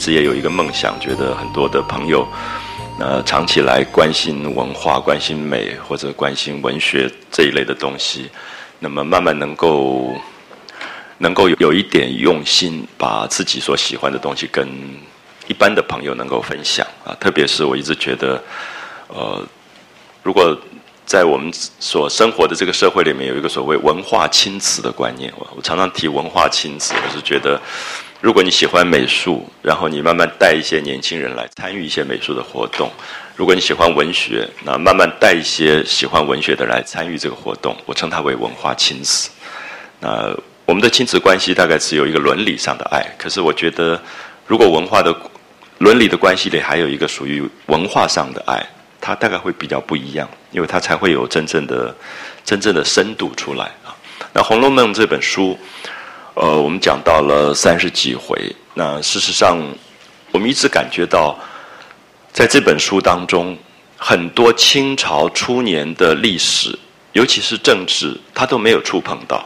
[0.00, 2.26] 直也有一个梦想，觉得很多的朋友，
[2.98, 8.30] 呃，长期来关心文化、关心美或者关心文学这一类的东西，
[8.78, 10.16] 那么慢慢能够
[11.18, 14.66] 能够有一点用心，把自己所喜欢的东西跟
[15.46, 17.14] 一般的朋友能够分享啊。
[17.20, 18.42] 特别是我一直觉得，
[19.08, 19.46] 呃，
[20.22, 20.58] 如果
[21.04, 27.60] 在我们所生活的这个社会里面，有一个所谓文化亲子的观念，我我常常提文化亲子，我是觉得。
[28.20, 32.86] 如果你喜欢美术，然后你慢慢带一些年轻人来参与一些美术的活动；
[33.34, 37.74] 如果你喜欢文学，那慢慢带一些喜欢文学的来参与这个活动。
[37.86, 39.30] 我称它为文化亲子。
[40.00, 43.98] 那我们的亲子关系大概只有一个伦理上的爱，可是我觉得，
[44.46, 45.16] 如果文化的
[45.78, 48.62] 伦理的关系里还有一个属于文化上的爱，
[49.00, 51.96] 它大概会比较不一样，因为它才会有真正的、
[52.44, 53.96] 真正的深度出来啊。
[54.34, 55.58] 那《红楼梦》这本书。
[56.34, 58.54] 呃，我们讲到了三十几回。
[58.74, 59.58] 那事实上，
[60.30, 61.36] 我们一直感觉到，
[62.32, 63.56] 在这本书当中，
[63.96, 66.78] 很多清朝初年的历史，
[67.12, 69.44] 尤其是政治，他都没有触碰到。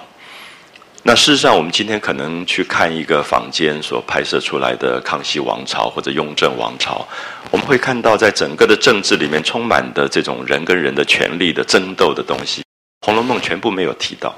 [1.02, 7.06] 那事实上，我们今天可能去看一个坊间所拍摄出来的康熙王朝或者雍正王朝，
[7.50, 12.60] 我们会看到，在整个的政治里面充满的这种人跟人的权力的争斗的东西，
[13.06, 14.34] 《红楼梦》全部没有提到。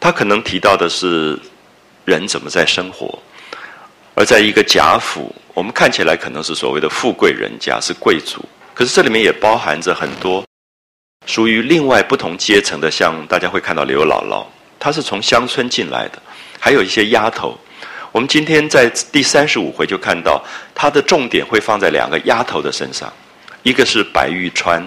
[0.00, 1.36] 他可能提到的是。
[2.04, 3.18] 人怎么在生活？
[4.14, 8.44] 而在一个贾府，我们看起来可能是所谓的富贵人家，是贵族。
[8.74, 10.44] 可是这里面也包含着很多
[11.26, 14.44] 属于另外不同阶层的，像大家会看到刘姥姥，
[14.78, 16.18] 她是从乡村进来的；
[16.58, 17.58] 还有一些丫头。
[18.10, 23.10] 我们今天在第三十五回就看到，她的重点会放在两个丫头的身上，
[23.62, 24.86] 一个是白玉川，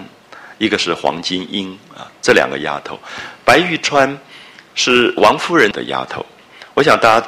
[0.58, 2.06] 一个是黄金英啊。
[2.22, 2.96] 这两个丫头，
[3.44, 4.16] 白玉川
[4.76, 6.24] 是王夫人的丫头。
[6.76, 7.26] 我想大家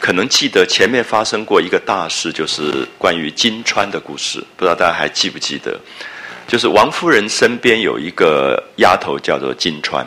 [0.00, 4.44] 可能记得前面发生过一个大事，就是关于金钏的故事。
[4.56, 5.78] 不知道大家还记不记得？
[6.48, 10.04] 就是王夫人身边有一个丫头叫做金钏。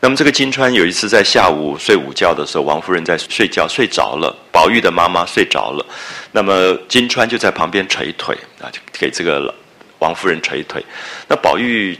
[0.00, 5.86] 那么这个金钏有一次在下午睡午觉的时候，王夫人在睡觉睡着了，宝玉的妈妈睡着了，
[6.32, 9.54] 那么金钏就在旁边捶腿啊，就给这个
[10.00, 10.84] 王夫人捶腿。
[11.28, 11.96] 那宝玉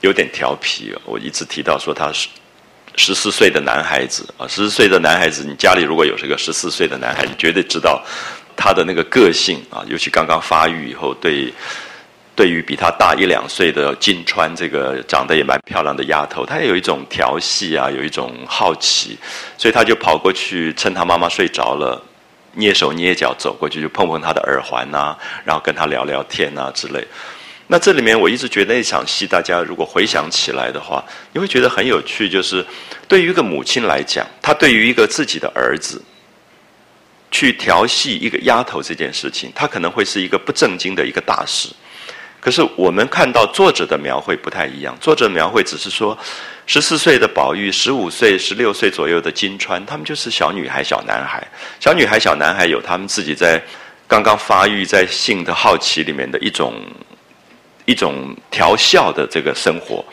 [0.00, 2.26] 有点调皮，我一直提到说他是。
[2.98, 8.04] 十四岁的男孩子啊，十四岁的男孩子，你家里如果有这个十四岁的男孩子，绝对知道
[8.56, 11.54] 他的那个个性啊，尤其刚刚发育以后，对
[12.34, 19.18] 对于比他大一两岁的金川这个长得也蛮漂亮的丫头，他也有一种调戏啊，有一种好奇，
[19.56, 22.00] 所以他就跑过去，趁他妈妈睡着了，
[22.56, 27.06] 蹑手蹑脚走过去，就碰碰他的耳环呐，然后跟他聊聊天呐之类。
[27.70, 32.26] 那这里面我一直觉得那场戏，大家如果回想起来的话，你会觉得很有趣。
[32.26, 32.64] 就是
[33.06, 36.02] 对于一个母亲来讲，她对于一个自己的儿子
[37.30, 41.68] 去调戏一个丫头这件事情，她可能会是一个不正经的一个大事。
[42.40, 46.16] 可是我们看到作者的描绘不太一样，作者描绘只是说，
[46.66, 51.46] 十四岁的宝玉，十五岁、十六岁左右的金钏，他们就是小女孩、小男孩。
[51.78, 53.62] 小女孩、小男孩有他们自己在
[54.06, 56.72] 刚刚发育在性的好奇里面的一种。
[57.88, 60.04] 一种调笑的这个生活，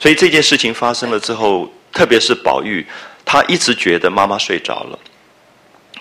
[0.00, 2.86] 所以这件事情发生了之后，特别是宝玉，
[3.22, 4.98] 他一直觉得妈妈睡着了。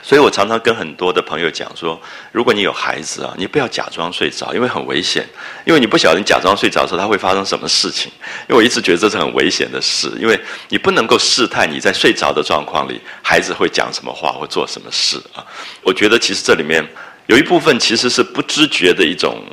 [0.02, 2.00] 所以我常常跟很多的朋友讲说，
[2.32, 5.28] 如果你有孩子啊，你不要假装睡着，因为很危险，
[5.66, 8.10] 因为你不晓得你假装睡着的时候，他会发生什么事情。
[8.48, 10.40] 因为我一直觉得这是很危险的事，因为
[10.70, 15.44] 你不能够试探你在睡着的状况里，孩子会讲什么话或做什么事啊。
[15.84, 16.82] 我觉得其实这里面
[17.26, 19.44] 有一部分其实是不知觉的一种。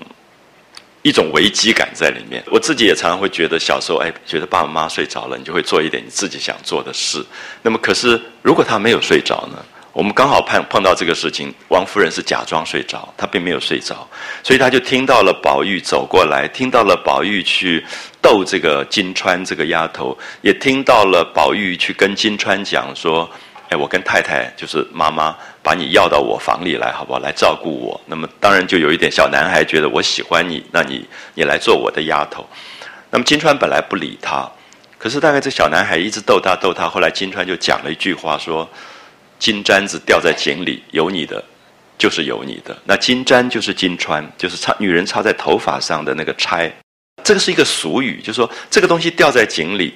[1.05, 7.23] 一种危机感在里面，我自己也常常会觉得，小时候哎，觉得爸爸妈妈睡着了，你就会做一点你自己想做的事。
[7.61, 9.63] 那么，可是如果他没有睡着呢？
[9.93, 14.09] 我们刚好碰碰到这个事情，王夫人是假装睡着，她并没有睡着，
[14.43, 17.85] 所以她就听到了宝玉走过来，听到了宝玉去
[18.23, 23.31] 逗这个金钏这个丫头，也听到了宝玉去跟金钏讲说。
[23.77, 27.19] 我跟太太就是妈妈把你要到我房里来，好不好？
[27.19, 28.01] 来照顾我。
[28.07, 32.47] 那么当然就有一点小男孩觉得我喜欢你，那你你来做我的丫头。
[33.11, 34.51] 那么金钏本来不理他，
[34.99, 38.69] 可是大概这小男孩一直逗他逗他，后来金钏就讲了一句话说
[39.39, 41.43] ：“金簪子掉在井里，有你的
[41.97, 42.77] 就是有你的。
[42.85, 46.73] 那金簪就是金钏，就是插女人插在头发上的那个钗。
[47.23, 49.95] 这个是一个俗语，就是说这个东西掉在井里，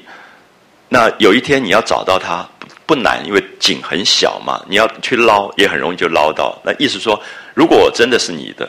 [0.89, 2.49] 那有一天你要找到它。”
[2.89, 6.59] 不难，因为井很小嘛，你要去捞也很容易就捞到。
[6.65, 8.67] 那意思说，如果我真的是你的，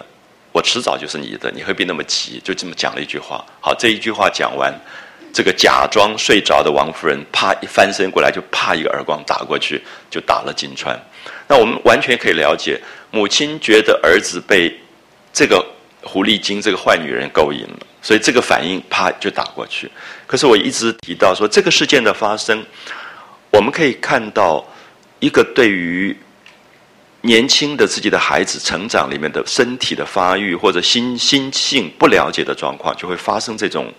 [0.52, 2.42] 我迟早就是你的，你何必那么急？
[2.44, 3.46] 就这么讲了一句话。
[3.62, 4.78] 好，这一句话讲完，
[5.32, 9.82] 这个假装睡着的王夫人，啪一翻身过来，就啪一个耳光打过去，
[10.12, 11.00] 就打了金川。
[11.48, 12.78] 那我们完全可以了解，
[13.12, 14.78] 母亲觉得儿子被
[15.32, 15.66] 这个
[16.04, 19.90] 狐狸精、这个坏女人勾引了，所以这个反应啪就打过去。
[20.28, 22.62] 可是我一直提到说，这个事件的发生，
[23.52, 24.66] 我们可以看到
[25.20, 26.16] 一个对于
[27.22, 33.94] 年轻的自己的孩子成长里面的身体的发育或者心心性不了解的状况，就会发生这种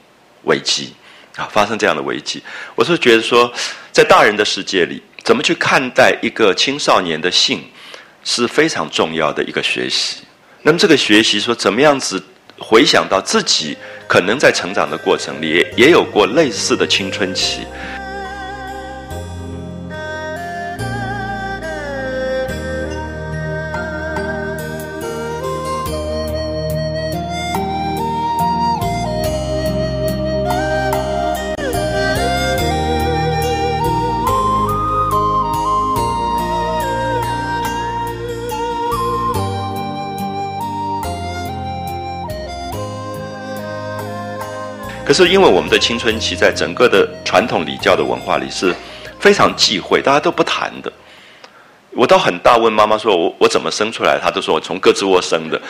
[0.44, 0.94] 危机。
[1.37, 2.43] 啊，发生这样的危机，
[2.75, 3.50] 我是觉得说，
[3.93, 7.62] 在大人的世界里，怎么去看待一个青少年的性，
[8.25, 10.25] 是非常重要的一个学习。
[10.62, 12.20] 那么这个学习说，怎么样子
[12.58, 13.76] 回想到自己
[14.08, 17.61] 可能在成长的过程里，也有过类似的青春期。
[45.11, 48.73] 可是，因为我们的青春期在整个的传统礼教的文化里是
[49.19, 50.93] 非常忌讳，大家都不谈的。
[51.91, 55.61] 我到很大问妈妈说：“我我怎么生出来？”她都说我从胳肢窝生的。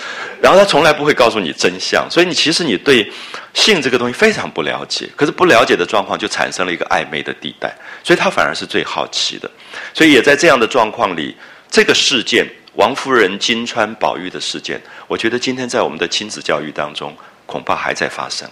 [0.43, 3.11] 然后她从来不会告诉你真相，所以你其实你对
[3.55, 5.09] 性这个东西非常不了解。
[5.17, 9.51] 可是不了解的状况就产生了一个暧昧的地带，所以她反而是最好奇的。
[9.95, 11.35] 所以也在这样的状况里，
[11.71, 14.79] 这个事件王夫人金川宝玉的事件，
[15.09, 17.17] 我觉得今天在我们的亲子教育当中
[17.47, 18.47] 恐怕还在发生。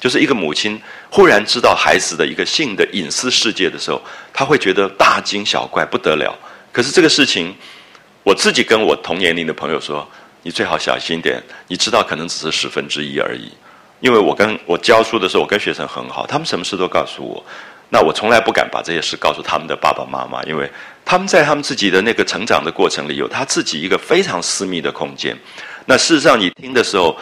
[0.00, 0.80] 就是一个母亲
[1.10, 4.00] 忽然知道孩子的一个性的隐私世界的时候，
[4.32, 6.32] 她会觉得大惊小怪不得了。
[6.70, 7.52] 可是这个事情，
[8.22, 10.08] 我自己跟我同年龄的朋友说，
[10.42, 11.42] 你最好小心点。
[11.66, 13.50] 你知道，可能只是十分之一而已。
[13.98, 17.44] 因为我跟我教书的时候，我跟学生很好，他们什么事都告诉我。
[17.90, 20.70] 那我从来不敢把这些事告诉他们的爸爸妈妈，因为
[21.04, 25.36] 他们在他们自己的那个成长的过程里，有他自己一个非常私密的空间。
[25.86, 27.16] 那事实上，你听的时候。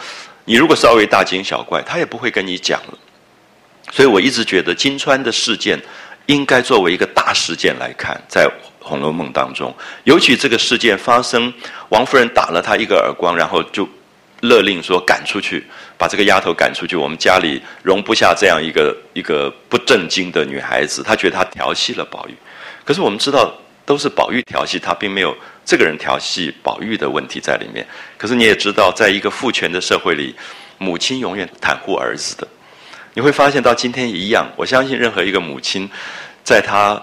[0.47, 2.99] 你如果稍微大惊小怪，他也不会跟你讲了。
[3.93, 5.79] 所以我一直觉得金川的事件
[6.25, 8.47] 应该作为一个大事件来看，在
[8.81, 11.53] 《红楼梦》当中，尤其这个事件发生，
[11.91, 13.87] 王夫人打了他一个耳光，然后就
[14.41, 15.67] 勒令说赶出去，
[15.99, 16.97] 把这个丫头赶出去。
[16.97, 22.35] 我们家里容不下这样一个一个不正经的女孩子，他觉得她调戏了宝玉。
[22.85, 23.53] 可是我们知道。
[23.87, 25.33] 都是宝玉调戏她，并没有
[25.67, 27.85] 这个人调戏宝玉的问题在里面。
[28.17, 30.35] 可是你也知道，在一个父权的社会里，
[30.79, 32.47] 母亲永远袒护儿子的。
[33.13, 35.91] 你会发现到今天一样，我相信任何一个母亲，
[36.45, 37.03] 在他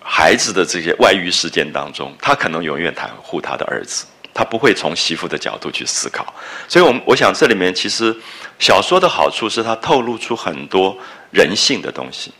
[0.00, 6.32] 孩子的这些外遇事件当中，他可能永远袒护他的儿子，他不会从媳妇的角度去思考。
[6.66, 8.16] 所以，我们我想这里面其实
[8.58, 10.96] 小说的好处是它透露出很多
[11.30, 12.32] 人性的东西。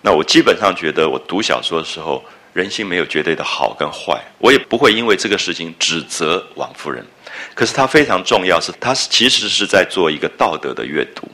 [0.00, 2.24] 那我基本上觉得，我读小说的时候。
[2.54, 7.04] 人心没有绝对的好跟坏，我也不会因为这个事情指责王夫人。
[7.52, 11.28] 可是她非常重要，是她其实是在做一个道德的阅读，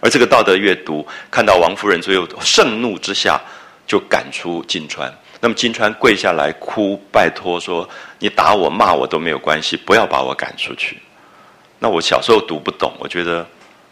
[0.00, 3.38] 而这个道德阅读，看到王夫人最后盛怒之下
[3.86, 7.86] 就赶出金钏，那么金钏跪下来哭，拜托说
[8.18, 10.98] ：“你打我骂我都没有关系，不要把我赶出去。”
[11.78, 13.46] 那我小时候读不懂，我觉得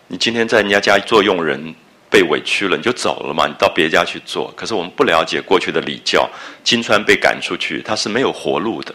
[0.07, 1.75] 你今天在人家家做佣人。
[2.11, 3.47] 被委屈了，你就走了嘛？
[3.47, 4.53] 你到别家去做。
[4.57, 6.29] 可是我们不了解过去的礼教，
[6.65, 8.93] 金川被赶出去，他是没有活路的。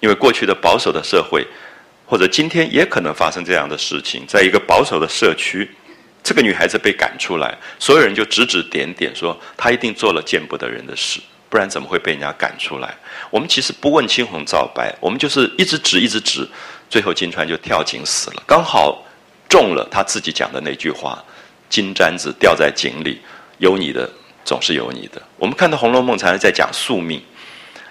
[0.00, 1.46] 因为过去的保守的社会，
[2.06, 5.68] 或者今天也可能发生这样的事情，在一个保守的社区，
[6.22, 12.96] 这个女孩子被赶出来，所有人就指指点点说她一定做了见不得人的事，不然怎么会被人家赶出来？
[13.30, 16.48] 我们其实不问青红皂白，我们就是一直指一直指，
[16.88, 19.04] 最后金川就跳井死了，刚好
[19.48, 21.22] 中了他自己讲的那句话。
[21.68, 23.20] 金簪子掉在井里，
[23.58, 24.08] 有你的
[24.44, 25.20] 总是有你的。
[25.36, 27.22] 我们看到《红楼梦》常常在讲宿命，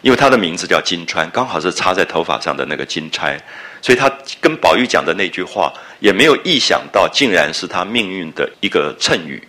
[0.01, 3.39] 因为他的名字叫金钏，刚好是插在头发上的那个金钗，
[3.81, 9.41] 所以他跟宝玉讲的那句话，也没有意想到，竟然是他命运的一个谶语，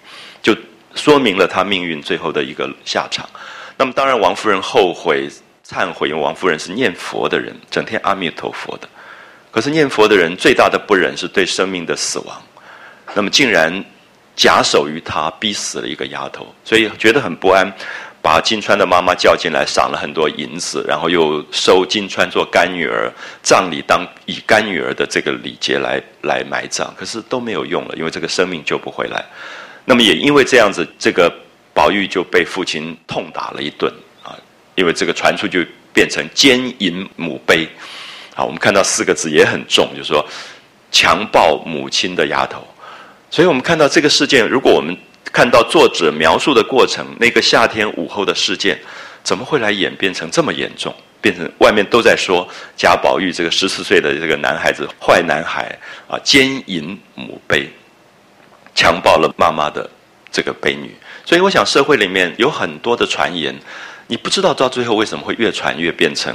[0.42, 0.54] 就
[0.94, 3.26] 说明了他命运最后的一个下场。
[3.76, 5.28] 那么，当然王夫人后悔
[5.66, 8.88] 忏悔，因为王夫人是念佛的人，整天阿弥陀佛的。
[9.50, 12.42] 可是念佛的人最大的不忍是对生命的死亡，
[13.14, 13.82] 那么竟然。
[14.38, 17.68] 假手于他，逼死了一个丫头，所以觉得很不安，
[18.22, 29.24] 把金钏的妈妈叫进来，赏了很多银子，然后又收金钏做干女儿，葬礼当以干女儿的这个礼节来来埋葬，可是都没有用了，因为这个生命救不回来。
[29.84, 31.28] 那么也因为这样子，这个
[31.74, 33.92] 宝玉就被父亲痛打了一顿
[34.22, 34.38] 啊，
[34.76, 35.58] 因为这个传出就
[35.92, 37.66] 变成奸淫母卑，
[38.36, 40.24] 啊，我们看到四个字也很重，就是说
[40.92, 42.64] 强暴母亲的丫头。
[43.30, 44.96] 所以我们看到这个事件，如果我们
[45.32, 48.78] 看到作者描述的过程，那个夏天午后的事件，
[49.22, 50.94] 怎么会来演变成这么严重？
[51.20, 57.66] 变成外面都在说贾宝玉这个十四岁的这个男孩子坏男孩啊，奸淫母卑，
[58.74, 59.90] 强暴了妈妈的
[60.30, 60.94] 这个卑女。
[61.24, 63.52] 所以我想社会里面有很多的传言，
[64.06, 66.34] 你不知道到最后为什么会越传越变成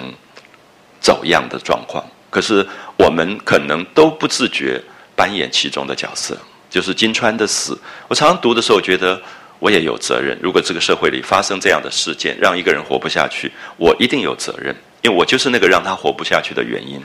[1.00, 2.06] 走样的状况。
[2.30, 4.80] 可是我们可能都不自觉
[5.16, 6.38] 扮演其中的角色。
[6.74, 7.78] 就是金川的死，
[8.08, 9.22] 我常常读的时候觉得
[9.60, 10.36] 我也有责任。
[10.42, 17.00] 如果这个社会里发生这样的事件，让一个人活不下去，我一定有责任，因为我就是那个让他活不下去的原因。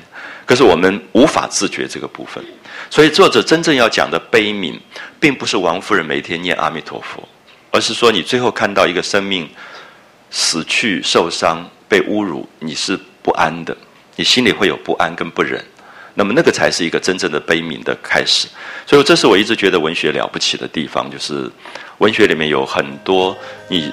[0.47, 2.43] 可是我们无法自觉这个部分，
[2.89, 4.81] 所以作者真正要讲的悲悯，
[5.21, 7.29] 并不是王夫人每天念阿弥陀佛，
[7.71, 9.47] 而是说你最后看到一个生命
[10.31, 13.77] 死去、受伤、被侮辱，你是不安的，
[14.17, 15.63] 你心里会有不安跟不忍。
[16.19, 18.49] 那么那个才是一个真正的悲悯的开始，
[18.85, 21.49] 所以这是我一直觉得文学了不起的地方，就是
[21.99, 23.93] 文学里面有很多你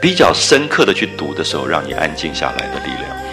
[0.00, 3.31] 比较深刻的去读的时候，让你安静下来的力量。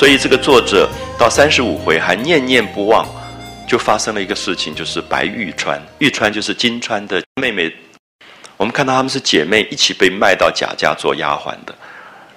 [0.00, 0.88] 所以这个作者
[1.18, 3.06] 到三十五回还念念不忘，
[3.68, 7.70] 就发生了一个事情，就是白玉川，玉川就是金川的妹妹。
[8.56, 11.74] 我们看到他们是姐妹，一起被卖到贾家做丫鬟的。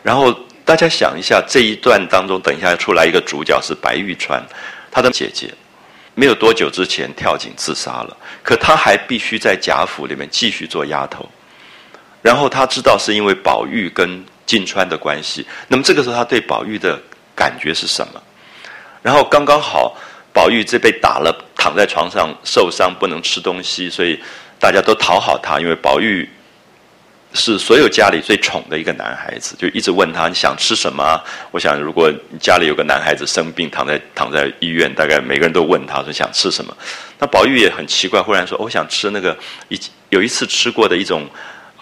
[0.02, 4.44] 然后大家想一下，这一段当中，等一下出来一个主角是白玉川，
[4.92, 5.50] 她的姐姐，
[6.16, 11.26] 没有多久之前跳井自杀了，可她还必须在贾府里面继续做丫头。
[12.22, 17.02] 然后她知道是因为宝玉跟金川的关系，那么这个时候她对宝玉的。
[17.36, 18.22] 感觉是什么？
[19.02, 19.98] 然后刚刚好，
[20.32, 24.18] 宝玉这被打了，躺在床上受伤，不能吃东西，所以
[24.58, 25.60] 大家都讨好他。
[25.60, 26.30] 因为宝玉
[27.34, 31.22] 是所有家里最宠的一个男孩子，就一直问他你想吃什么？
[31.52, 36.74] 我想，如果你家里有个男孩子生病，躺在躺在医院，大概每个人都问他说想吃什么。
[37.20, 39.38] 那宝玉也很奇怪，忽然说我想吃那个
[39.68, 39.78] 一
[40.10, 41.30] 有一次吃过的一种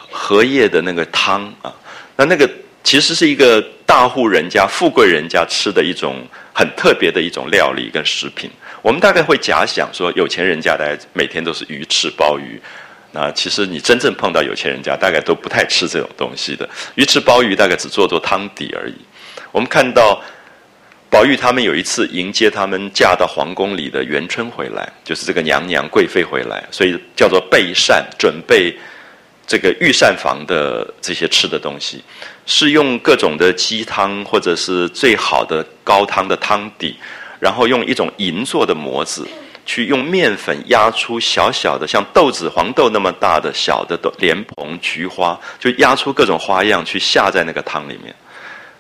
[0.10, 1.72] 荷叶的那个汤啊。
[2.16, 2.50] 那那个。
[2.84, 8.50] 其实是一个大户人家、富贵人家吃的一种很特别的一种料理跟食品。
[8.82, 12.60] 我们大概会假想说，有钱人家大概每天都是鱼翅鲍鱼。
[13.12, 16.68] 那其实你真正碰到有钱人家，大概都不太吃这种东西的。
[16.96, 18.96] 鱼翅鲍鱼大概只做做汤底而已。
[19.52, 20.24] 我们看到
[21.10, 28.74] 宝玉他们有一次迎接他们嫁到皇宫里的元春回来，就是这个娘娘贵妃回来，所以叫做备膳，准备
[29.46, 32.04] 这个御膳房的这些吃的东西。
[32.48, 36.98] 是用各种的鸡汤，或者是最好的高汤的汤底，
[37.40, 39.26] 然后用一种银做的模子，
[39.64, 48.14] 去用面粉压出小小的像豆子、黄豆那么大的小的莲蓬、菊花，就压出各种花样去下在那个汤里面。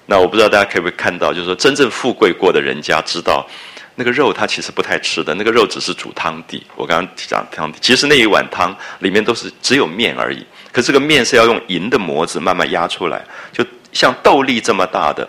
[0.07, 3.47] 那我不知道大家可不可以看到，就是说真正富贵过的人家知道，
[3.95, 6.65] 那个肉他其实不太吃的，那个肉只是煮汤底。
[6.75, 10.45] 我刚刚讲汤底，其实那一碗汤里面都是只有面而已。
[10.71, 13.21] 可是这个面是要用银的模子慢慢压出来，
[13.51, 15.27] 就像豆粒这么大的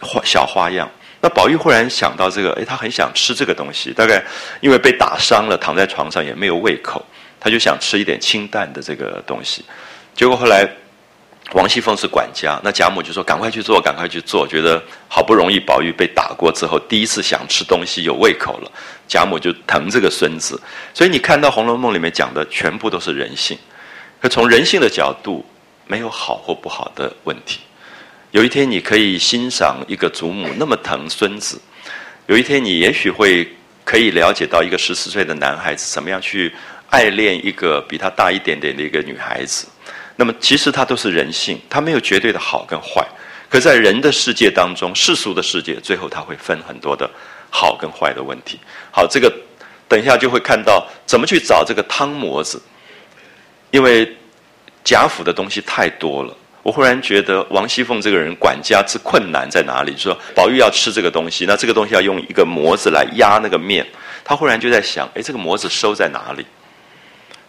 [0.00, 0.88] 花小花样。
[1.20, 3.92] 那宝玉忽然想到这个，哎，他很想吃这个东西。
[3.92, 4.24] 大概
[4.60, 7.04] 因为被打伤了，躺在床上也没有胃口，
[7.40, 9.64] 他就想吃一点清淡的这个东西。
[10.14, 10.64] 结果后来
[11.52, 18.70] 王熙凤是管家，那贾母就说：“赶快去做，赶快去做。”觉得好不容易宝玉被打过之后，第一次想吃东西有胃口了，
[19.06, 20.60] 贾母就疼这个孙子。
[20.92, 23.56] 所以你看到《红楼梦》里面讲的全部都是人性。
[24.20, 25.42] 可从人性的角度，
[25.86, 27.60] 没有好或不好的问题。
[28.30, 31.58] 有一天你可以欣赏一个祖母那么疼孙子，
[32.26, 33.48] 有一天你也许会
[33.84, 36.52] 可以了解到一个十四岁的男孩子怎么样去
[36.90, 39.66] 爱恋一个比他大一点点的一个女孩子。
[40.20, 43.06] 那么其实他都是人性，他没有绝对的好跟坏。
[43.48, 47.08] 可在人的世界当中，世俗的世界，最后他会分很多的
[47.50, 48.58] 好跟坏的问题。
[48.90, 49.32] 好，这个
[49.86, 52.60] 等一下就会看到怎么去找这个汤模子。
[53.70, 54.12] 因为
[54.82, 59.96] 贾府的东西太多了，我忽然觉得王熙凤这个人管家之困难在哪里？
[59.96, 63.86] 说宝玉要吃这个东西，那这个东西要用一个模子来压那个面，
[64.24, 66.44] 他忽然就在想：哎，这个模子收在哪里？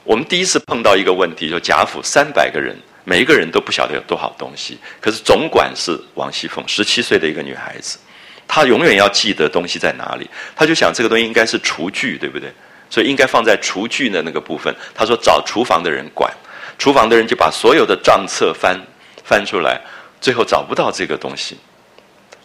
[0.09, 7.99] 我们第一次碰到一个问题，就贾府三百个人，每一个人都不晓得有多少东西，可是总管是王熙凤，十七岁的一个女孩子，
[8.47, 12.51] 她永远要记得东西在哪里，她就想这个东西应该是厨具，对不对？
[12.89, 14.75] 所以应该放在厨具的那个部分。
[14.95, 16.33] 她说找厨房的人管，
[16.79, 18.75] 厨房的人就把所有的账册翻
[19.23, 19.79] 翻出来，
[20.19, 21.55] 最后找不到这个东西。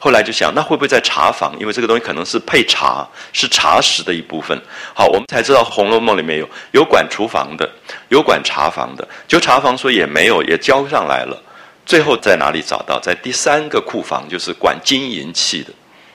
[0.04, 1.56] 后来就想，那会不会在茶房？
[1.58, 4.54] 因为这个东西可能是配茶，是茶食的一部分。
[4.94, 7.66] 好，我们才知道《红楼梦》里面有有管厨房的，
[8.10, 9.08] 有管茶房的。
[9.26, 11.42] 就茶房说也没有，也交上来了。
[11.86, 13.00] 最后在哪里找到？
[13.00, 15.72] 在第三个库房，就是管金银器的，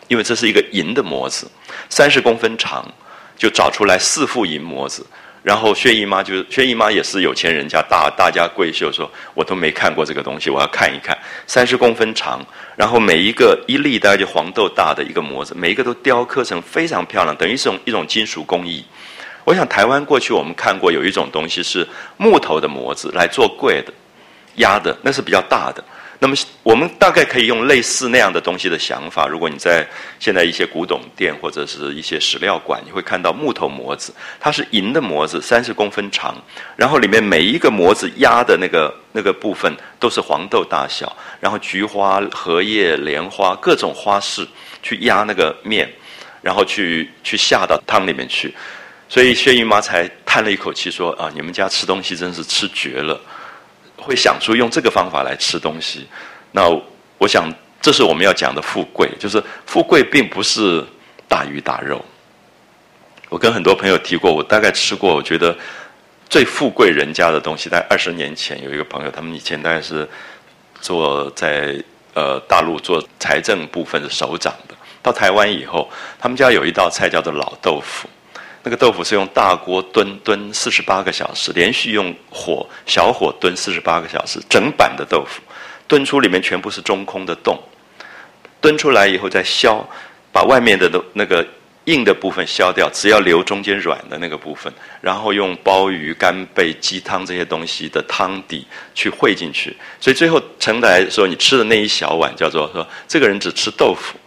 [0.08, 1.50] 因为这是一个银的模子，
[1.90, 2.86] 三十公分长，
[3.40, 5.04] 就找出来四副银模子。
[5.42, 11.18] 然后薛姨妈就是薛姨妈也是有钱人家大大家闺秀，说我都没看过这个东西，我要看一看。
[11.48, 18.84] 三十公分长，然后每一个一粒大概就黄豆大的一个模子，每一个都雕刻成非常漂亮，等于是一种金属工艺。
[19.46, 23.94] 我想台湾过去我们看过有一种东西是木头的模子来做柜的
[24.56, 25.84] 压的，那是比较大的。
[26.22, 29.26] 那么我们大概可以用类似那样的东西的想法。
[29.26, 29.88] 如果你在
[30.20, 36.36] 现在一些古董店或者是一些史料馆，你会看到木头模子，它是银的模子，三十公分长，
[36.76, 44.46] 然后里面每一个模子压的那个那个部分都是黄豆大小，然后菊花、荷叶、莲花各种花式
[44.84, 45.90] 去压那个面，
[46.42, 48.54] 然后去去下到汤里面去。
[49.08, 53.20] 所以薛姨妈才叹了一口气说：“啊，你们家吃东西真是吃绝了。”
[54.02, 56.08] 会想出用这个方法来吃东西，
[56.52, 56.70] 那
[57.18, 60.84] 我想这是我们要讲的富贵，就是富贵并不是
[61.28, 62.04] 大鱼大肉。
[63.30, 65.56] 我跟很多朋友提过，我大概吃过，我觉得
[66.30, 70.08] 最富贵人家的东西，在二十年前有一个朋友，他们以前大概是
[70.82, 71.76] 做在
[72.14, 78.10] 呃大陆做财政部分的首长的，到台湾以后，他们家有一道菜叫做老豆腐。
[78.62, 85.42] 那个豆腐是用大锅炖炖四十八个小时，连续用火小火炖四十八个小时，整板的豆腐
[85.88, 87.58] 炖出里面全部是中空的洞，
[88.60, 89.82] 炖出来以后再削，
[90.34, 91.46] 把外面的那个
[91.86, 104.19] 硬的部分削掉，只要留中间软的那个部分，然后用鲍鱼、干贝、鸡汤这些东西的汤底去烩进去，所以最后盛来说你吃的那一小碗叫做说这个人只吃豆腐。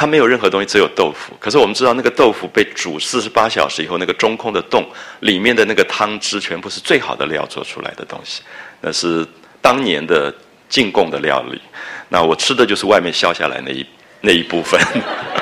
[0.00, 1.34] 它没有任何东西，只有豆腐。
[1.40, 8.42] 可是我们知道，那个豆腐被煮四十八小时以后，那个中空的洞里面的那个汤汁，全部是最好的料做出来的东西。
[8.80, 9.26] 那是
[9.60, 10.32] 当年的
[10.68, 11.60] 进贡的料理。
[12.08, 13.84] 那我吃的就是外面削下来那一
[14.22, 14.80] 那一部分。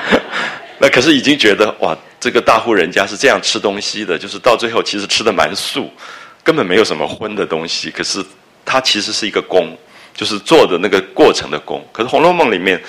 [0.81, 5.90] 那可是已经觉得哇，这个大户人家是这样吃东西的，就是到最后其实吃的蛮素，
[6.42, 7.90] 根本没有什么荤的东西。
[7.90, 8.25] 可是
[8.64, 9.77] 它其实是一个功，
[10.14, 11.87] 就是做的那个过程的功。
[11.92, 12.83] 可是《红楼梦》里面。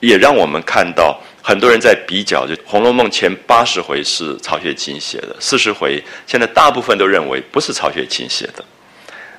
[0.00, 8.64] 也让我们看到很多人在比较，就《红楼梦》前八十回是曹雪芹写的，四十回现在大部分都认为不是曹雪芹写的，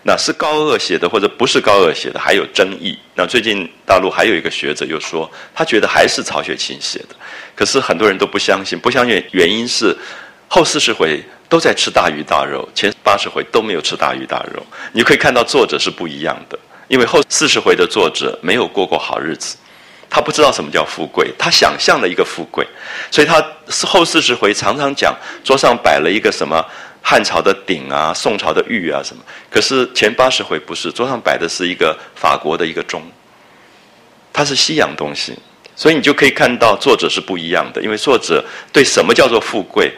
[0.04, 2.98] 那是高鹗写的，或者不是高鹗写的，还有争议。
[3.16, 7.16] 那最近大陆还有一个学者又说，他觉得还是曹雪芹写的，
[7.56, 9.96] 可是很多人都不相信，不相信原因是
[10.48, 14.64] 后四十回都在吃大鱼大肉，前八十回都没有吃大鱼大肉。
[14.92, 19.56] 你可以看到作者是不一样的，因为后四十回的作者没有过过好日子。
[20.14, 22.68] 他不知道什么叫富贵，他想象了一个富贵，
[23.10, 23.42] 所以他
[23.88, 26.62] 后四十回常常讲桌上摆了一个什么
[27.02, 29.24] 汉朝的鼎啊、宋朝的玉啊什么。
[29.50, 33.02] 可是前八十回不是，桌上摆的是一个法国的一个钟，
[34.34, 35.34] 它是西洋东西，
[35.78, 38.44] 所以你就可以看到作者是不一样的，因为作者
[38.74, 39.94] 对什么叫做富贵，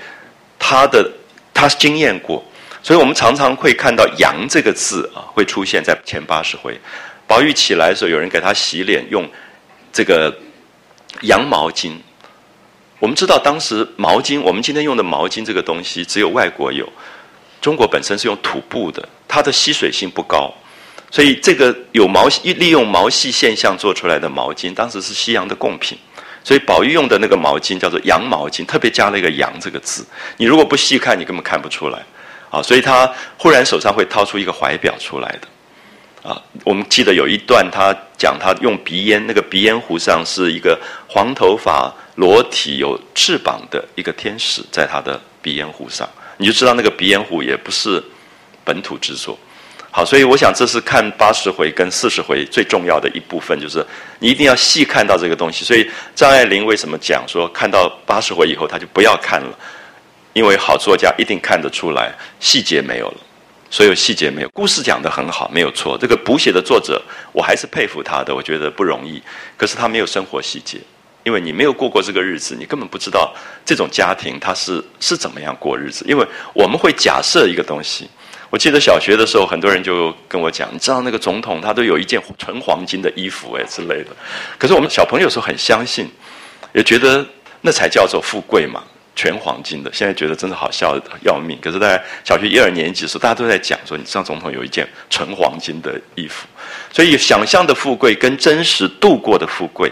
[0.60, 1.10] 他的
[1.56, 2.46] 他经验过，
[2.84, 6.80] 所以我们常常会看到“洋”这个字啊会出现在前八十回。
[7.26, 9.28] 宝玉起来的时候，有人给他洗脸用。
[9.94, 10.36] 这个
[11.22, 11.94] 羊毛巾，
[12.98, 16.92] 我们知道当时毛巾，我们今天用的毛巾这个东西只有外国有，
[17.62, 20.52] 中国本身是用土布的，它的吸水性不高，
[21.12, 25.96] 所以这个有毛利用毛细现象做出来的毛巾，当时是西洋的贡品，
[26.44, 30.04] 所以宝玉用的那个毛巾叫做羊毛巾，特别加了一个“羊”这个字，
[30.38, 32.04] 你如果不细看，你根本看不出来，
[32.50, 35.48] 啊，所以他忽然手上会掏出一个怀表出来的。
[36.24, 48.02] 啊，我们记得有一段，他讲他用鼻烟，那个鼻烟壶上是一个黄头发、裸体、有翅膀的一个天使，在他的鼻烟壶上，你就知道那个鼻烟壶也不是
[48.64, 49.38] 本土制作。
[49.92, 53.86] 好，所以我想这是看八十回跟四十回最重要的一部分，就是
[54.20, 55.66] 你一定要细看到这个东西。
[55.66, 59.60] 所以张爱玲为什么讲说，看到八十回以后他就不要看了，
[60.32, 63.18] 因为好作家一定看得出来细节没有了。
[63.74, 65.98] 所有细节没有，故事讲得很好，没有错。
[65.98, 69.20] 这个补写的作者，我还是佩服他的，我觉得不容易。
[69.58, 70.78] 可是他没有生活细节，
[71.24, 73.34] 因为你没有过过这个日子，你根本不知道
[73.66, 76.06] 这种家庭他是是怎么样过日子。
[76.08, 78.08] 因为我们会假设一个东西。
[78.52, 84.16] 我记得小学的时候，很多人就跟我讲，你知道那个总统他都有一件纯黄金的衣服哎之类的。
[84.60, 86.08] 可是我们小朋友时候很相信，
[86.74, 87.26] 也觉得
[87.62, 88.84] 那才叫做富贵嘛。
[89.16, 91.58] 全黄金的，现在觉得真的好笑要命。
[91.62, 96.48] 可是，在小学一二年级的时候，大家都在讲说，你上总统有一件纯黄金的衣服。
[96.92, 99.92] 所以，想象的富贵跟真实度过的富贵，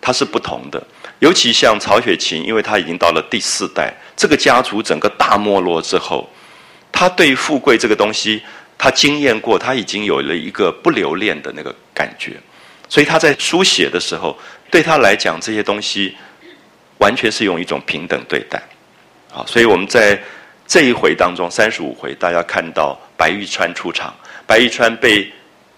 [0.00, 0.82] 它是不同的。
[1.18, 6.28] 尤其像曹雪芹，因为他已经到了第四代，这个家族整个大没落之后，
[6.90, 8.42] 他对富贵这个东西，
[8.78, 12.36] 他经验过，他已经有了一个不留恋的那个感觉。
[12.88, 14.36] 所以他在书写的时候，
[14.70, 16.16] 对他来讲，这些东西。
[17.02, 18.62] 完全是用一种平等对待，
[19.28, 20.16] 好，所以我们在
[20.68, 24.14] 这一回当中，三十五回，大家看到白玉川出场，
[24.46, 25.28] 白玉川被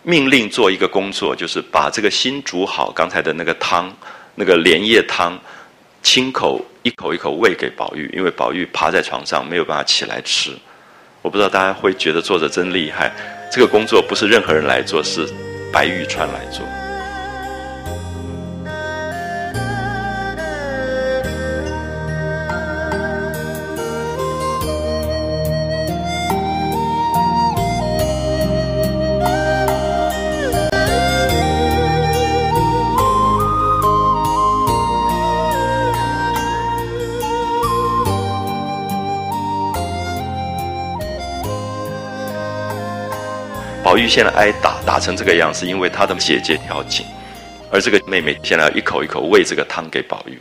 [0.02, 3.90] 命令做一个工作，就是把这个新煮好刚才的那个汤，
[4.34, 5.40] 那个莲叶汤，
[6.02, 10.50] 亲口一口一口喂给宝玉，因为宝玉趴在床上没有办法起来吃。
[11.22, 13.10] 我不知道大家会觉得作者真厉害，
[13.50, 15.26] 这个工作不是任何人来做，是
[15.72, 16.83] 白玉川来做。
[43.94, 47.06] 宝玉现在挨打，打成这个样，是因为他的姐姐调情，
[47.70, 50.36] 而这个妹妹现在要一口一口喂这个汤给宝玉。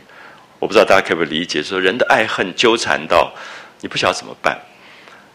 [0.58, 3.32] 我不知道大家可不可以理解，说人的爱恨纠缠到
[3.80, 4.60] 你不晓得怎么办。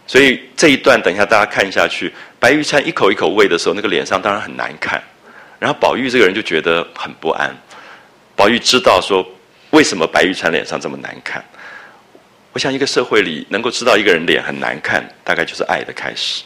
[0.06, 5.02] 所以这一段等一下大家看下去，白玉钗一口一口喂的时候，那个脸上当然很难看。
[5.58, 7.56] 然后宝玉这个人就觉得很不安。
[8.36, 9.26] 宝玉知道说
[9.70, 11.42] 为什么白玉钗脸上这么难看。
[12.52, 16.44] 我想一个社会里能够知道一个人脸很难看，大概就是爱的开始。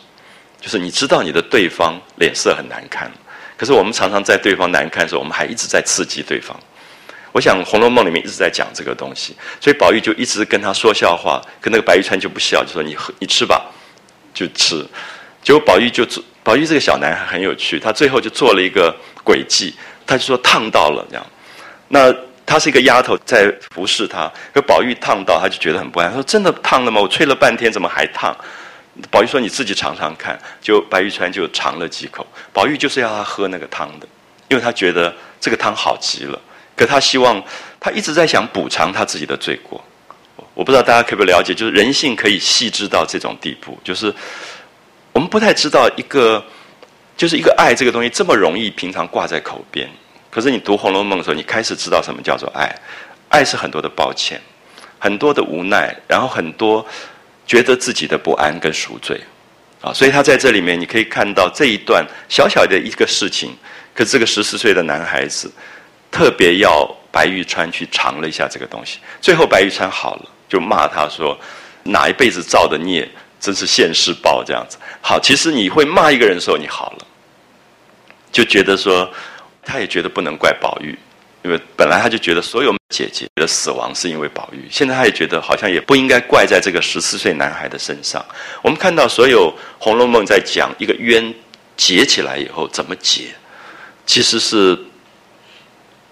[0.64, 3.12] 就是你知道你的对方脸色很难看，
[3.58, 6.58] 可是我们常常在对方难看的时候，我们还一直在刺激对方。
[7.34, 13.66] 我想《红楼梦》里面一直在讲这个东西，所以宝玉就一直跟他说笑话，跟那个白玉川就不笑，就说你喝你吃吧，
[14.34, 14.88] 就吃。
[15.42, 18.96] 结果宝玉就做，宝玉这个小男孩很有趣，他最后就做了一个
[19.26, 19.76] 诡计，
[20.08, 21.26] 他就说烫到了这样。
[21.90, 27.02] 那他是一个丫头在服侍他，可宝玉烫到，他就觉得很不安，说真的烫了吗？
[27.02, 28.34] 我吹了半天，怎么还烫？
[29.10, 32.26] 宝玉说：“你自己尝尝看。”就白玉川就尝了几口。
[32.52, 34.08] 宝玉就是要他喝那个汤的，
[34.50, 36.40] 因为他觉得这个汤好极了。
[36.76, 37.44] 可他希望，
[37.80, 39.84] 他一直在想补偿他自己的罪过。
[40.54, 44.14] 我不知道大家可不可以了解，就是人性可以细致到这种地步，就是
[45.12, 46.44] 我们不太知道一个，
[47.18, 49.90] 就是一个爱这个东西这么容易平常挂在口边。
[50.30, 52.72] 可是你读《红楼梦》的时候，你开始知道什么叫做爱。
[53.30, 54.40] 爱是很多的抱歉，
[55.00, 56.86] 很多的无奈，然后很多。
[57.46, 59.20] 觉得自己的不安跟赎罪，
[59.82, 63.56] 啊，所以他在这里面你可以看到这一段小小的一个事情，
[63.94, 65.52] 可这个十四岁的男孩子
[66.10, 71.38] 特别要白玉川去尝了一下这个东西，最后白玉川好了，就骂他说
[71.84, 73.08] ：“哪一辈子造的孽，
[73.40, 77.06] 真是现世报这样子。”好，其实你会骂一个人的时候，你好了，
[78.32, 79.12] 就觉得说，
[79.64, 80.98] 他也觉得不能怪宝玉。
[81.44, 88.24] 因为本来他就觉得所有姐姐的死亡是因为宝玉，现在他也觉得好像也不应该怪在这个十四岁男孩的身上。
[88.62, 89.54] 我们看到所有
[89.84, 91.34] 《红楼梦》在讲一个冤
[91.76, 93.36] 结起来以后怎么解，
[94.06, 94.78] 其实是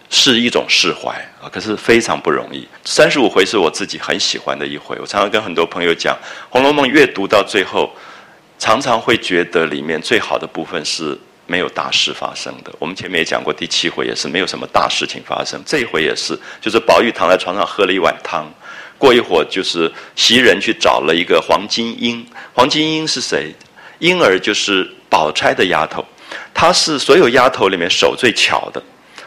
[0.10, 2.68] 是一种释怀啊，可是非常不容易。
[2.84, 6.14] 三十五回是我自己很喜欢的一回，我常常跟很多朋友讲，
[6.50, 7.94] 《红楼梦》阅读到最后，
[8.60, 11.18] 常常会觉得里面最好的部分是。
[11.52, 15.62] 没有大事发生的，我们前面也讲过，第七回也是没有什么大事情发生。
[15.66, 18.50] 这一回也是，就是宝玉躺在床上喝了一碗汤，
[18.98, 22.26] 过一会儿就是袭人去找了一个黄金英。
[22.54, 23.54] 黄金英是谁？
[24.00, 26.06] 婴儿就是宝钗的丫头，
[26.54, 28.82] 她是所有丫头里面手最巧的，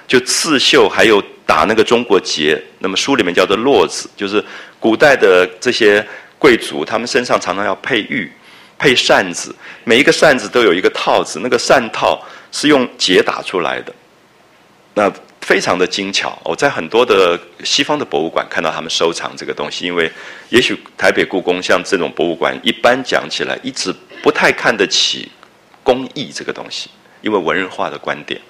[0.09, 2.59] 就刺绣还有打那个中国结。
[2.79, 4.43] 那么书里面叫做络子，就是
[4.81, 6.03] 古代的这些
[6.39, 8.33] 贵族，他们身上常常要佩玉。
[8.79, 13.95] 配扇子，每一个扇子都有一个套子，那个扇套是用结打出来的，
[14.95, 16.39] 那非常的精巧。
[16.45, 20.11] 我在很多的西方的博物馆看到他们收藏这个东西，因为
[20.49, 25.31] 也许台北故宫像这种博物馆，一般讲起来一直不太看得起
[25.83, 28.41] 工艺这个东西，因为文人画的观点。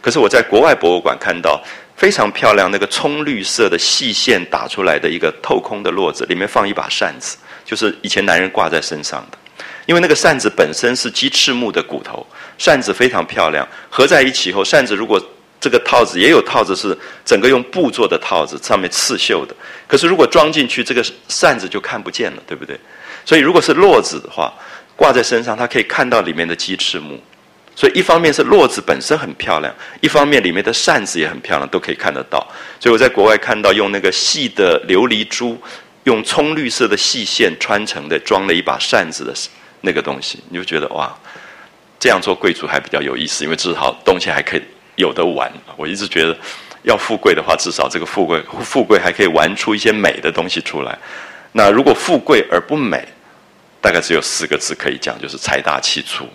[0.00, 1.62] 可是我在国外博物馆看到
[1.96, 9.38] 非常漂亮那个葱绿色的细线打出来的一个透空的络子，里面放一把扇子，就是以前男人挂在身上的。
[9.86, 13.66] 因为那个扇子本身是鸡翅木的骨头，扇子非常漂亮。
[13.90, 15.22] 合在一起以后，扇子如果
[15.60, 19.54] 这个套子也有套子是整个用布做的套子，上面刺绣的。
[19.86, 22.78] 可是如果装进去，这个扇子就看不见了，对不对？
[23.24, 24.52] 所以如果是络子的话，
[24.96, 27.20] 挂在身上，它可以看到里面的鸡翅木。
[27.76, 32.38] 所以一方面是络子本身很漂亮，一方面里面的扇子也很漂亮，都可以看得到。
[32.80, 35.60] 所以我在国外看到用那个细的琉璃珠。
[36.04, 39.32] 用葱绿色的细线穿成的，装了一把扇子的
[39.84, 41.16] 那个东西，你就觉得哇，
[42.00, 44.62] 这样做贵族还比较有意思，因为至少东西还可以
[44.96, 45.50] 有的玩。
[45.76, 46.36] 我一直觉得，
[46.82, 50.98] 要富贵的话，至少这个富贵富贵还可以玩出一些美的东西出来。
[51.52, 53.06] 那如果富贵而不美，
[53.80, 56.26] 大概只有四个字可以讲，就是财大气粗。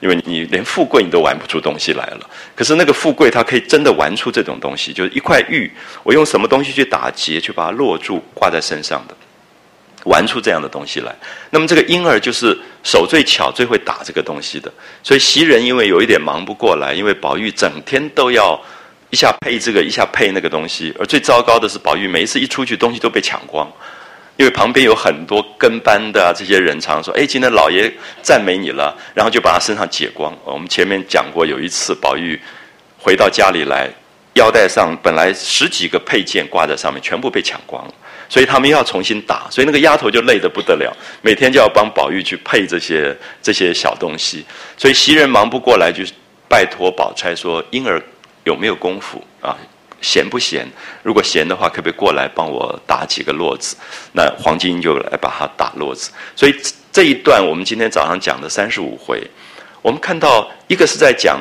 [0.00, 5.70] 因为你连富贵你都玩不出东西来了，可是那个富贵它可以真的玩出这种东西，就是一块玉，
[6.02, 9.14] 我用什么东西去打结，去把它落住，挂在身上的，
[10.04, 11.14] 玩出这样的东西来。
[11.50, 14.72] 那么这个婴儿就是手最巧、最会打这个东西的。
[15.02, 18.60] 所以袭人因为有一点忙不过来，因为宝玉整天都要
[19.10, 23.70] 一下配这个，一下配那个东西，而最糟糕的是宝玉每一次一出去，东西都被抢光。
[24.36, 30.34] 因为旁边有很多跟班的这些人，常说：“哎，今天老爷赞美你了。”然后就把他身上解光。
[30.44, 32.40] 我们前面讲过，有一次宝玉
[32.96, 33.90] 回到家里来，
[34.36, 37.92] 腰带上本来十几个配件挂在上面，全部被抢光了。
[38.30, 44.46] 所以他们又要重新打，所以那个丫头就累得不得了，每天就要帮宝玉去配这些这些小东西。
[44.78, 46.04] 所以袭人忙不过来，就
[46.48, 48.00] 拜托宝钗说：“婴儿
[48.44, 49.54] 有没有功夫啊？”
[50.00, 50.66] 闲不闲？
[51.02, 53.76] 如果闲的话，可不可以过来帮我打几个络子？
[54.12, 56.10] 那黄金就来把他打络子。
[56.34, 56.54] 所以
[56.90, 59.22] 这一段我们今天早上讲的三十五回，
[59.82, 61.38] 我们看到一个是在讲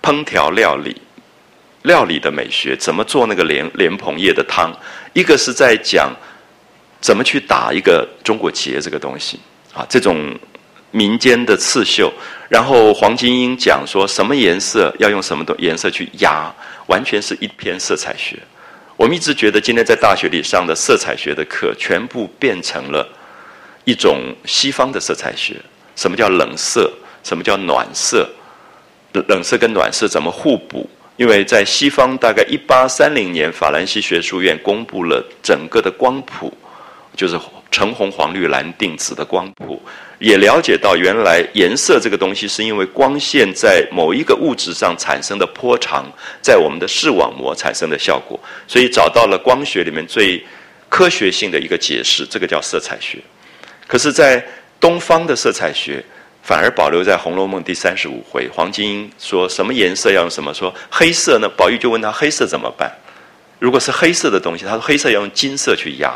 [0.00, 1.02] 烹调料理、
[1.82, 4.70] 料理的美学，怎么做那个莲莲蓬叶的汤；
[5.12, 6.14] 一个是在讲
[7.00, 9.40] 怎么去打一个中国结这个东西
[9.72, 10.38] 啊，这种
[10.90, 12.12] 民间的刺绣。
[12.48, 16.52] 然后黄金英讲说什么颜色要用什么的颜色去压。
[16.86, 18.36] 完全是一篇色彩学。
[18.96, 23.08] 我们一直觉得，今天在大学里上的色彩学的课，全部变成了
[23.84, 25.54] 一种西方的色彩学。
[25.94, 26.92] 什么叫冷色？
[27.22, 28.28] 什么叫暖色？
[29.28, 30.90] 冷色跟暖色怎么互补？
[31.20, 36.50] 因为在西方，大概一八三零年，法兰西学术院公布了整个的光谱，
[37.14, 37.38] 就是
[37.70, 39.78] 橙红黄绿蓝靛紫的光谱。
[40.18, 50.42] 也了解到，原来颜色这个东西是因为光线在某一个物质上产生的波长，在我们的视网膜产生的效果，所以找到了光学里面最
[50.88, 53.18] 科学性的一个解释，这个叫色彩学。
[53.86, 54.42] 可是，在
[54.80, 56.02] 东方的色彩学
[56.42, 60.52] 反而保留在《红楼梦》第三十五回，黄金说什么颜色要用什么？
[60.54, 61.48] 说黑色呢？
[61.56, 62.90] 宝玉就问他黑色怎么办？
[63.58, 66.12] 如果是黑色的东西，他说黑色要用金色去压。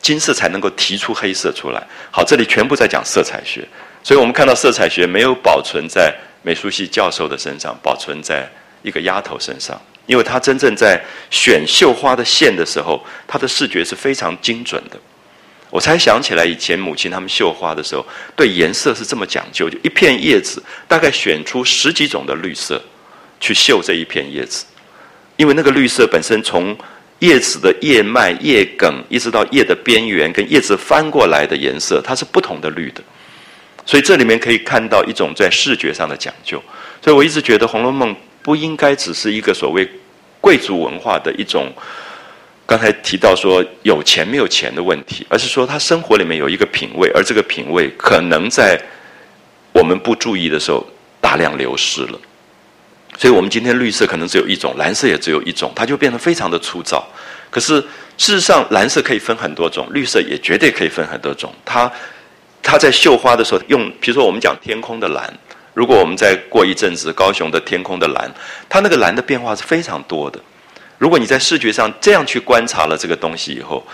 [0.00, 1.80] 金色才能够提出黑色出来。
[2.10, 3.66] 好，这里全部在讲色彩学，
[4.02, 8.50] 所以我们看到色彩学没有保存在美术系教授的身上，保存在
[8.82, 14.98] 一个丫头身上，因为她真正在选绣花的线的时候，她的视觉是非常精准的。
[15.72, 18.04] 我才想起来，以前母亲他们绣花的时候，
[18.36, 22.78] 对颜色是这么讲究，就一片叶子大概选出十几种的绿色
[23.40, 24.66] 去绣这一片叶子，
[25.38, 26.76] 因为那个绿色本身从
[27.20, 33.02] 叶子的叶脉、叶梗，一直到叶的边缘，跟叶子翻过来的颜色，它是不同的绿的。
[33.86, 36.62] 所以这里面可以看到一种在视觉上的讲究。
[37.00, 39.88] 所以我一直觉得《红楼梦》不应该只是一个所谓
[40.38, 41.72] 贵族文化的一种，
[42.72, 48.80] 刚才提到说有钱没有钱的问题，而是说他生活里面有一个品味，而这个品味可能在
[49.74, 50.82] 我们不注意的时候
[51.20, 52.18] 大量流失了。
[53.18, 57.06] 所以我们今天绿色可能只有一种，蓝色也只有一种，它就变得非常的粗糙。
[57.50, 57.78] 可是
[58.16, 61.52] 事实上，蓝色可以分很多种，绿色也绝对可以分很多种。
[61.66, 61.92] 它
[62.62, 65.30] 它在绣花的时候用，比如说我们讲天空的蓝，
[65.74, 68.32] 如果我们再过一阵子，高雄的天空的蓝，
[68.66, 70.40] 它那个蓝的变化是非常多的。
[71.02, 73.84] 如果你在视觉上这样去观察了这个东西以后，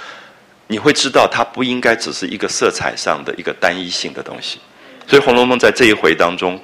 [0.66, 4.58] 你会知道它不应该只是一个色彩上的一个单一性的东西。
[5.06, 6.60] 所以《红楼梦》在这一回当中。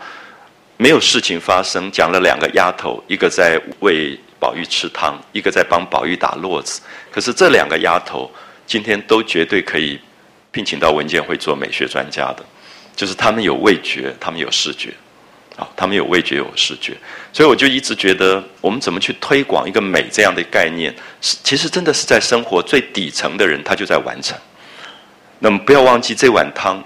[0.76, 6.80] 没有事情发生，讲了两个丫头，一个在喂宝玉吃汤，一个在帮宝玉打络子。
[7.12, 8.28] 可是这两个丫头
[8.66, 10.00] 今天都绝对可以
[10.50, 12.44] 聘请到文件会做美学专家的，
[12.96, 14.92] 就是他们有味觉，他们有视觉，
[15.56, 16.96] 啊，他们有味觉有视觉。
[17.32, 24.36] 所以我就一直觉得，我们怎么去推广一个美这样的概念，是其实真的是在生活最底层的人他就在完成。
[25.38, 26.82] 那么不要忘记这碗汤。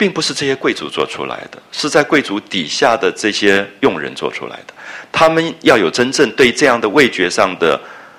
[0.00, 4.72] 并不是这些贵族做出来的，是在贵族底下的这些佣人做出来的。
[5.10, 7.76] 他们要有真正对这样的味觉上的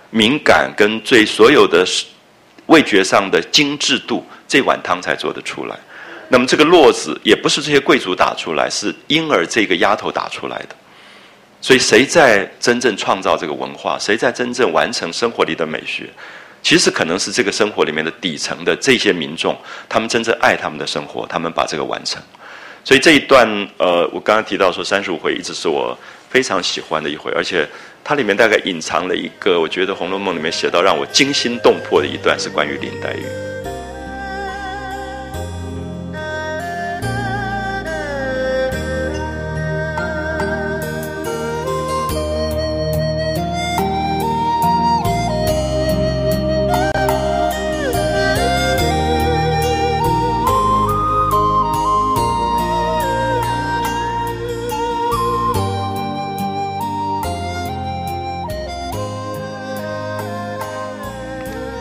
[0.09, 1.87] 敏感，跟对所有的
[2.65, 5.79] 味觉上的精致度，这碗汤才做得出来。
[6.29, 10.75] 那么这个络子也不是这些贵族打出来，是婴儿这个丫头打出来的。
[11.59, 13.97] 所以谁在真正创造这个文化？
[13.99, 16.09] 谁在真正完成生活里的美学？
[16.61, 19.57] 其实可能是这个生活里面的底层的这些民众，
[19.89, 22.21] 他们真正爱他们的生活，他们把这个完成。
[22.83, 25.97] 所以这一段，呃，我刚刚提到说三十五回一直是我
[26.29, 27.67] 非常喜欢的一回，而且
[28.03, 33.68] 它里面大概隐藏了一个，我觉得《红楼梦》里面写到让我惊心动魄的一段，是关于林黛玉。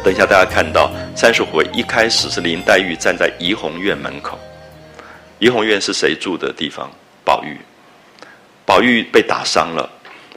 [0.09, 4.38] 等一下大家看到三十回一开始是林黛玉站在怡红院门口，
[5.38, 6.90] 怡红院是谁住的地方？
[7.27, 7.55] 宝玉，
[8.64, 9.87] 宝玉被打伤了，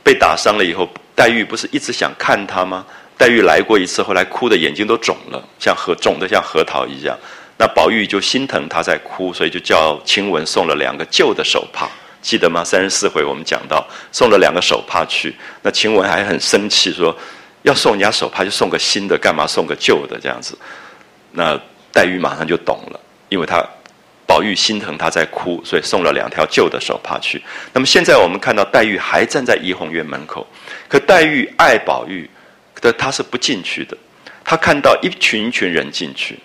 [0.04, 2.86] 被打伤了以后，黛玉不是一直想看他吗？
[3.18, 7.18] 黛玉来过一次，后来哭的眼睛都肿了，像核肿的像核桃一样。
[7.58, 11.88] 那宝玉就心疼她在哭，所以就叫晴雯送了两个旧的手帕，
[12.22, 12.62] 记得吗？
[12.62, 17.18] 三十四回我们讲到送了两个手帕去，那晴雯还很生气，说
[17.63, 20.58] 要送人家手帕就送个新的，干嘛送个旧的这样子？
[21.32, 21.60] 那
[21.91, 23.65] 黛玉马上就懂了，因为她。
[24.28, 27.43] 宝玉心疼她在哭，所以送了两条旧的手帕去。
[27.74, 30.47] 那么现在我们看到黛玉还站在怡红院门口，
[30.88, 32.30] 可黛玉爱宝玉，
[32.74, 33.97] 可她是不进去的。
[34.45, 36.39] 她看到一群一群人进去，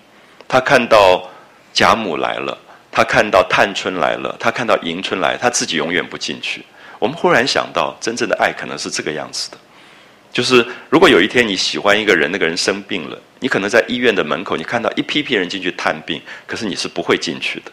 [0.49, 1.31] 她看到
[1.73, 2.59] 贾母来了，
[2.91, 6.65] 她看到探春来了，她看到迎春来，她自己永远不进去。
[6.99, 9.59] 我们忽然想到，真正的爱可能是这个样子的，
[10.37, 17.73] 就是如果有一天你喜欢一个人，那个人生病了，你可能在医院的门口，你看到一批批人进去探病，可是你是不会进去的。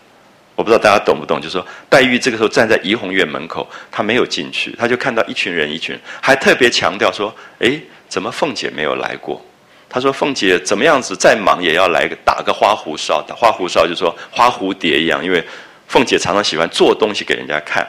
[0.56, 9.45] 我不知道大家懂不懂，就是说，黛玉这个时候站在怡红院门口，她没有进去，她就看到一群人，一群人，还特别强调说：“哎，怎么凤姐没有来过？”
[9.91, 13.21] 她说：“凤姐怎么样子，再忙也要来个打个花胡哨。
[13.28, 15.43] 打花胡哨就说花蝴蝶一样，因为
[15.89, 17.86] 凤姐常常喜欢做东西给人家看，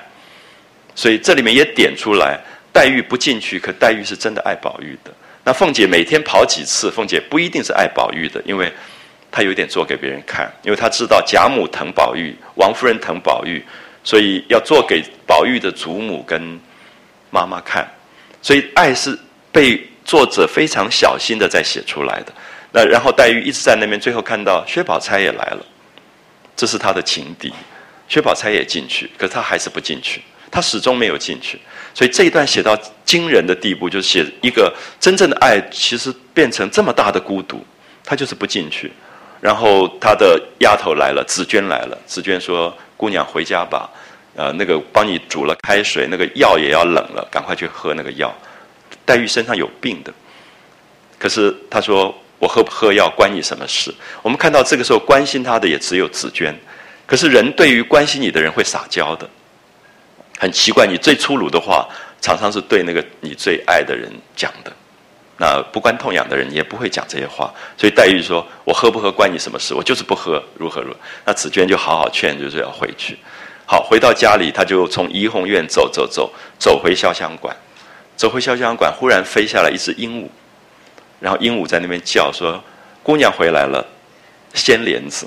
[0.97, 2.41] 所以这里面也点出来，
[2.75, 5.11] 黛玉不进去，可黛玉是真的爱宝玉的。
[5.45, 8.71] 那凤姐每天跑几次，凤姐不一定是爱宝玉的，因为。”
[9.37, 13.61] 她有点做给别人看，因为她知道贾母疼宝玉，王夫人疼宝玉，
[14.05, 16.61] 所以要做给宝玉的祖母跟
[17.31, 17.85] 妈妈看。
[18.41, 19.19] 所以爱是
[19.51, 22.33] 被作者非常小心的在写出来的。
[22.71, 25.67] 那然后黛玉一直在那边，最后看到薛宝钗也来了，
[26.55, 27.53] 这是他的情敌。
[28.07, 30.23] 薛宝钗也进去，可她还是不进去，
[30.55, 31.59] 他始终没有进去。
[31.93, 37.65] 所以这一段写到惊人的地步，就是写一个真正的爱，其实变成这么大的孤独，
[38.05, 38.93] 他就是不进去。
[39.41, 41.99] 然后他的丫头来了，紫娟来了。
[42.07, 43.91] 紫娟说：“姑娘回家吧，
[44.37, 48.33] 呃，那个帮你煮了开水，那个药也要冷了，赶快去喝那个药。”
[49.05, 50.13] 黛玉身上有病的，
[51.19, 56.57] 可是她说：“我喝不喝药关你什么事？”我们看到这个时候关心她的也只有紫娟。
[57.07, 59.29] 可是人对于关心你的人会撒娇的，
[60.39, 61.89] 很奇怪，你最粗鲁的话
[62.21, 64.73] 常常是对那个你最爱的人讲的。
[65.37, 69.75] 那不关痛痒的人也不会讲这些话，所以黛玉说：“我喝不喝关你什么事？
[69.75, 73.19] 我就是不喝，如何如何？”那紫娟就好好劝，就是要回去。
[73.67, 77.57] 好，回到家里，他就从怡红院走走走，走回潇湘馆。
[78.17, 80.29] 走回潇湘馆，忽然飞下来一只鹦鹉，
[81.19, 82.63] 然后鹦鹉在那边叫说
[83.03, 83.85] ：“姑娘回来了，
[84.55, 85.27] 掀帘子。”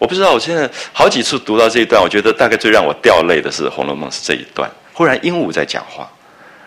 [0.00, 4.68] 我不知道，我现在好几次读到这一段，我觉得大概最让我掉泪的是《红楼梦》是这一段。
[4.92, 6.10] 忽然鹦鹉在讲话，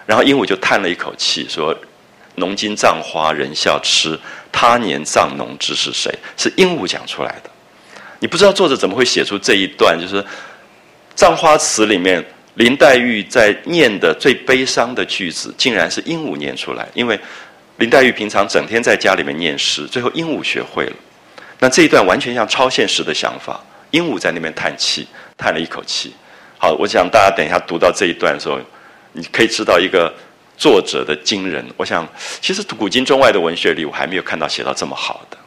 [0.05, 1.75] 然后鹦鹉就叹了一口气说。
[2.35, 4.19] 浓金葬花人笑痴，
[4.51, 6.11] 他年葬侬知是谁？
[6.35, 7.49] 是鹦鹉讲出来的。
[8.17, 9.95] 你不知道作者怎么会写出这一段？
[10.01, 10.19] 就是
[11.13, 12.25] 《葬花词》里面
[12.55, 16.87] 林黛玉在念的最悲伤的句子，竟然是鹦鹉念出来。
[16.95, 17.19] 因为
[17.77, 20.95] 林黛玉平常整天在家里面念诗，最后鹦鹉学会了。
[21.63, 23.57] 那这一段完全像超现实的想法。
[23.91, 25.07] 鹦鹉在那边叹气，
[25.37, 26.13] 叹了一口气。
[26.57, 28.59] 好，我想大家等一下读到这一段的时候，
[29.13, 30.13] 你可以知道一个。
[30.55, 32.07] 作者的惊人，我想，
[32.39, 35.37] 其实古今中外的文学里，我还没有看到写到这么好的，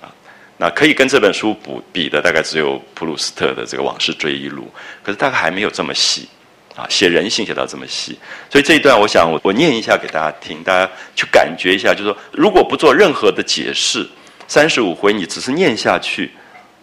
[0.00, 0.08] 啊，
[0.56, 4.62] 那可以跟这本书补比的，大概只有普鲁斯特的这个《往事追忆录》，
[5.02, 6.26] 可是大概还没有这么细，
[6.74, 8.18] 啊，写人性写到这么细，
[8.50, 14.08] 所以这一段，我想我我念一下给大家听，大家去感觉一下，就是说，如果不做任何的解释，
[14.46, 16.30] 三十五回你只是念下去，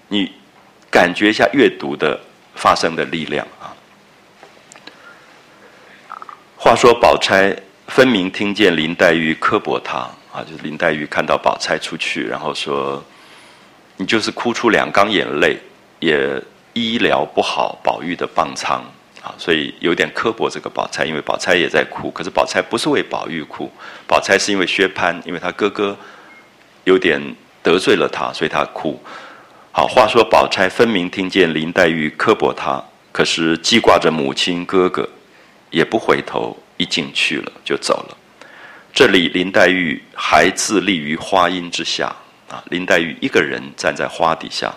[0.07, 0.31] 你
[0.89, 2.19] 感觉一下阅读的
[2.55, 3.73] 发生的力量啊。
[6.57, 7.55] 话说宝钗。
[7.87, 9.97] 分明听见林黛玉刻薄他
[10.31, 13.03] 啊，就是林黛玉看到宝钗出去，然后说
[13.97, 15.59] ：“你就是哭出两缸眼泪，
[15.99, 16.41] 也
[16.71, 18.81] 医疗不好宝玉的棒疮
[19.21, 22.09] 啊。”所以有点刻薄这个宝钗，因为宝钗也在哭。
[22.11, 23.69] 可是宝钗不是为宝玉哭，
[24.07, 25.97] 宝钗是因为薛蟠，因为他哥哥
[26.85, 27.21] 有点
[27.63, 29.01] 得罪了他，所以他哭。
[29.71, 35.07] 好，话说宝钗分明听见林黛玉刻薄他，可是记挂着母亲哥哥，
[35.69, 36.57] 也不回头。
[36.77, 38.17] 一进去了就走了。
[38.91, 42.07] 这里林黛玉还自立于花荫之下
[42.49, 44.73] 啊，林黛玉一个人站在花底下，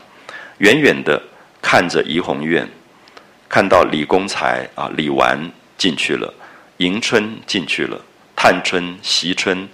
[0.59, 1.19] 远远的
[1.63, 2.69] 看着怡红院，
[3.49, 6.31] 看到李公才啊、李纨进去了，
[6.77, 7.99] 迎春进去了，
[8.37, 9.67] 探春、惜春，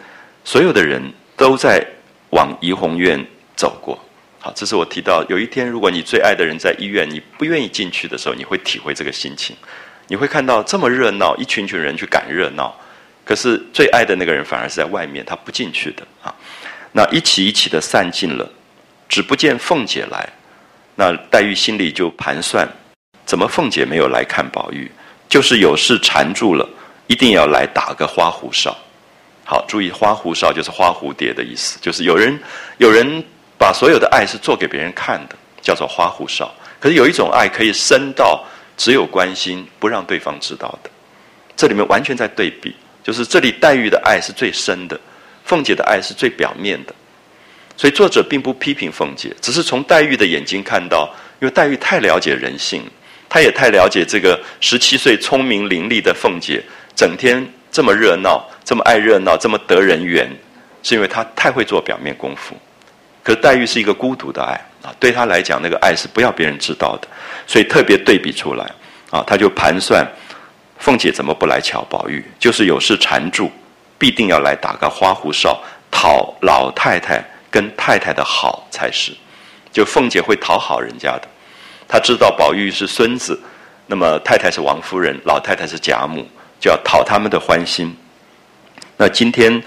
[0.44, 1.02] 所有的人
[1.36, 1.84] 都在
[2.30, 3.24] 往怡红院
[3.56, 3.98] 走过。
[4.38, 9.54] 好，这是我提到，有一天如果你最爱的人在医院，你不愿意进去的时候，你会体会这个心情。
[10.08, 12.74] 你会看到这么热闹，一群群人去赶热闹，
[13.24, 16.34] 可是最爱的那个人反而是在外面，他不进去的啊。
[16.92, 18.50] 那一起一起的散尽了，
[19.08, 20.28] 只不见凤姐来。
[20.96, 22.68] 那黛玉心里就盘算：
[23.24, 24.90] 怎么凤姐没有来看宝玉？
[25.28, 26.68] 就是有事缠住了，
[27.06, 28.76] 一定要来打个花胡哨。
[29.50, 32.38] 好，注意花胡哨就是花蝴蝶的意思，就是有人
[32.78, 33.20] 有人
[33.58, 36.48] 把所有的爱是做给别人看的，叫做花胡哨。
[36.78, 38.44] 可是有一种爱可以深到
[38.76, 40.90] 只有关心，不让对方知道的。
[41.56, 44.96] 这里面完全在对比，就是这里黛玉的爱是最深的，
[45.44, 46.94] 凤姐的爱是最表面的。
[47.76, 52.88] 所以作者并不批评凤姐，只是从黛玉的眼睛看到，因为黛玉太了解人性。
[53.28, 56.62] 她也太了解这个十七岁聪明伶俐的凤姐，
[56.94, 60.30] 整天这么热闹，这么爱热闹，这么得人缘，
[60.82, 62.56] 是因为她太会做表面功夫。
[63.22, 67.08] 可黛玉是一个孤独的爱啊，对她来讲，那个爱是不要别人知道的，
[67.46, 68.64] 所以特别对比出来
[69.10, 70.06] 啊，他就盘算
[70.78, 73.50] 凤姐怎么不来瞧宝玉，就是有事缠住，
[73.98, 79.12] 必定要来打个花胡哨，讨老太太跟太太的好才是，
[79.70, 81.28] 就凤姐会讨好人家的。
[81.86, 83.38] 她知道宝玉是孙子，
[83.86, 86.26] 那么太太是王夫人，老太太是贾母，
[86.60, 87.96] 就要讨他们的欢心。
[88.96, 89.60] 那今天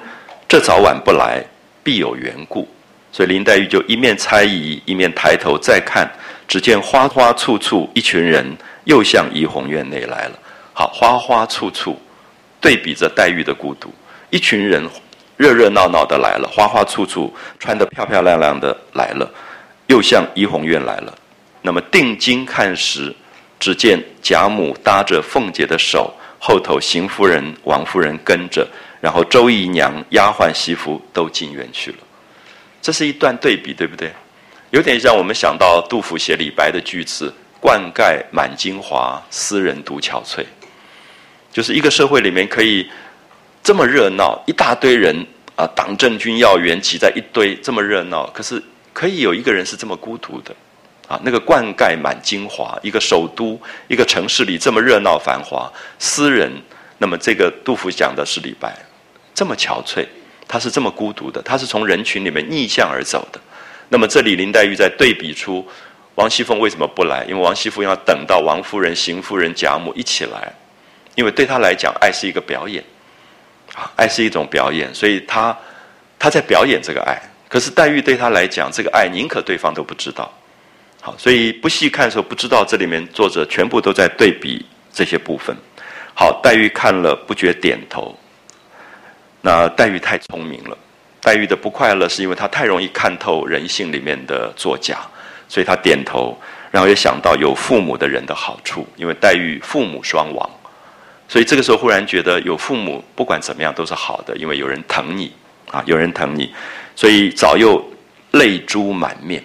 [0.47, 1.43] 这早晚不来，
[1.83, 2.67] 必有缘故，
[3.11, 6.07] 所以林黛玉就一面猜疑，一面抬头再看，
[6.47, 8.45] 只见花花簇簇一群人
[8.85, 10.39] 又向怡红院内来了。
[10.71, 11.99] 好，花花簇簇，
[12.61, 13.91] 对比着黛玉的孤独，
[14.29, 14.87] 一群人
[15.35, 19.27] 热热闹闹的来了，花花簇簇，穿得漂漂亮亮的来了，
[19.87, 21.13] 又向怡红院来了。
[21.63, 23.15] 那么定睛看时，
[23.59, 26.13] 只见贾母搭着凤姐的手，
[26.45, 28.67] 后头邢夫人、王夫人跟着，
[28.99, 31.97] 然后周姨娘、丫鬟、媳妇都进园去了。
[32.81, 34.11] 这是一段对比，对不对？
[34.71, 40.43] 有点让我们想到杜甫写李白的句子：“冠盖满京华，斯人独憔悴。”
[41.49, 42.91] 就是一个社会里面可以
[43.63, 45.25] 这么热闹，一大堆人
[45.55, 50.53] 啊，党政军要员挤在一堆，这么热闹，可是可以有一个人是这么孤独的。
[51.13, 56.51] 啊，那个冠盖满京华，一个首都，一个城市里这么热闹繁华，私人，
[56.97, 58.75] 那么这个杜甫讲的是李白，
[59.35, 60.07] 这么憔悴，
[60.47, 63.39] 他是这么孤独的，他是从人群里面逆向而走的。
[63.89, 65.63] 那么这里林黛玉在对比出
[66.15, 67.23] 王熙凤为什么不来？
[67.29, 70.51] 因为王熙凤要等到王夫人、邢夫人、贾母一起来，
[71.13, 72.83] 因为对她来讲，爱是一个表演，
[73.75, 75.55] 啊，爱是一种表演，所以她
[76.17, 77.21] 她在表演这个爱。
[77.47, 80.33] 可是黛玉对她来讲，这个爱宁可对方都不知道。
[81.05, 85.53] 好，所以不细看的时候不知道这里面作者全部都在对比这些部分。
[86.13, 88.17] 好，黛玉看了不觉点头。
[89.41, 90.77] 那黛玉太聪明了，
[91.21, 94.99] 黛玉的不快乐是因为她太容易看透人性里面的作假，
[95.49, 96.39] 所以她点头，
[96.71, 100.49] 然后也想到有父母的人的好处，因为黛玉父母双亡，
[101.27, 105.33] 所以这个时候忽然觉得有父母不管怎么样都是好的，因为有人疼你
[105.69, 106.53] 啊，有人疼你，
[106.95, 107.83] 所以早又
[108.31, 109.43] 泪珠满面。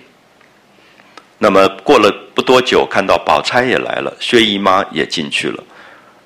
[1.40, 5.62] 那么过了不多久，看到宝钗也来了，薛姨妈也进去了。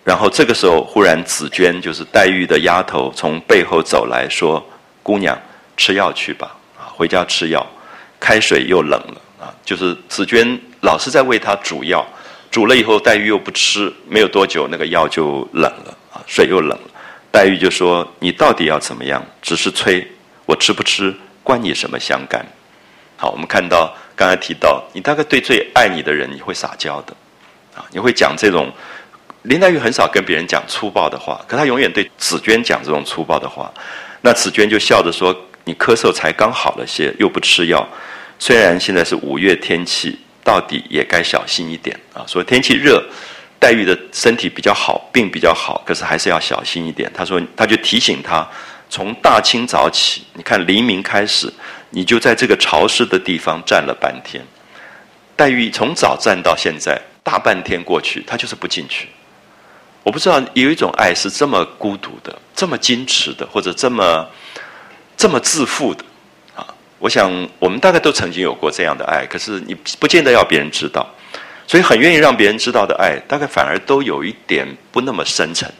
[0.04, 4.64] 然后这个时候，忽然紫娟就是黛玉的丫头从背后走来说
[5.02, 5.38] ：“姑娘，
[5.76, 7.64] 吃药去吧，啊，回家吃药。
[8.18, 12.06] 开水又冷了啊，就是紫娟老是在为她煮药，
[12.50, 16.90] 煮了以后黛玉又不吃，没有多久那个药就冷了啊，水又冷了。
[17.30, 19.22] 黛玉就说：你到底要怎么样？
[19.42, 20.06] 只是催
[20.46, 22.44] 我吃不吃，关你什么相干？
[23.18, 23.94] 好，我们看到。
[24.22, 27.12] 刚才提到，你大概对最爱你的人，你会撒娇的，
[27.74, 28.72] 啊，你会讲这种。
[29.42, 33.74] 林黛玉很少跟别人讲粗暴的话，可她永远对紫娟讲这种粗暴的话。
[34.20, 37.84] 那紫娟就笑着说：“你咳嗽才刚好了些，又不吃药。
[38.38, 42.22] 虽然现在是五月天气，到底也该小心一点啊。
[42.28, 43.02] 说天气热，
[43.58, 48.48] 黛玉的身体比较好，病比较好，可是还是要小心一点。”她说：“她就提醒她，
[48.88, 51.52] 从大清早起，你看黎明开始。”
[51.94, 54.42] 你就在这个潮湿的地方站了半天，
[55.36, 59.08] 黛玉从早站到现在，大半天过去，她就是不进去。
[60.02, 64.26] 我不知道有一种爱是这么孤独的，这么矜持的，或者这么
[65.16, 66.02] 这么自负的
[66.56, 66.66] 啊！
[66.98, 71.06] 我想我们大概都曾经有过这样的爱，可是你不见得要别人知道，
[71.66, 75.70] 所以很愿意让别人知道的爱，大概反而都有一点不那么深沉。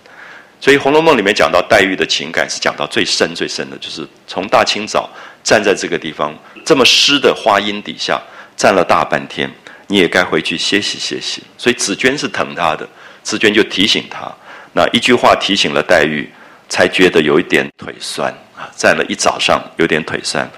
[0.60, 5.10] 所以《红楼梦》里面讲到黛玉的情感，是讲到最深最深的，就是从大清早。
[5.42, 6.32] 站在这个地方，
[6.64, 8.20] 这么湿的花荫底下
[8.56, 9.50] 站了大半天，
[9.88, 11.42] 你也该回去歇息歇息。
[11.58, 12.88] 所以紫娟是疼他的，
[13.22, 14.32] 紫娟就提醒他，
[14.72, 16.30] 那一句话提醒了黛玉，
[16.68, 20.48] 才觉得有一点腿酸啊，站了一早上有点腿酸，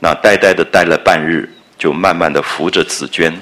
[0.00, 3.32] 那呆呆的待了半日，就慢慢的扶着紫娟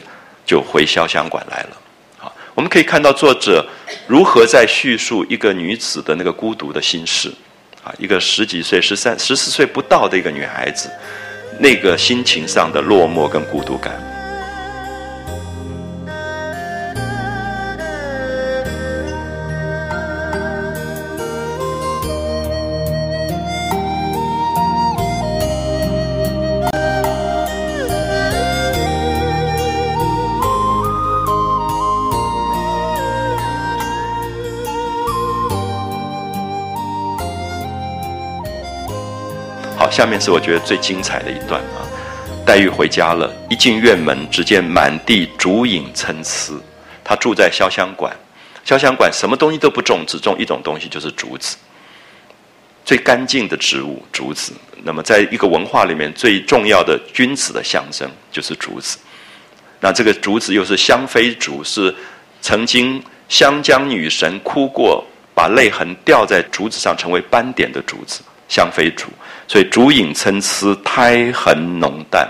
[0.45, 1.71] 就回潇湘馆来了。
[2.19, 3.67] 好，我们可以看到作者
[4.07, 7.33] 如何在叙述一个女子的那个孤独的心事。
[7.99, 10.91] 一个十几岁、十三、十四岁不到的一个女孩子，
[11.59, 13.93] 那个心情上的落寞跟孤独感。
[40.01, 41.85] 下面是我觉得最精彩的一段啊！
[42.47, 46.55] 黛玉回家了，一进院门，只见满地竹影参差。
[47.05, 48.11] 她住在潇湘馆，
[48.65, 51.59] 潇湘馆什么东西都不种，只种一种东西，就是竹子。
[52.83, 54.55] 最干净的植物，竹子。
[54.85, 58.97] 那么，在一个文化里面，最重要的君子的象征就是竹子。
[59.81, 61.95] 那这个竹子又是香妃竹，是
[62.41, 68.23] 曾经湘江女神哭过，把泪痕掉在竹子上，成为斑点的竹子。
[68.49, 69.07] 香妃竹，
[69.51, 72.25] 所以竹影参差，苔痕浓淡。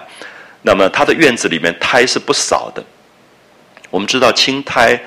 [0.62, 2.82] 那么它的院子里面苔是不少的。
[3.90, 4.98] 我们知道青苔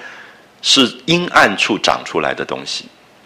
[0.61, 2.86] 是阴暗处长出来的东西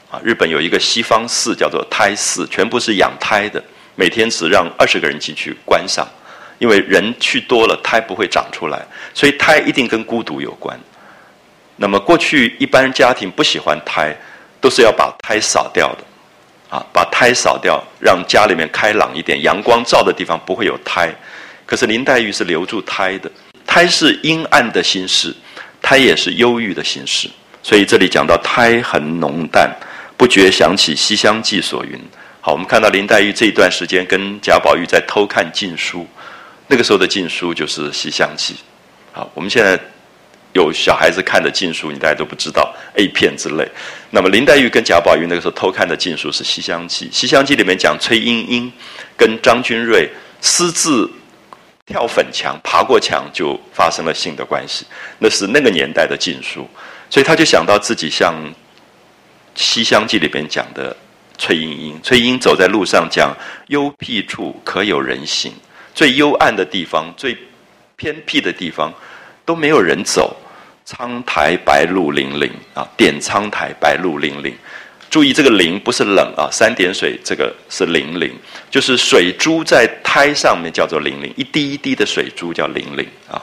[0.09, 0.21] 啊。
[0.23, 3.61] 日本有一个西方寺叫做苔寺，全部是养苔的，
[3.95, 6.07] 每天只让二十个人进去观赏，
[6.57, 10.79] 因为人去多了，苔不会长出来，所以苔一定跟孤独有关。
[11.75, 14.15] 那么过去一般家庭不喜欢苔，
[14.61, 16.06] 都是要把苔扫掉的。
[16.69, 21.13] 啊，把苔扫掉，让家里面开朗一点，阳光照的地方不会有苔。
[21.65, 23.31] 可是林黛玉是留住苔的，
[23.65, 25.33] 苔是阴暗的心事，
[25.81, 27.29] 苔也是忧郁的心事。
[27.63, 29.73] 所以这里讲到苔痕浓淡，
[30.17, 31.99] 不觉想起《西厢记》所云。
[32.41, 36.07] 好，我们看到林黛玉这一段时间跟贾宝玉在偷看禁书，
[36.67, 38.53] 那个时候的禁书就是《西厢记》。
[39.11, 39.79] 好，我们现在。
[40.57, 43.69] 有小孩子看的禁书，你大家都不知道 A 片之类。
[44.09, 48.71] 那么林黛玉跟贾宝玉那个时候偷看的禁书是《西厢记》，《西厢记》里面讲崔莺莺
[49.15, 50.09] 跟张君瑞
[50.41, 51.07] 私自
[51.85, 54.85] 跳粉墙、爬过墙就发生了性的关系，
[55.19, 56.67] 那是那个年代的禁书，
[57.09, 58.33] 所以他就想到自己像
[59.53, 60.95] 《西厢记》里边讲的
[61.37, 63.31] 崔莺莺，崔莺走在路上讲
[63.67, 65.53] 幽僻处可有人行，
[65.93, 67.37] 最幽暗的地方、最
[67.95, 68.91] 偏僻的地方。
[69.47, 70.35] 都没有人走，
[70.87, 72.87] 苍苔白露淋淋啊！
[72.95, 74.55] 点苍苔，白露淋淋。
[75.09, 78.33] 注意这个淋不是冷啊，三点水这个是淋淋，
[78.71, 83.35] 就是水珠在苔上面叫做淋淋，一滴一滴的水珠叫淋淋啊。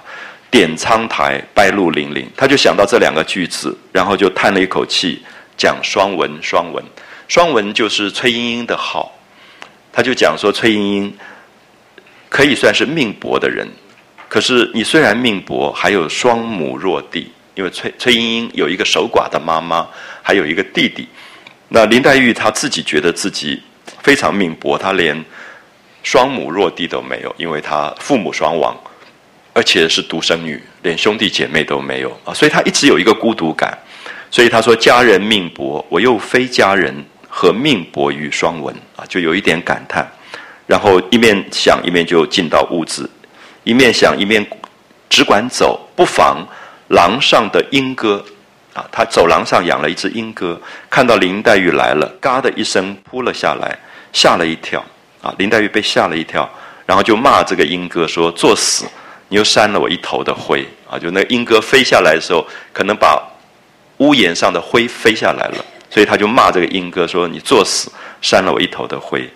[0.50, 5.22] 点苍苔，白露淋淋，他就想到这两个句子，然后就叹了一口气，
[5.54, 6.82] 讲双文，双文，
[7.28, 9.12] 双文就是崔莺莺的好，
[9.92, 11.18] 他就讲说崔莺莺
[12.30, 13.68] 可以算是命薄的人。
[14.34, 19.86] 可是你虽然命薄，还有双母弱弟，因为崔崔莺莺有一个守寡的妈妈，
[20.22, 21.06] 还有一个弟弟。
[21.68, 23.62] 那林黛玉她自己觉得自己
[24.02, 25.24] 非常命薄，她连
[26.02, 28.76] 双母弱弟都没有，因为她父母双亡，
[29.52, 33.78] 而且是独生女，连兄弟姐妹都没有啊，所以她一直有一个孤独感。
[34.32, 36.92] 所以她说：“家人命薄，我又非家人，
[37.28, 40.04] 何命薄于双文？”啊，就有一点感叹。
[40.66, 43.08] 然后一面想，一面就进到屋子。
[43.64, 44.46] 一面想一面
[45.10, 46.46] 只管走，不妨
[46.88, 48.24] 廊上的莺歌
[48.74, 50.60] 啊，他走廊上养了一只莺歌，
[50.90, 53.78] 看到林黛玉来了，嘎的一声扑了下来，
[54.12, 54.84] 吓了一跳
[55.22, 55.34] 啊！
[55.38, 56.48] 林黛玉被吓了一跳，
[56.84, 58.84] 然后就骂这个莺歌说：“作死！
[59.28, 63.22] 你又扇了我一头的灰啊！”就那莺歌飞下来的时候，可能把
[63.98, 67.90] 屋檐上的灰飞下来了，所以他就骂这个莺歌说：“你作死，
[68.20, 69.26] 扇了我一头的灰。”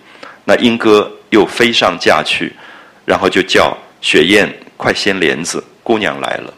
[0.45, 2.53] 那莺歌又飞上架去，
[3.07, 3.75] 然后就叫。
[4.01, 6.55] 雪雁快掀帘子，姑娘来了。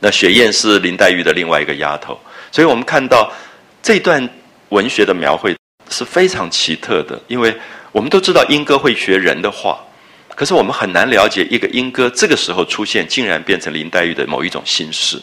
[0.00, 2.18] 那雪雁是林黛玉的另外一个丫头，
[2.52, 3.32] 所以我们看到
[3.82, 4.28] 这段
[4.68, 5.56] 文学的描绘
[5.90, 7.20] 是非常奇特的。
[7.26, 7.54] 因为
[7.90, 9.78] 我们都知道莺歌会学人的话，
[10.34, 15.20] 可是我们很难了解一个莺歌这个时候出现，竟然变成林黛玉的某一种心事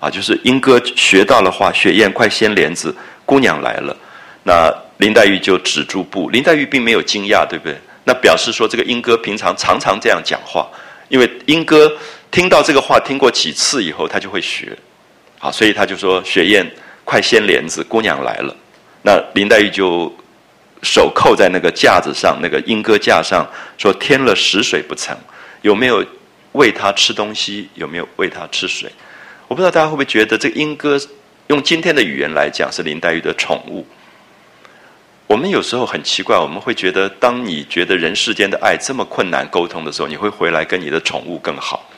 [0.00, 0.10] 啊！
[0.10, 2.94] 就是莺歌学到了话，雪雁快掀帘子，
[3.26, 3.96] 姑娘来了。
[4.42, 7.76] 那林黛玉就止住步，林黛玉并没有惊讶，对不对？
[8.04, 10.68] 那表示说，这个莺歌平常常常这样讲话，
[11.08, 11.90] 因为莺歌
[12.30, 14.76] 听到这个话听过几次以后，他就会学，
[15.38, 16.70] 好，所以他就说：“雪雁
[17.04, 18.54] 快掀帘子，姑娘来了。”
[19.02, 20.12] 那林黛玉就
[20.82, 23.46] 手扣在那个架子上，那个莺歌架上，
[23.78, 25.16] 说：“添了食水不成？
[25.62, 26.04] 有没有
[26.52, 27.68] 喂它吃东西？
[27.74, 28.90] 有没有喂它吃水？”
[29.48, 31.00] 我不知道大家会不会觉得，这个莺歌
[31.46, 33.86] 用今天的语言来讲，是林黛玉的宠物。
[35.26, 41.88] 我们有时候很奇怪，我们会觉得，当你觉得人世间的爱这么困难沟通的时候，你会回来跟你的宠物更好。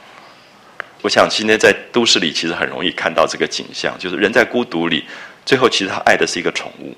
[1.03, 5.05] 我想今天在都市里，其实很容易看到这个景象，就是人在孤独里，
[5.45, 6.95] 最后其实他爱的是一个宠物。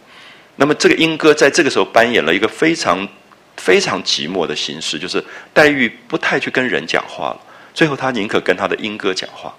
[0.57, 3.09] 那么这个莺歌在这个时候扮演了一个非常
[3.57, 5.25] 非常寂寞的形式，就是
[5.55, 7.41] 黛玉不太去跟人讲话了，
[7.73, 9.55] 最后她宁可跟她的莺歌讲话，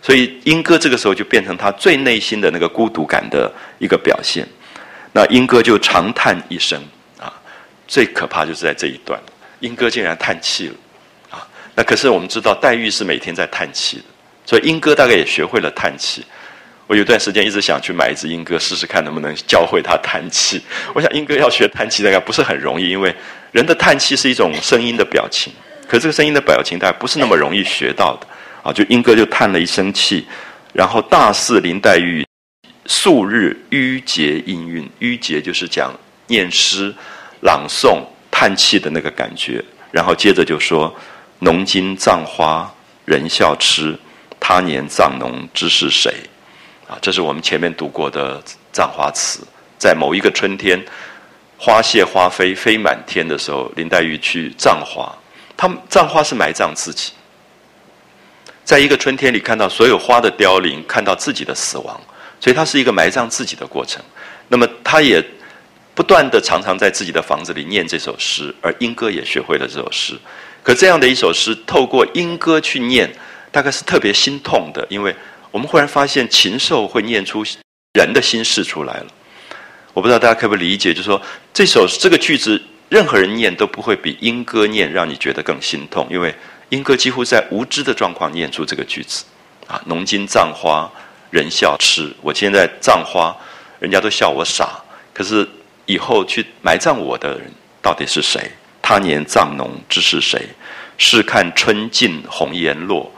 [0.00, 4.46] 所以莺歌这个时候就变成她最内心的那个孤独感的一个表现。
[5.12, 6.82] 那莺歌就长叹一声
[7.20, 7.32] 啊，
[7.86, 9.20] 最可怕就是在这一段，
[9.60, 10.74] 莺歌竟然叹气了
[11.30, 11.46] 啊。
[11.74, 14.04] 那可是我们知道黛玉是每天在叹气的，
[14.46, 16.24] 所以莺歌大概也学会了叹气。
[16.88, 20.60] 我有段时间一直想去买一只莺歌试试看能不能教会它叹气。
[20.92, 23.14] 我想莺歌要学叹气大概不是很容易，因为
[23.52, 25.52] 人的叹气是一种声音的表情，
[25.88, 28.26] 可这个声音的表情大概不是那么容易学到的
[28.62, 28.72] 啊。
[28.72, 30.26] 就莺歌就叹了一声气，
[30.74, 32.26] 然后大肆林黛玉
[32.86, 35.92] 数日淤结音韵，淤结就是讲
[36.26, 36.94] 念诗、
[37.42, 39.64] 朗诵、叹气的那个感觉。
[39.90, 40.94] 然后接着就说
[41.40, 42.72] ：“浓金葬花
[43.04, 43.98] 人笑痴，
[44.40, 46.12] 他年葬侬知是谁？”
[46.88, 49.40] 啊，这是我们前面读过的葬花词，
[49.78, 50.82] 在某一个春天，
[51.56, 55.10] 花谢花飞飞满天的时候，林黛玉去葬花。
[55.56, 57.12] 他们葬花是埋葬自己，
[58.64, 62.00] 在一个春天里看到所有花的凋零，看到自己的死亡，
[62.42, 64.02] 所以它是一个埋葬自己的过程。
[64.48, 65.24] 那么，他也
[65.94, 70.18] 不断的常常在自己的房子里念这首诗，而莺歌也学会了这首诗。
[70.64, 73.08] 可这样的一首诗，透过莺歌去念，
[73.52, 75.14] 大概是特别心痛的，因为。
[75.52, 77.44] 我们忽然发现，禽兽会念出
[77.92, 79.06] 人的心事出来了。
[79.92, 81.20] 我不知道大家可不可以理解，就是说
[81.52, 86.34] 这首这个句子，任何人念都不会比莺歌念让你觉得更心痛，因为
[86.70, 89.26] 莺歌几乎在无知的状况念出这个句子。
[89.66, 90.90] 啊，浓金葬花
[91.32, 93.36] 人笑痴，我现在葬花，
[93.80, 94.80] 人家都笑我傻。
[95.12, 95.48] 可是
[95.86, 97.50] 以后去埋葬我的人
[97.82, 98.48] 到底是谁？
[98.80, 100.40] 他年葬侬知是谁？
[100.96, 103.10] 试看春尽红颜落。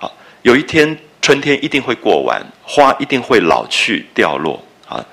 [0.00, 0.10] 啊，
[0.42, 0.98] 有一天。
[1.20, 5.04] 春天一定会过完，花一定会老去掉落啊！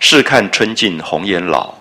[0.00, 1.72] 试看春尽红颜老，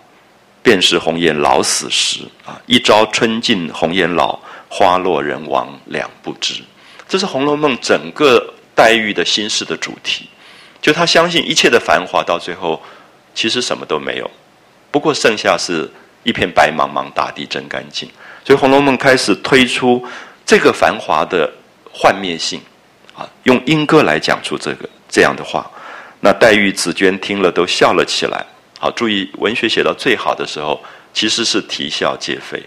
[0.63, 2.55] 便是红颜老死时啊！
[2.67, 6.63] 一朝春尽红颜老，花落人亡两不知。
[7.09, 10.27] 这是《红楼梦》整个黛玉的心事的主题。
[10.81, 12.81] 就她相信一切的繁华到最后，
[13.35, 14.31] 其实什么都没有，
[14.89, 15.87] 不过剩下是
[16.23, 18.09] 一片白茫茫大地真干净。
[18.43, 20.03] 所以《红楼梦》开始推出
[20.43, 21.47] 这个繁华的
[21.93, 22.59] 幻灭性
[23.13, 23.29] 啊。
[23.43, 25.69] 用莺歌来讲出这个这样的话，
[26.19, 28.43] 那黛玉、紫鹃听了都笑了起来。
[28.79, 32.59] 好，注意文学写到最好的时候，其实是啼笑皆非。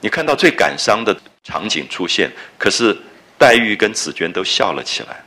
[0.00, 2.96] 你看到最感伤的场景出现，可是
[3.38, 5.22] 黛玉跟紫鹃都笑了起来。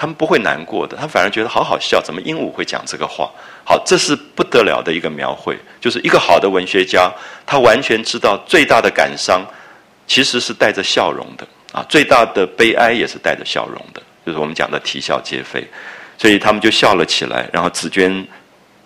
[0.00, 2.00] 他们不会难过的，他反而觉得好好笑。
[2.00, 3.28] 怎么鹦鹉会讲这个话？
[3.64, 5.58] 好，这是不得了的一个描绘。
[5.80, 7.12] 就是一个好的文学家，
[7.44, 9.44] 他完全知道最大的感伤
[10.06, 11.44] 其实是带着笑容的。
[11.72, 15.68] 啊，最大的悲哀也是带着笑容的，就是我们讲的啼笑皆非，
[16.16, 17.50] 所以他们就笑了起来。
[17.52, 18.24] 然后紫娟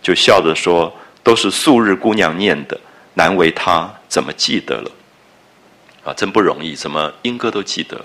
[0.01, 0.91] 就笑着说
[1.23, 2.81] ：“都是素日姑娘念的，
[3.13, 4.91] 难为她怎么记得了？
[6.05, 8.01] 啊，真不容易，怎么莺歌都记得？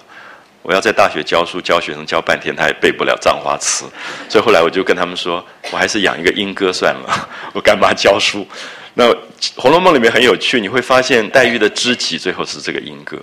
[0.67, 3.85] 我要在大学教书，教学生教半天，他也背不了葬花词。
[4.27, 5.41] 所以后来我就跟他们说，
[5.71, 8.45] 我还是养一个莺歌算了， 我干嘛教书？
[8.93, 9.05] 那
[9.55, 13.17] 《红楼梦》里面很有趣，你会发现黛玉的知己最后是这个莺歌，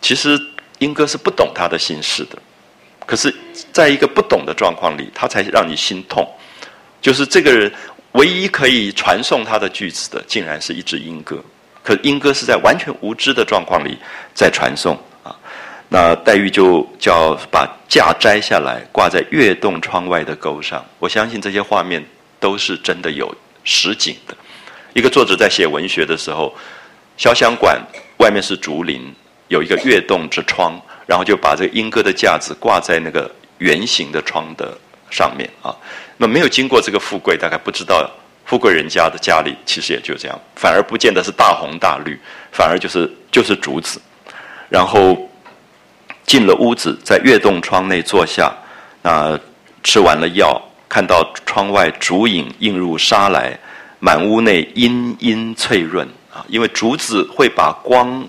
[0.00, 0.40] 其实。
[0.80, 2.36] 莺歌是不懂他的心事的，
[3.06, 3.34] 可是，
[3.72, 6.30] 在一个不懂的状况里，他才让你心痛。
[7.00, 7.72] 就是这个人
[8.12, 11.42] 唯一可以传送他的句子的，竟然是一只莺歌。
[11.82, 13.96] 可莺歌是在完全无知的状况里
[14.34, 15.02] 在传送。
[15.88, 20.84] 那黛玉就叫把架摘下来，挂在月洞窗外的钩上。
[20.98, 22.04] 我相信这些画面
[22.40, 23.32] 都是真的有
[23.64, 24.36] 实景的。
[24.94, 26.54] 一个作者在写文学的时候，
[27.18, 27.80] 潇湘馆
[28.18, 29.14] 外面是竹林。
[29.48, 30.76] 有一个月洞之窗，
[31.06, 34.76] 然后就把这个莺歌的架子挂在那个圆形的窗的
[35.08, 35.70] 上面啊。
[36.16, 38.10] 那没有经过这个富贵，大概不知道
[38.44, 42.18] 富贵人家的家里其实也就这样，反而不见得是大红大绿，
[42.50, 44.02] 反而就是就是竹子。
[44.68, 45.16] 然后
[46.26, 48.52] 进了屋子，在月洞窗内坐下，
[49.02, 49.38] 那
[49.82, 53.58] 吃完了药，看到窗外竹影映入纱来，
[54.00, 58.28] 满屋内阴阴翠润啊，因为竹子会把光。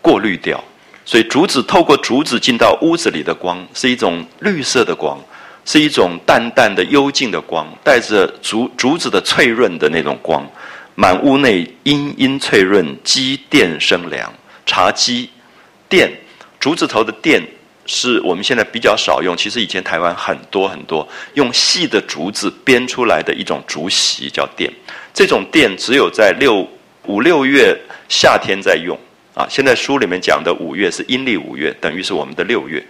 [0.00, 0.62] 过滤掉，
[1.04, 5.18] 所以竹子透过竹子进到屋子里的光是一种绿色的光，
[5.66, 10.48] 是一种淡淡的幽静的光，带着竹竹子的脆润的那种光。
[10.94, 14.32] 满屋内阴阴翠润，鸡垫生凉。
[14.64, 15.28] 茶几
[15.88, 16.10] 垫
[16.60, 17.42] 竹子头的垫
[17.86, 24.72] 是我们现在比较少用，其实以前台湾很多很多用细的竹子编出来的一种竹席叫垫。
[25.14, 26.68] 这种垫只有在六
[27.04, 27.78] 五六月
[28.08, 28.98] 夏天在用。
[29.34, 32.84] 啊，现在书里面讲的五月是阴历五月，等于是我们的六月。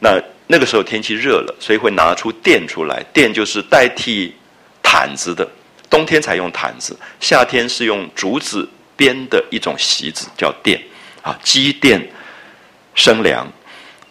[0.00, 3.04] 那那个时候天气热了，所以会拿出垫出来。
[3.12, 4.34] 垫就是代替
[4.82, 5.46] 毯子的，
[5.90, 10.80] 冬天才用毯子，夏天是用竹子编的一种席子，叫垫
[11.20, 12.00] 啊，积殿
[12.94, 13.46] 生凉，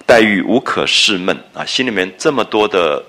[0.06, 3.04] 黛玉无可释闷啊，心里面这么多的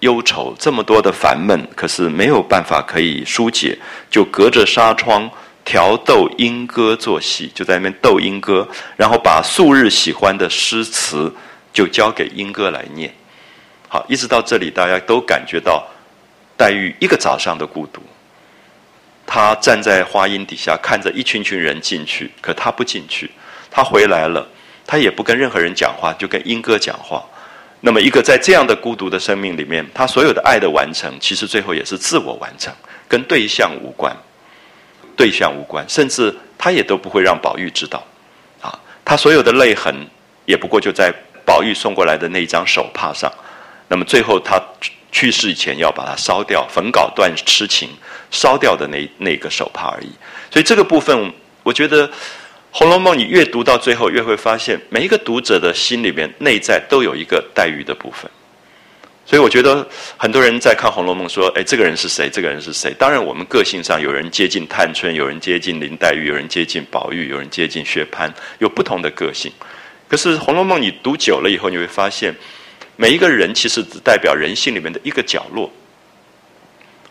[0.00, 3.78] 忧愁，这么多的烦闷，可是没有办法可以疏解，
[4.10, 5.28] 就隔着纱窗
[5.64, 11.34] 调逗莺歌作戏，就在那边逗莺歌，然后把素日喜欢的诗词
[11.72, 13.12] 就交给莺歌来念。
[13.88, 15.86] 好，一直到这里，大家都感觉到
[16.56, 18.02] 黛玉一个早上的孤独。
[19.26, 23.30] 她站在花荫底下，看着一群群人进去，可她不进去。
[23.70, 24.46] 她回来了，
[24.88, 27.22] 他也不跟任何人讲话，就跟英哥讲话。
[27.82, 32.74] 那么，一个在这样的孤独的生命里面，他所有的爱的完成，其实最后也是自我完成，
[33.06, 34.16] 跟对象无关，
[35.14, 38.02] 对象无关，甚至他也都不会让宝玉知道。
[38.62, 39.94] 啊，他所有的泪痕，
[40.46, 41.12] 也不过就在
[41.44, 43.30] 宝玉送过来的那一张手帕上。
[43.88, 44.58] 那么最后，他
[45.12, 47.90] 去世以前要把它烧掉，焚稿断痴情。
[48.30, 50.10] 烧掉的那那个手帕而已，
[50.50, 51.32] 所以这个部分，
[51.62, 52.06] 我觉得
[52.70, 58.30] 《红楼梦》你越读到最后，越会发现每一个读者的心里面内在都有一个黛玉的部分。
[59.24, 62.30] 所以我觉得很多人在看《红楼梦》说：“哎，这个人是谁？
[62.30, 69.52] 这个人是谁？”当然，我们个性上有人接近探春，有人接近林黛玉，有人接近宝玉，有人接近薛蟠，有不同的个性。
[70.08, 72.34] 可是《红楼梦》你读久了以后，你会发现
[72.96, 75.70] 每一个人其实只代表人性里面的一个角落。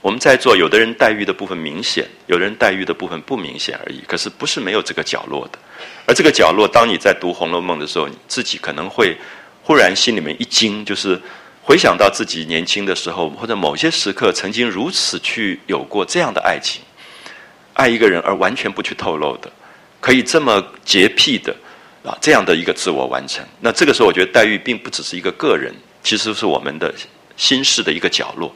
[0.07, 4.01] 我们在座，有的人黛玉的部分明显，有的人黛玉的部分不明显而已。
[4.07, 5.59] 可是不是没有这个角落的，
[6.05, 9.17] 而这个角落，当你在读《红楼梦》的时候，你自己可能会
[9.63, 11.21] 忽然心里面一惊，就是
[11.61, 16.81] 回想到自己年轻的时候，或者某些时刻曾经如此去有过这样的爱情，
[17.73, 19.51] 爱一个人而完全不去透露的，
[19.99, 21.53] 可以这么洁癖的
[22.05, 23.45] 啊，这样的一个自我完成。
[23.59, 26.95] 那这个时候，我觉得黛玉并不只是一个个人，其实是我们的
[27.35, 28.55] 心事的一个角落。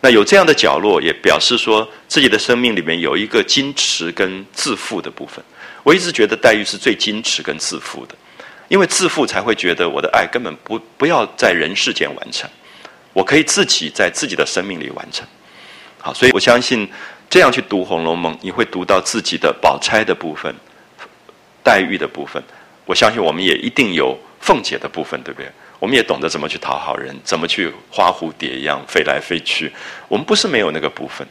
[0.00, 5.44] 那有这样的角落，也表示说自己的生命里面有一个矜持跟自负的部分。
[5.82, 8.14] 我一直觉得黛玉是最矜持跟自负的，
[8.68, 12.48] 因为自负才会觉得我的爱根本不不要在人世间完成，
[13.12, 15.26] 我可以自己在自己的生命里完成。
[15.98, 16.88] 好，所以我相信
[17.28, 20.54] 这样去读《红楼梦》，你会读到自己的宝钗的部分、
[21.62, 22.42] 黛玉的部分。
[22.86, 25.50] 我相信我们也一定有凤姐的部分，对不对？
[25.80, 29.72] 我们也懂得怎么去讨好人，怎么去花蝴蝶一样飞来飞去。
[30.06, 31.26] 我们不是没有那个部分，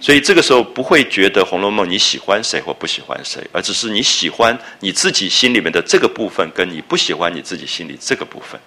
[0.00, 8.58] 所以这个时候不会觉得《红楼梦》你喜欢谁或不喜欢谁，而只是你喜欢你自己心里面的这个部分，跟你不喜欢你自己心里这个部分。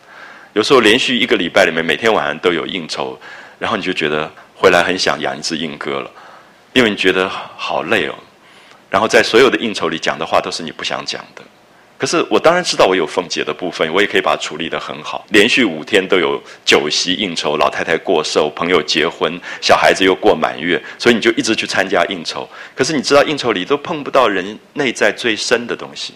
[0.53, 3.19] 有时候连续一个礼拜里面，每天晚上都有应酬，
[3.57, 6.11] 然后你就觉得回来很想养一只莺歌了，
[6.73, 8.13] 因为你觉得好累哦。
[8.91, 11.41] 然后在所有的应酬里讲的话都是你不想讲的。
[12.03, 15.25] 可是我当然知道我有凤姐的部分，我也可以把它处理得很好。
[15.29, 22.45] 连续五天都有酒席应酬，老太太过寿，朋友结婚，小孩子又过满月，所以你就一直去参加应酬。
[22.75, 26.13] 可是你知道应酬里都碰不到人内在最深的东西，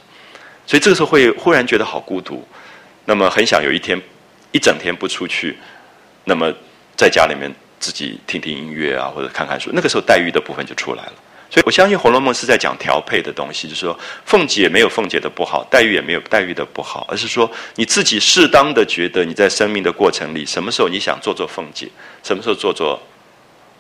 [0.65, 2.45] 所以这个时候会忽然觉得好孤独。
[3.05, 3.97] 那么很想有一天
[4.51, 5.57] 一整天不出去，
[6.25, 6.53] 那么
[6.97, 9.69] 在家里面自己听听音乐啊，或者看看书。
[9.71, 11.13] 那个时候黛玉的部分就出来了。
[11.49, 21.87] 所以我相信《红楼梦》是在讲调配的东西，就是说，凤姐没有凤姐的不好，黛玉也没有黛玉的不好，而是说你自己适当的觉得你在生命的过程里，什么时候你想做做凤姐，
[22.21, 23.01] 什么时候做做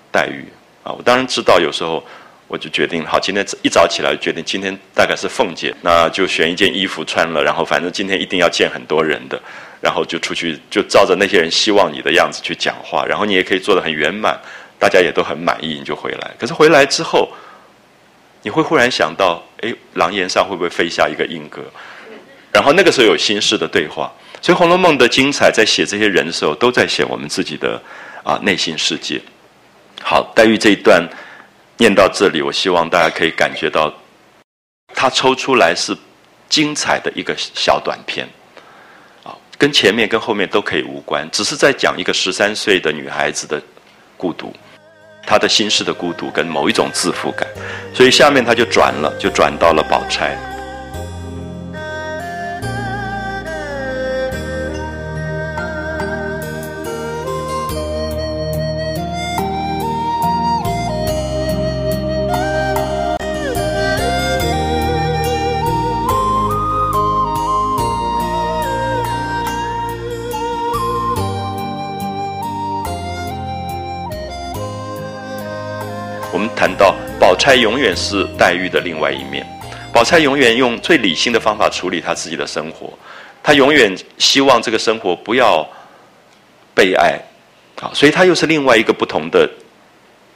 [0.09, 0.45] 黛玉
[0.81, 0.93] 啊？
[0.93, 2.01] 我当然知道，有时候
[2.47, 9.37] 我就决定，好，今天一早起来决定今天大概是凤姐，那就选一件衣服穿了，然后反正今天一定要见很多人的，
[9.81, 14.39] 然后就出去，就照着那些人希望你的样子去讲话，然后你也可以做的很圆满，
[14.79, 16.31] 大家也都很满意，你就回来。
[16.39, 17.29] 可是回来之后。
[18.41, 21.61] 你会忽然想到，哎，廊檐上会不会飞下一个莺歌？
[22.51, 24.11] 然后那个时候有心事的对话。
[24.39, 27.81] 所以《红楼梦》的精彩，在写这些人的时候，都在写我们自己的
[28.23, 29.19] 啊内心世界。
[30.01, 31.05] 好，黛玉这一段
[31.77, 33.91] 念到这里，我希望大家可以感觉到，
[34.93, 35.97] 他抽出来是
[36.47, 38.29] 精彩的一个小短片，
[39.23, 43.59] 啊，跟前面跟后面都可以无关，只是在讲一个十三岁的女孩子的
[44.15, 44.53] 孤独。
[45.27, 47.45] 他的心事的孤独跟某一种自负感，
[47.93, 50.37] 所以下面他就转了，就转到了宝钗。
[77.47, 79.47] 钗永远是黛玉的另外一面，
[79.93, 82.91] 宝钗永远用最理性的方法处理她自己的生活，
[83.41, 85.65] 她永远希望这个生活不要
[86.75, 87.17] 被爱，
[87.79, 89.49] 好，所以她又是另外一个不同的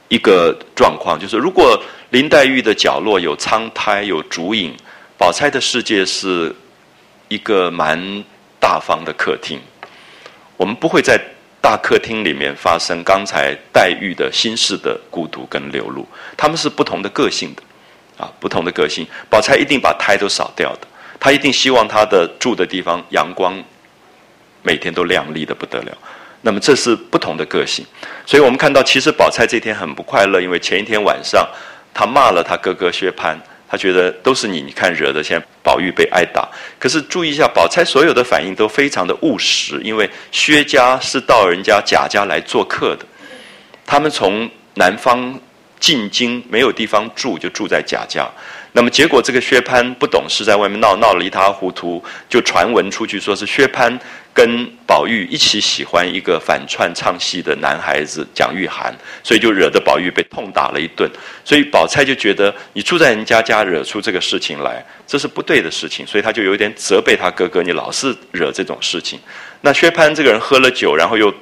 [0.08, 4.74] 一个状况，就是如果林黛玉的角落有苍苔有竹影，
[5.18, 6.56] 宝钗的世界是
[7.28, 8.24] 一个蛮
[8.58, 9.60] 大方的客厅，
[10.56, 11.20] 我们不会在
[11.62, 16.04] 大客厅里面发生刚才黛玉的心事的孤独跟流露，
[16.36, 17.62] 他们是不同的个性的，
[18.22, 20.88] 啊，不同的个性，宝钗一定把苔都扫掉的，
[21.20, 23.54] 她一定希望她的住的地方阳光
[24.64, 25.96] 每天都亮丽的不得了。
[26.40, 27.86] 那么这是不同的个性，
[28.26, 31.48] 所以我们看到，其实宝钗这天很不快乐，因为前一天晚上，
[31.94, 33.36] 她骂了她哥哥薛蟠，
[33.72, 36.46] 他觉得都是你，你看惹的，现在宝玉被挨打。
[36.78, 43.06] 可是注意一下，宝钗所有的反应都非常的务实，因为薛家是到人家贾家来做客的，
[43.86, 45.40] 他们从南方
[45.80, 48.30] 进京，没有地方住，就住在贾家。
[48.72, 53.98] 那么结果，这个薛蟠不懂事，在外面闹闹了一塌糊涂，就传闻出去，说是薛蟠
[54.34, 61.10] 跟宝玉一起喜欢一个反串唱戏的男孩子蒋玉菡，所以就惹得宝玉被痛打了一顿。
[61.44, 69.20] 所以宝钗就觉得你住在人家家，惹出这个事情来，这是不对的事情，所以他就有点责备他哥哥，你老是惹这种事情。
[69.60, 71.32] 那薛蟠这个人喝了酒，然后又。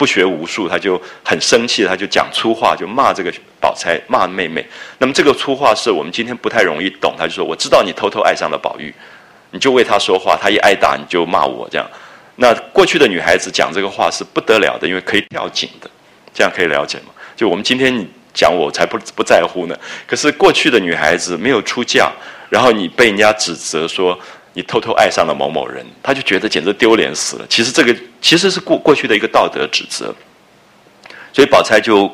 [0.00, 3.30] 不学无术，他就很生气，他就讲粗话，就骂这个
[3.60, 4.66] 宝钗，骂妹妹。
[4.96, 7.14] 那么这个粗话是我们今天不太容易懂。
[7.18, 8.94] 他就说：“我知道你偷偷爱上了宝玉，
[9.50, 11.86] 你就为他说话，他一挨打你就骂我这样。”
[12.40, 15.90] 那过去的女孩子讲这个话是不得了的，因为可以跳井的，
[16.32, 17.12] 这样可以了解吗？
[17.36, 19.76] 就我们今天讲，我才不不在乎呢。
[20.06, 22.10] 可是过去的女孩子没有出嫁，
[22.48, 24.18] 然后你被人家指责说。
[24.52, 27.46] 你偷偷爱上了某某人，他就觉得简直丢脸死了。
[27.48, 30.12] 其实这个其实是过过去的一个道德指责，
[31.32, 32.10] 所以宝钗就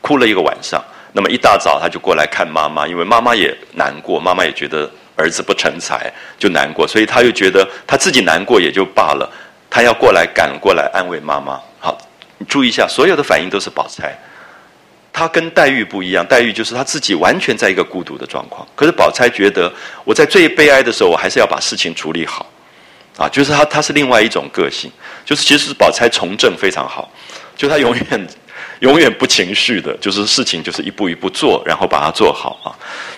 [0.00, 0.80] 哭了一个晚上。
[1.12, 6.08] 那么一大早，他就过来看妈妈，因为妈妈也难过，妈妈也觉得儿子不成才，
[6.38, 6.86] 就难过。
[6.86, 9.28] 所以他又觉得他自己难过也就罢了，
[9.70, 11.60] 他要过来赶过来安慰妈妈。
[11.78, 11.96] 好，
[12.36, 14.12] 你注意一下，所有的反应都是宝钗。
[15.12, 18.66] 他跟黛玉不一样，黛玉就是他自己完全在一个孤独的状况。
[18.76, 19.70] 可是宝钗觉得，
[20.04, 22.46] 我在最悲哀的时候，我还是要把事情处理好，
[23.16, 24.90] 啊，就是他他是另外一种个性，
[25.24, 27.10] 就是其实宝钗从政非常好，
[27.56, 28.28] 就他永远
[28.80, 32.70] 永远不情绪的，就是事情就是一步一步做，然后把它做好啊。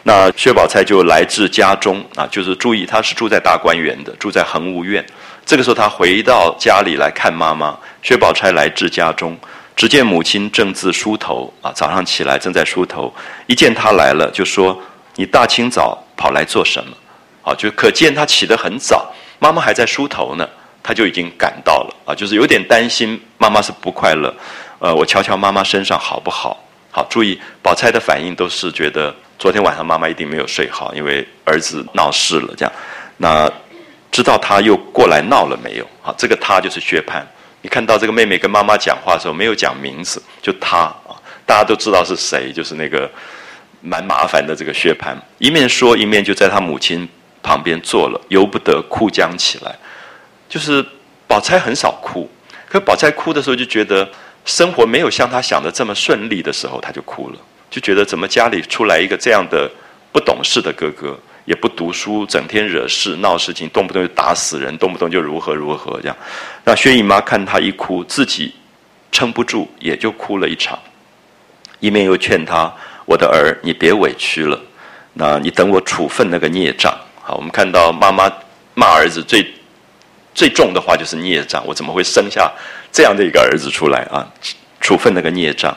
[0.05, 5.05] 那薛宝钗就来至家中啊，就是注意她是住在大观园的，住在恒芜苑。
[5.47, 9.37] 这个时候她回到家里来看妈妈，薛宝钗来至家中。
[9.75, 13.13] 只见母亲正自梳头啊，早上起来正在梳头，
[13.47, 14.79] 一见他来了，就说
[15.17, 16.93] ：“你大清早跑来做什么？”
[17.43, 20.47] 啊，就可见他起得很早，妈妈还在梳头呢，
[20.83, 24.33] 他就已经赶到了啊，就是有点担心妈妈是不快乐。
[24.79, 26.63] 呃，我瞧瞧妈妈身上好不好？
[26.95, 32.55] 好，注意，宝钗的反应都是觉得昨天晚上妈妈一定没有睡好，因为儿子闹事了。
[32.55, 32.73] 这样，
[33.17, 33.51] 那
[34.11, 35.89] 知道他又过来闹了没有？
[36.03, 37.23] 好，这个他就是薛蟠。
[37.63, 41.17] 你看到这个妹妹跟妈妈讲话的时候，没有讲名字，就他啊，
[41.47, 43.11] 大家都知道是谁，就是那个
[43.81, 45.17] 蛮麻烦的这个薛蟠。
[45.39, 47.09] 一面说，一面就在他母亲
[47.43, 49.75] 旁边坐了，由不得哭僵起来。
[50.47, 50.85] 就是
[51.27, 52.29] 宝钗很少哭，
[52.69, 54.07] 可宝钗哭的时候就觉得
[54.45, 57.37] 生活没有像他想的这么顺利的时候，他就哭了，
[57.71, 59.71] 就觉得怎么家里出来一个这样的
[60.13, 61.19] 不懂事的哥哥。
[61.45, 66.17] 也不读书，整天惹事闹事情，动不动就打死人，动不动就如何如何这样。
[66.63, 68.55] 那薛姨妈看他一哭，自己
[69.11, 70.79] 撑不住，也就哭了一场。
[71.81, 72.73] 一面又劝他
[73.05, 74.57] ：“我的儿，你别委屈了，
[75.15, 78.33] 那你等我处分那个孽障。”好，我们看到妈妈
[78.75, 79.45] 骂儿子最
[80.33, 81.61] 最重的话就是孽障。
[81.67, 82.49] 我怎么会生下
[82.93, 84.29] 这样的一个儿子出来啊？
[84.81, 85.73] 处分那个孽障，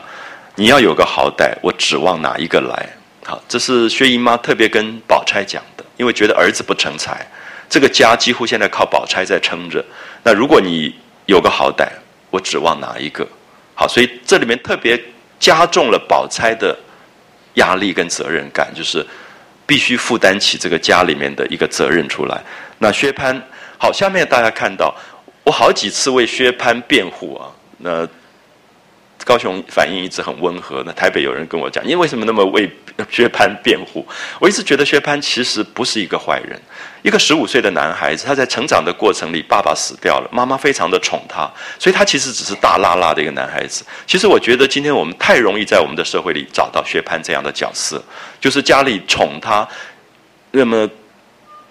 [0.56, 2.88] 你要有个好歹，我指望哪一个来？
[3.24, 7.24] 好，这是薛姨妈特别跟宝钗讲的，因为觉得儿子不成才，
[7.68, 9.84] 这个家几乎现在靠宝钗在撑着。
[10.24, 10.94] 那如果你
[11.26, 11.88] 有个好歹，
[12.30, 13.26] 我指望哪一个？
[13.74, 15.00] 好，所以这里面特别
[15.38, 16.76] 加重了宝钗的
[17.54, 19.06] 压力跟责任感，就是
[19.66, 22.42] 必须负担起这个家里面的一个责任出来。
[22.78, 23.40] 那薛蟠，
[23.78, 24.94] 好，下面大家看到，
[25.46, 28.06] 我好几次为薛蟠辩护啊，那。
[29.24, 32.70] 高雄反应一直很温和，那台北有人跟我讲，你为什么那么为
[33.10, 34.06] 薛蟠辩护？
[34.38, 36.60] 我一直觉得薛蟠其实不是一个坏人，
[37.02, 43.84] 一个十五岁的男孩子，他在成长的过程里，爸爸死掉了，妈妈非常的宠他，所以他其实只是大拉拉的一个男孩子。
[44.06, 48.00] 其实我觉得今天我们太容易在我们的社会里找到薛蟠这样的角色，
[48.38, 49.66] 就是家里宠他，
[50.52, 50.88] 那么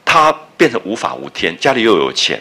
[0.06, 2.40] 他变成无法无天，家里又有钱，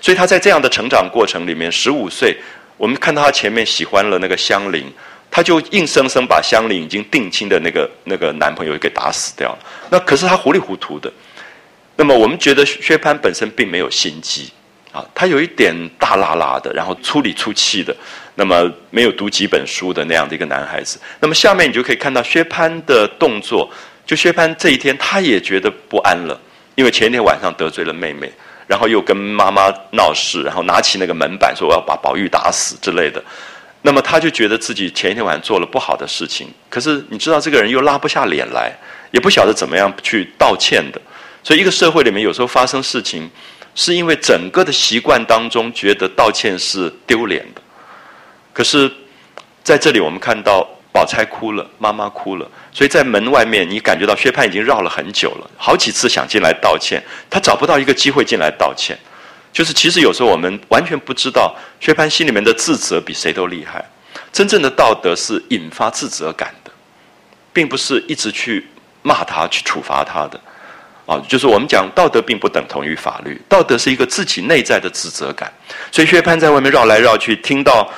[0.00, 2.36] 所以他在这样的成长过程里面，十五岁。
[2.76, 4.84] 我们看到他前面喜欢了那个香菱，
[5.30, 9.58] 他就硬生生把香菱已经定亲的那个那个男朋友给打死掉了。
[9.88, 11.10] 那可是他糊里糊涂的。
[11.96, 14.50] 那么我们觉得薛蟠本身并没有心机，
[14.92, 17.96] 啊，他有一点大拉拉的，然后粗里粗气的，
[18.34, 21.00] 那么没有读几本书的那样的一个男孩子。
[21.18, 23.70] 那么下面你就可以看到薛蟠的动作，
[24.04, 26.38] 就薛蟠这一天他也觉得不安了，
[26.76, 28.30] 因为前一天晚上得罪了妹妹，
[28.68, 33.20] 然后又跟妈妈闹事，然后拿起那个门板说我要把宝玉打死之类的。
[33.82, 38.72] 那么他就觉得自己前一天晚上做了不好的事情，可是你知道这个人又拉不下脸来，
[39.10, 41.00] 也不晓得怎么样去道歉的。
[41.42, 43.30] 所以一个社会里面有时候发生事情，
[43.76, 47.62] 是因为整个的习惯当中觉得道歉是丢脸的。
[48.52, 48.90] 可是
[49.62, 50.66] 在这里我们看到
[50.96, 58.96] 宝钗哭了，妈妈哭了，所以在门外面你感觉到薛蟠已经绕了很久了，好几次想进来道歉，他找不到一个机会进来道歉。
[59.52, 63.84] 就是其实有时候我们完全不知道薛蟠心里面的自责比谁都厉害。
[64.32, 66.70] 真正的道德是引发自责感的，
[67.52, 68.66] 并不是一直去
[69.02, 70.40] 骂他、去处罚他的。
[71.04, 75.52] 啊，就是我们讲道德并不等同于法律，道德是一个自己内在的自责感。
[75.92, 77.88] 所以薛蟠在外面绕来绕去，听到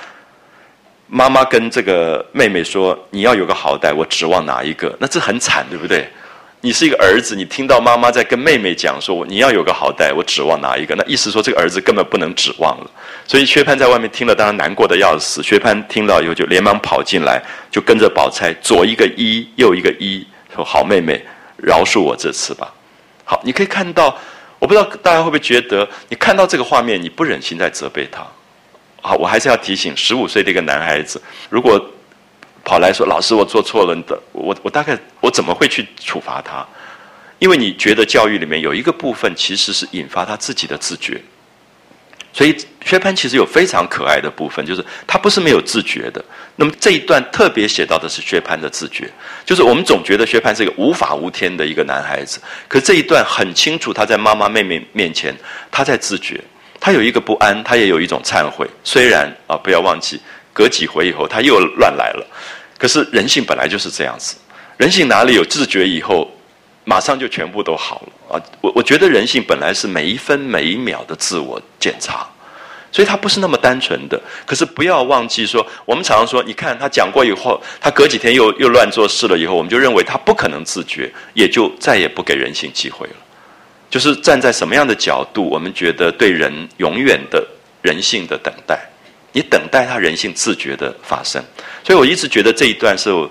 [1.09, 6.06] 妈妈跟这个妹妹说：“你要有个好歹，我指望哪一个？”那这很惨，对不对？
[6.61, 10.94] 你是一个儿子，你听到妈妈在跟妹妹讲说你要有个好歹，我指望哪一个？
[10.96, 12.90] 那意思说这个儿子根本不能指望了。
[13.26, 15.42] 所以薛蟠在外面听了，当然难过的要死。
[15.42, 17.40] 薛蟠听到以后就连忙跑进来，
[17.70, 21.24] 就跟着宝钗左一个一，右一个一，说：“好妹妹，
[21.56, 22.74] 饶恕我这次吧。”
[23.24, 24.18] 好，你可以看到，
[24.59, 28.26] 我不知道大家会不会觉得，你看到这个画面，你不忍心再责备他。
[29.01, 31.78] 好，我还是要提醒十五岁的一个男孩子，如果。
[32.64, 36.66] 跑来说：“老师，我做错了的，我我大概我怎么会去处罚他？
[37.38, 41.18] 因为你觉得教育里面有一个部分其实是引发他自己的自觉，
[42.30, 46.22] 所以薛蟠其实有非常可爱的部分，就是他不是没有自觉的。
[46.57, 49.11] 那么这一段特别写到的是薛蟠的自觉，
[49.46, 52.38] 就是我们总觉得薛蟠是一个无法无天的一个男孩子，
[52.68, 55.34] 可这一段很清楚，他在妈妈妹妹面前，
[55.70, 56.38] 他在自觉，
[56.81, 58.66] 他有一个不安，他也有一种忏悔。
[58.85, 60.20] 虽然啊，不要忘记，
[60.53, 62.26] 隔几回以后他又乱来了。”
[62.79, 64.37] 可是人性本来就是这样子，
[64.76, 66.31] 人性哪里有自觉以后，
[66.85, 68.43] 马上就全部都好了啊！
[68.61, 72.24] 我我觉得人性本来是每一分每一秒的自我检查，
[72.93, 74.20] 所以他不是那么单纯的。
[74.47, 83.16] 可是不要忘记说，我们常常说，你看他讲过以后，他隔几天又又乱做事了以后，我们就认为他不可能自觉，也就再也不给人性机会了。
[83.91, 87.47] 就是站在什么样的角度，我们觉得对人永远的
[87.82, 88.78] 人性的等待。
[89.32, 91.41] 你等待他人性自觉的发生，
[91.84, 93.30] 所以我一直觉得这一段是我，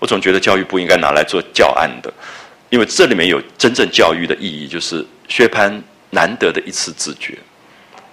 [0.00, 2.12] 我总觉得教育部应该拿来做教案的，
[2.68, 5.80] 因为这里面有真正教育的意义，就是薛蟠
[6.10, 7.38] 难得的一次自觉，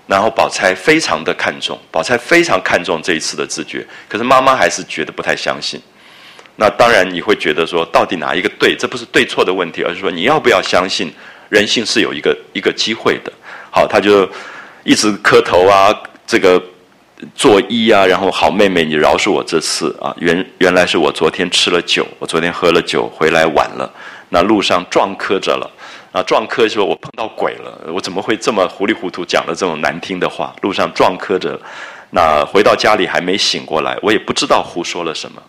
[0.06, 5.82] 然后宝钗非常的看重，宝钗非常看重这一次的自觉，可是妈妈还是觉得不太相信。
[6.56, 8.76] 那当然你会觉得说，到底哪一个对？
[8.78, 11.12] 这不是对错的问题，而是说你要不要相信
[11.54, 13.32] 人性是有一个一个机会的。
[13.70, 14.28] 好，他就
[14.84, 15.94] 一直磕头啊，
[16.26, 16.62] 这个。
[17.34, 20.14] 作揖啊，然后好妹妹，你饶恕我这次啊！
[20.20, 23.90] 原原来是我昨天吃了酒，我昨天喝了酒回来晚了，
[24.28, 25.72] 那路上撞磕着了，
[26.12, 30.54] 啊，撞磕说我碰到鬼了，我怎么会这么糊里糊涂讲了这种难听的话？
[30.64, 31.58] 路上撞磕着，
[32.10, 35.42] 那回到家里还没醒过来，我也不知道胡说了什么。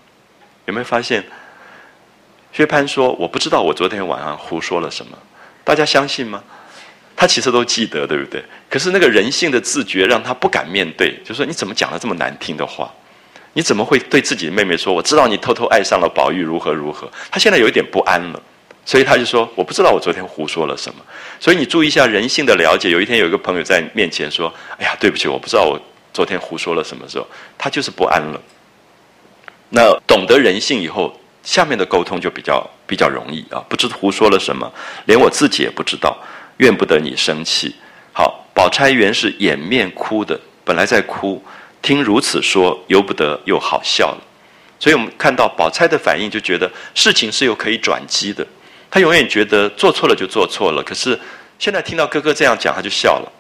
[0.66, 1.24] 有没有发现？
[2.52, 5.18] 薛蟠说我不知道我昨天晚上胡说了什么，
[5.64, 6.44] 大家相信吗？
[7.16, 8.44] 他其实都记得，对不对？
[8.68, 12.92] 可是那个人性的自觉让他不敢面对，就说你怎么讲了这么难听的话？
[13.52, 14.92] 你怎么会对自己的妹妹说？
[14.92, 17.08] 我知道你偷偷爱上了宝玉，如何如何？
[17.30, 18.42] 他现在有一点不安了，
[18.84, 21.00] 所以他就说：“我不知道我昨天胡说了什么。”
[21.38, 22.90] 所以你注意一下人性的了解。
[22.90, 25.80] 有一天有一个朋友在面前说：“哎呀，对不起，我不知道我
[26.12, 27.24] 昨天胡说了什么。”时候
[27.56, 28.40] 他就是不安了。
[29.70, 33.62] 那懂得人性以后，下面的沟通就比较比较容易啊！
[33.68, 34.70] 不知胡说了什么，
[35.06, 36.16] 连我自己也不知道。
[36.58, 37.74] 怨不得你生气。
[38.12, 41.42] 好，宝钗原是掩面哭的，本来在哭，
[41.82, 44.18] 听如此说，由不得又好笑了。
[44.78, 48.46] 所以我们看到宝钗的反应，就觉得事情是有可以转机的。
[48.90, 51.18] 她永远觉得做错了就做错了，可是
[51.58, 53.32] 现在听到哥哥这样讲，她就笑了。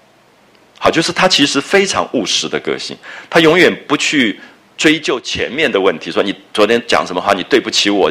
[0.80, 2.96] 好，就是她其实非常务实的个性，
[3.30, 4.40] 她永远不去
[4.76, 8.10] 追究前面的问题，说你昨天讲什么话，你对不起我，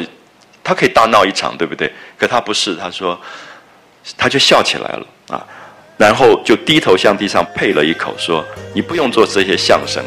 [0.64, 1.91] 他可以大闹一场，对不对？
[2.18, 3.20] 可他不是，他说。
[4.18, 5.47] 他就笑起来了啊，
[5.95, 8.45] 然后就低头向地上呸了一口，说
[8.76, 10.03] ：“你不用做这些相声。”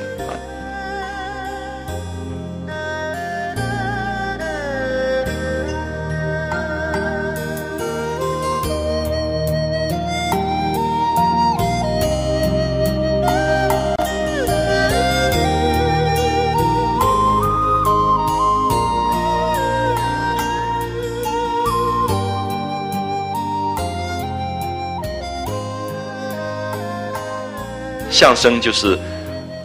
[28.16, 28.98] 相声就是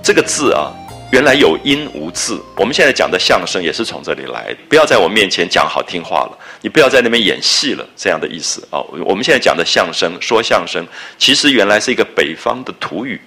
[0.04, 0.70] 这个字啊，
[1.14, 2.38] 原来有音无字。
[2.58, 4.54] 我们现在讲的相声也是从这里来。
[4.68, 8.84] 不要在我面前讲好听话了，你不要在那边演戏了，这样的意思啊。
[9.06, 10.86] 我们现在讲的相声，说相声，
[11.18, 13.22] 其实原来是一个北方的土语。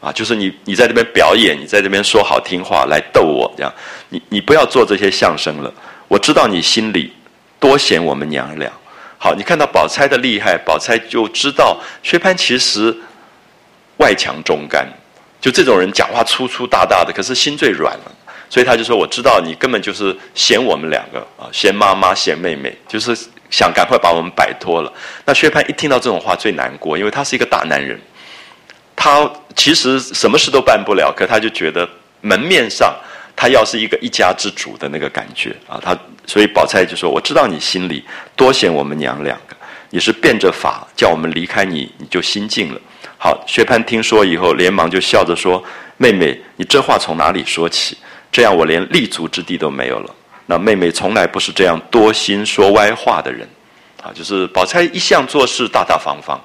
[0.00, 3.72] 啊，就是你，你在这边表演，你在这边说好听话来逗我，这样，
[4.08, 5.72] 你你不要做这些相声了。
[6.08, 7.12] 我知道你心里
[7.60, 8.68] 多嫌我们娘俩。
[9.16, 12.94] 好，你看到宝钗的厉害，宝钗就知道薛蟠其实
[13.98, 14.86] 外强中干，
[15.40, 18.12] 就这种人讲话粗粗大大的，可是心最软了。
[18.48, 23.12] 所以他就说：“我知道你根本就是嫌我们两个啊，嫌妈妈，嫌妹妹，就是
[23.50, 24.92] 想赶快把我们摆脱了。”
[25.26, 28.00] 那薛蟠一听到这种话最难过，因为他是一个大男人。
[28.94, 31.88] 他其实什么事都办不了，可他就觉得
[32.20, 32.94] 门面上
[33.34, 38.04] 他要是一个一家之主的那个感觉啊，他所以宝钗就说：“我知道你心里
[38.36, 39.56] 多嫌我们娘两个，
[39.90, 42.80] 也是变着法叫我们离开你，你就心静了。”
[43.26, 45.60] 好，薛蟠听说以后，连忙就笑着说
[45.98, 47.98] ：“妹妹，你这话从哪里说起？
[48.30, 50.14] 这样我连立足之地都没有了。
[50.46, 53.44] 那妹妹从来不是这样多心说歪话的人，
[54.00, 56.40] 啊，就是宝钗一向做事大大方方。”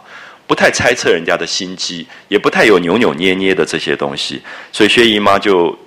[0.47, 5.77] 不太猜测人家的心机，也不太有扭扭捏捏的这些东西，所以薛姨妈就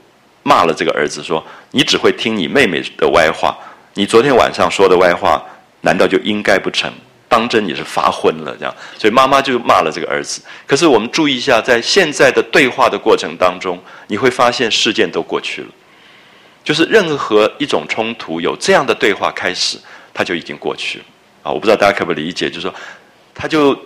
[0.44, 3.58] 骂了这个儿子说：“你只会听你妹妹的歪话，
[3.94, 5.42] 你昨天晚上说的歪话，
[5.80, 6.88] 难道就应该不成？
[7.34, 10.40] 当真你是发昏了这样。”所以妈妈就骂了这个儿子。
[10.66, 15.68] 可是我们注意一下，在现在的对话的过程当中，你会发现事件都过去了，
[16.62, 19.78] 就是任何一种冲突有这样的对话开始，
[20.12, 21.04] 它就已经过去了
[21.42, 21.50] 啊！
[21.50, 22.74] 我不知道大家可不可以理解，就是说，
[23.34, 23.76] 他就。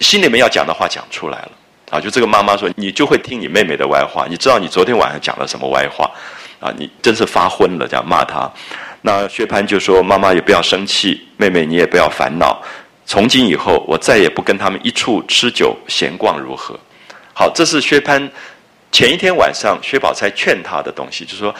[0.00, 1.50] 心里面要讲的话讲出来了，
[1.90, 6.08] 啊，就这个妈妈说，你就会听你妹妹的歪话，你知道你昨天晚上讲了什么歪话，
[6.60, 8.48] 啊，你真是发昏了，这样骂他。
[9.02, 12.62] 那薛蟠就说，妈妈也不要生气，妹妹你也不要烦恼，
[13.08, 16.78] 从今以后我再也不跟他们一处吃酒闲逛，如何？
[17.32, 18.30] 好，这是薛蟠
[18.92, 21.52] 前一天晚上薛宝钗劝他的东西，就是说，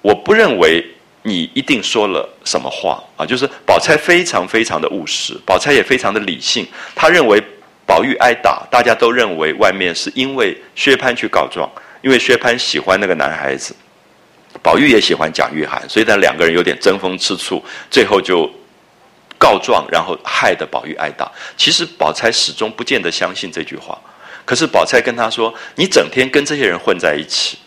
[0.00, 0.84] 我不认为。
[1.26, 3.24] 你一定说了什么话啊？
[3.24, 6.66] 就是宝钗非常非常的务实，宝钗也非常的理性。
[6.94, 7.42] 她认为
[7.86, 11.66] 宝玉挨打，大家都认为外面是因为薛蟠去告状，
[12.02, 13.74] 因为薛蟠喜欢那个男孩子，
[14.62, 18.46] 宝玉也喜欢蒋玉菡，所以他两个人有点争风吃醋，最后就
[19.44, 21.30] 告状，然后害得宝玉挨打。
[21.54, 24.00] 其实宝钗始终不见得相信这句话，
[24.46, 27.58] 可是宝钗跟他说：“你整天跟这些人混在一起，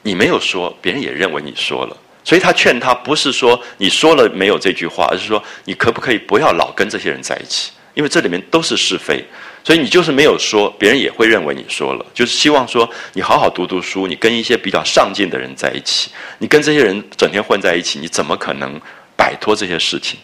[0.00, 1.94] 你没有说，别人也认为你说了。”
[2.24, 9.22] 所以他劝他不是说你说了没有这句话，而是说你可不可以不要老跟这些人在一起，因为这里面都是是非。
[9.62, 12.06] 所以你就是没有说，别人也会认为你说了。
[12.14, 18.80] 就是希望说你好好读读书，你跟一些比较上进的人在一起，你跟这些人整天混在一起，你怎么可能
[19.18, 20.18] 摆脱这些事情？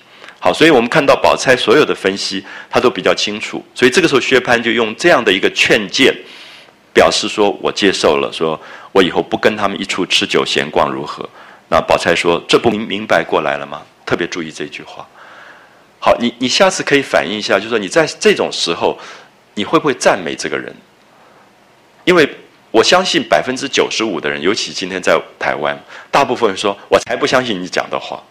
[0.47, 3.61] 好，所以我们看到宝钗所有的分析，他都比较清楚。
[3.75, 6.17] 所以这个时候薛蟠就用这样的一个劝谏，
[6.95, 8.57] 表示说我接受了，说
[8.93, 11.29] 我以后不跟他们一处吃酒闲逛，如何？
[11.67, 13.83] 那宝钗说：“这不明明白过来了吗？
[14.05, 15.05] 特别注意这句话。
[15.99, 18.97] 好，你你下次可以反映一下，就是说你在这种时候，
[19.55, 20.73] 你会不会赞美这个人？
[22.05, 22.25] 因为
[22.71, 25.77] 我相信百分之九十五的人，尤其今天在台湾，
[26.09, 28.23] 大部分人说我才不相信你讲的话。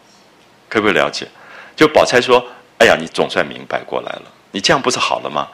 [0.70, 1.28] 可不可以了解？
[1.76, 2.45] 就宝钗说
[2.80, 5.47] ：‘哎呀，你总算明白过来了，你这样不是好了吗？’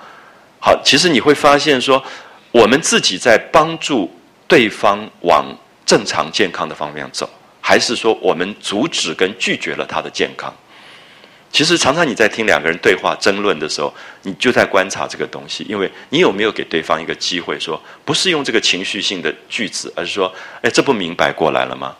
[0.59, 2.03] 好，其实你会发现说，
[2.51, 4.13] 我们自己在帮助
[4.47, 5.45] 对方往
[5.85, 7.29] 正常健康的方向走。”
[7.63, 10.51] 还是说我们阻止跟拒绝了他的健康？
[11.51, 13.93] 其实常常你在听两个人对话争论的时候，
[14.23, 20.33] 你就在观察这个东西，因为你有没有给对方一个机会，说不是用这个情绪性的句子，而是说，
[20.63, 21.95] 哎，这不明白过来了吗？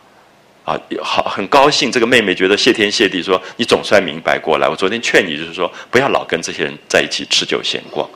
[0.64, 4.68] 啊，好，很高兴这个妹妹觉得谢天谢地，说你总算明白过来。
[4.68, 8.10] 我昨天劝你就是说，不要老跟这些人在一起吃酒闲逛。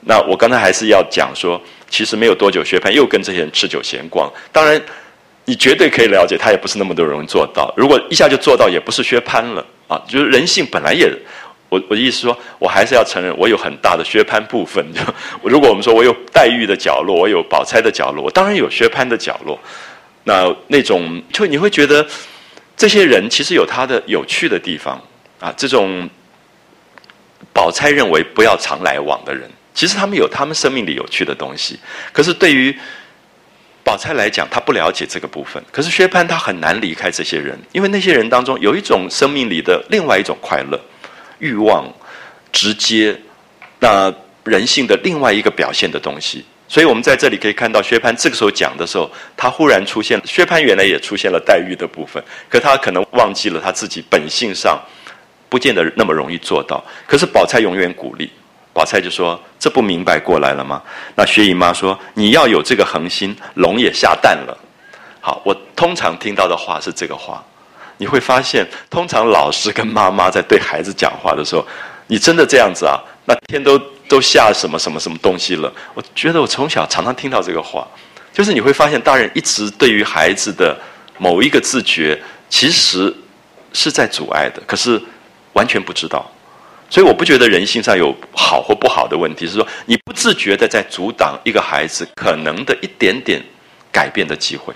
[0.00, 4.32] 那我刚才还是要讲说，其实没有多久，薛蟠又跟这些人吃酒闲逛。
[4.52, 4.80] 当然。
[5.46, 7.70] 你绝对可以了解，他也不是那么多人做到。
[7.76, 10.02] 如果一下就做到，也不是薛蟠了啊。
[10.08, 11.06] 就是人性本来也，
[11.68, 14.82] 我我的意思说，我还是要承认，我有很大的薛蟠部分。
[14.94, 15.00] 就
[15.46, 19.60] 如果我们说我有黛玉的角落，我有宝钗的角落，我当然有薛蟠的角落。
[20.24, 22.06] 那那种就你会觉得，
[22.76, 25.00] 这些人其实有他的有趣的地方
[25.38, 25.52] 啊。
[25.56, 26.08] 这种
[27.52, 31.78] 宝钗认为不要常来往的人，其实他们有他们生命里有趣的东西。
[32.12, 32.76] 可是对于
[33.84, 35.62] 宝钗来讲，她不了解这个部分。
[35.70, 40.80] 可是薛蟠他很难离开这些人，因为那些人当中有一种生命里的另外一种快乐、
[41.38, 41.86] 欲望、
[42.50, 43.14] 直接，
[43.78, 44.10] 那
[44.44, 46.46] 人性的另外一个表现的东西。
[46.74, 50.20] 所以我们在这里可以看到，薛蟠这个时候讲的时候，他忽然出现。
[50.24, 54.76] 薛蟠原来也出现了黛玉的部分，可他可能忘记了他自己本性上
[55.48, 56.84] 不见得那么容易做到。
[57.06, 58.28] 可是宝钗永远鼓励
[58.72, 60.82] 宝钗就说：“这不明白过来了吗？”
[61.14, 64.58] 那薛姨妈说：“你要有这个恒心，龙也下蛋了。”
[65.22, 67.40] 好，我通常听到的话是这个话。
[67.98, 71.64] 你会发现，通常老师跟妈妈在对孩子讲话的时候，
[72.08, 72.98] 你真的这样子啊？
[73.24, 75.72] 那天都都下什么什么什么东西了？
[75.94, 77.86] 我觉得我从小常常听到这个话，
[78.32, 80.78] 就是你会发现，大人一直对于孩子的
[81.18, 83.14] 某一个自觉，其实
[83.72, 85.00] 是在阻碍的，可是
[85.54, 86.30] 完全不知道。
[86.90, 93.42] 所以我不觉得人性上有好或不好的问题，是说你不自觉的在阻挡一个孩子可能的一点点
[93.90, 94.72] 改变的机会。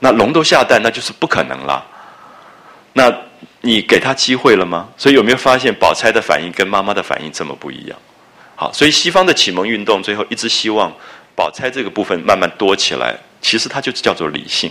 [0.00, 1.86] 那龙都下蛋，那就是不可能了。
[2.94, 3.14] 那
[3.60, 4.88] 你给他机会了吗？
[4.96, 7.98] 所以有没有发现宝钗的反应跟妈妈的反应这么不一样？
[8.60, 10.92] 好，所以西方的启蒙运动最后一直希望
[11.36, 14.68] 宝钗这个部分慢慢多起来，其实它就叫做理性，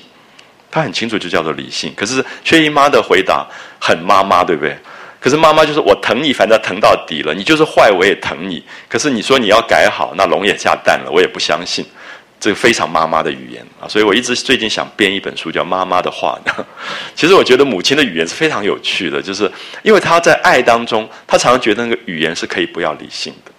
[0.69, 1.93] 它很清楚就叫做理性。
[1.95, 3.47] 可是薛姨妈的回答
[3.79, 4.77] 很妈妈，对不对？
[5.21, 8.61] 可是妈妈就是我疼你，反正疼到底了，你就是坏我也疼你。
[8.89, 11.85] 可是你说你要改好，那龙也下蛋了，我也不相信。
[12.41, 16.37] 这个非常妈妈的语言啊，所以我一直最近想编一本书，叫《妈妈的话》。
[17.15, 19.49] 其实我觉得母亲的语言是非常有趣的，就是
[19.81, 23.51] 因为她在爱当中，她常常觉得那个语言是可以不要理性的。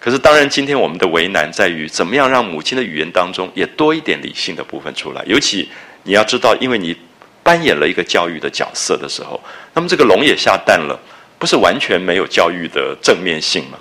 [0.00, 5.22] 可是当然，今天我们的为难在于，怎么样让母亲的语言当中也多一点理性的部分出来。
[5.26, 5.68] 尤其
[6.04, 6.96] 你要知道，因为你
[7.42, 9.40] 扮演了一个教育的角色的时候，
[9.74, 10.98] 那么这个龙也下蛋了，
[11.38, 13.78] 不是完全没有教育的正面性吗？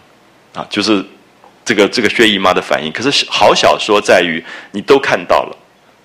[0.53, 1.03] 啊，就是。
[1.67, 4.41] 这个这个薛姨妈的反应，可是好小说在于
[4.71, 5.57] 你都看到了，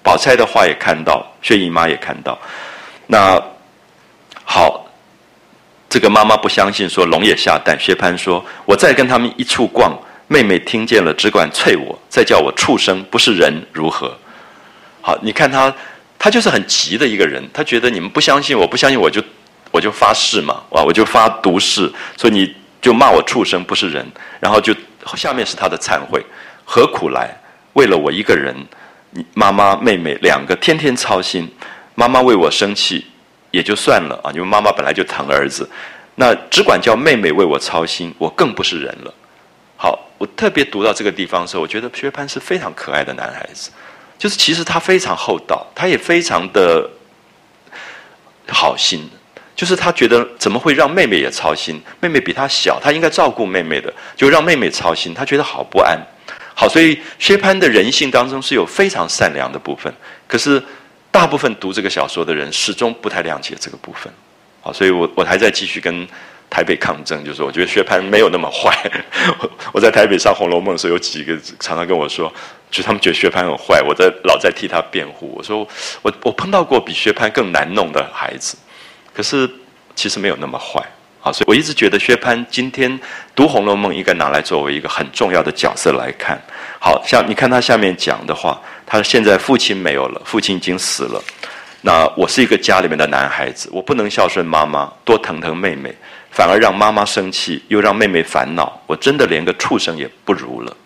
[0.03, 2.37] 宝钗的话也看到，薛姨妈也看到。
[3.07, 3.41] 那
[4.43, 4.85] 好，
[5.93, 7.79] 这个妈妈不相信，说龙也下蛋。
[7.79, 9.93] 薛蟠说：“我再跟他们一处逛，
[10.27, 14.17] 妹妹听见了，只管啐我，再叫我畜生，不是人如何？”
[15.03, 15.71] 好，你看他，
[16.19, 19.23] 他就是很急的一个人，他觉得你们不相信，我不相信，我就
[19.71, 22.51] 我就发誓嘛，哇，我就发毒誓，说你
[22.81, 24.11] 就骂我畜生，不是人，
[24.41, 24.75] 然后就。
[25.15, 26.25] 下面是他的忏悔，
[26.65, 27.37] 何苦来？
[27.73, 28.55] 为了我一个人，
[29.11, 31.47] 你妈妈、妹妹两个天天操心。
[31.97, 33.05] 妈妈为我生气
[33.53, 35.69] 也就算了啊，因为妈妈本来就疼儿子。
[36.17, 39.15] 那只管叫妹妹为我操心，我更不是人了。
[39.77, 43.71] 好，我特别读到这个地方的时候，我觉得薛蟠是非常可爱的男孩子，
[44.19, 46.91] 就是其实他非常厚道，他也非常的
[48.49, 49.09] 好心。
[49.55, 51.81] 就是他觉得怎么会让妹妹也操心？
[52.01, 55.99] 妹妹比他小，他应该照顾妹妹的，就让妹妹操心，他觉得好不安。
[56.55, 59.93] 好，所以薛蟠的人性当中是有非常善良的部分，
[60.27, 60.63] 可是
[61.13, 64.13] 大部分读这个小说的人始终不太谅解这个部分。
[64.65, 66.07] 啊，所以我我还在继续跟
[66.49, 68.77] 台北抗争，就是我觉得薛蟠没有那么坏。
[69.73, 72.33] 我在台北上《红楼梦》的时候，有几个常常跟我说，
[72.71, 75.33] 就他们觉得薛蟠很坏，我在老在替他辩护。
[75.37, 75.67] 我说
[76.03, 78.57] 我我碰到过比薛蟠更难弄的孩子。
[79.13, 79.51] 可是
[79.95, 80.81] 其实没有那么坏
[81.23, 82.99] 啊，所以我一直觉得薛蟠今天
[83.35, 86.41] 读《红楼梦》应该拿来作为一个很重要的角色来看。
[86.81, 91.23] 好像你看他下面讲的话，他现在父亲没有了，父亲已经死了。
[91.81, 95.95] 那我是一个家里面的男孩子，我不能孝顺妈妈，多疼疼妹妹，
[96.33, 100.77] 反而让妈妈生气，又让妹妹烦恼，我真的连个畜生也不如了。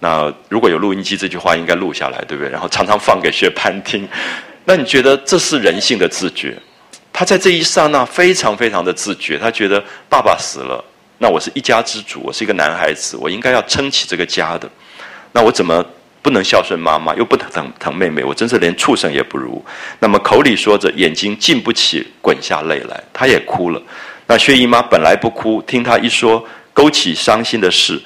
[0.00, 2.50] 那如果有录音机，这句话应该录下来，对不对？
[2.50, 4.08] 然后常常放给薛蟠听。
[4.64, 6.56] 那你觉得这是人性的自觉？
[7.16, 10.84] 他在这一刹那非常非常的自觉，他觉得爸爸死了，
[11.18, 14.68] 那我是一家之主，我是一个男孩子，我应该要撑起这个家的。
[15.30, 15.82] 那我怎么
[16.20, 18.24] 不能孝顺妈妈，又不疼疼妹妹？
[18.24, 19.64] 我真是连畜生也不如。
[20.00, 23.80] 那么口里说着，眼睛禁不起滚下泪来，他也哭了。
[24.26, 28.02] 那薛姨妈本来不哭，听他一说，勾起伤心的事，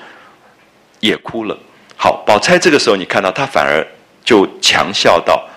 [1.01, 1.59] 也哭了。
[1.97, 3.87] 好，宝钗这个时候你看到她反而
[4.23, 5.48] 就强笑道。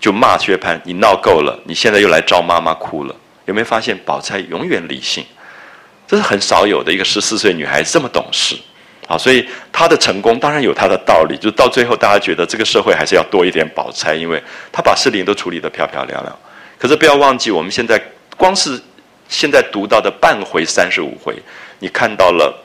[0.00, 3.14] 就骂薛蟠，你闹够了，你现在又来招妈妈哭了，
[3.46, 5.24] 有没有发现宝钗永远理性？
[6.06, 8.56] 这是很少有的一个十四岁女孩这么懂事，
[9.06, 11.36] 啊，所以她的成功当然有她的道理。
[11.36, 14.42] 就到最后，大家觉得这个社会还是要多一点宝钗，因为
[14.72, 16.38] 她把事情都处理得漂漂亮亮。
[16.78, 18.00] 可是不要忘记，我们现在
[18.36, 18.80] 光是
[19.28, 21.34] 现在读到的半回三十五回，
[21.80, 22.56] 你看到了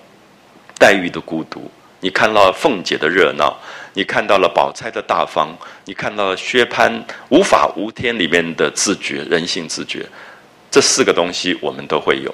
[0.78, 1.70] 黛玉的孤独，
[2.00, 3.60] 你看到了凤姐的热闹。
[3.94, 5.56] 你看到了宝钗的大方，
[5.86, 6.92] 你看到了薛蟠
[7.30, 10.06] 无法无天里面的自觉、人性自觉，
[10.72, 12.34] 这四个东西我们都会有，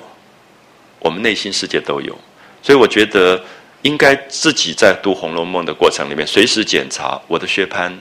[1.00, 2.18] 我们内心世界都有。
[2.62, 3.42] 所以我觉得
[3.82, 7.92] 应该自己在读《红楼梦》的过程里面，随时检查我的薛蟠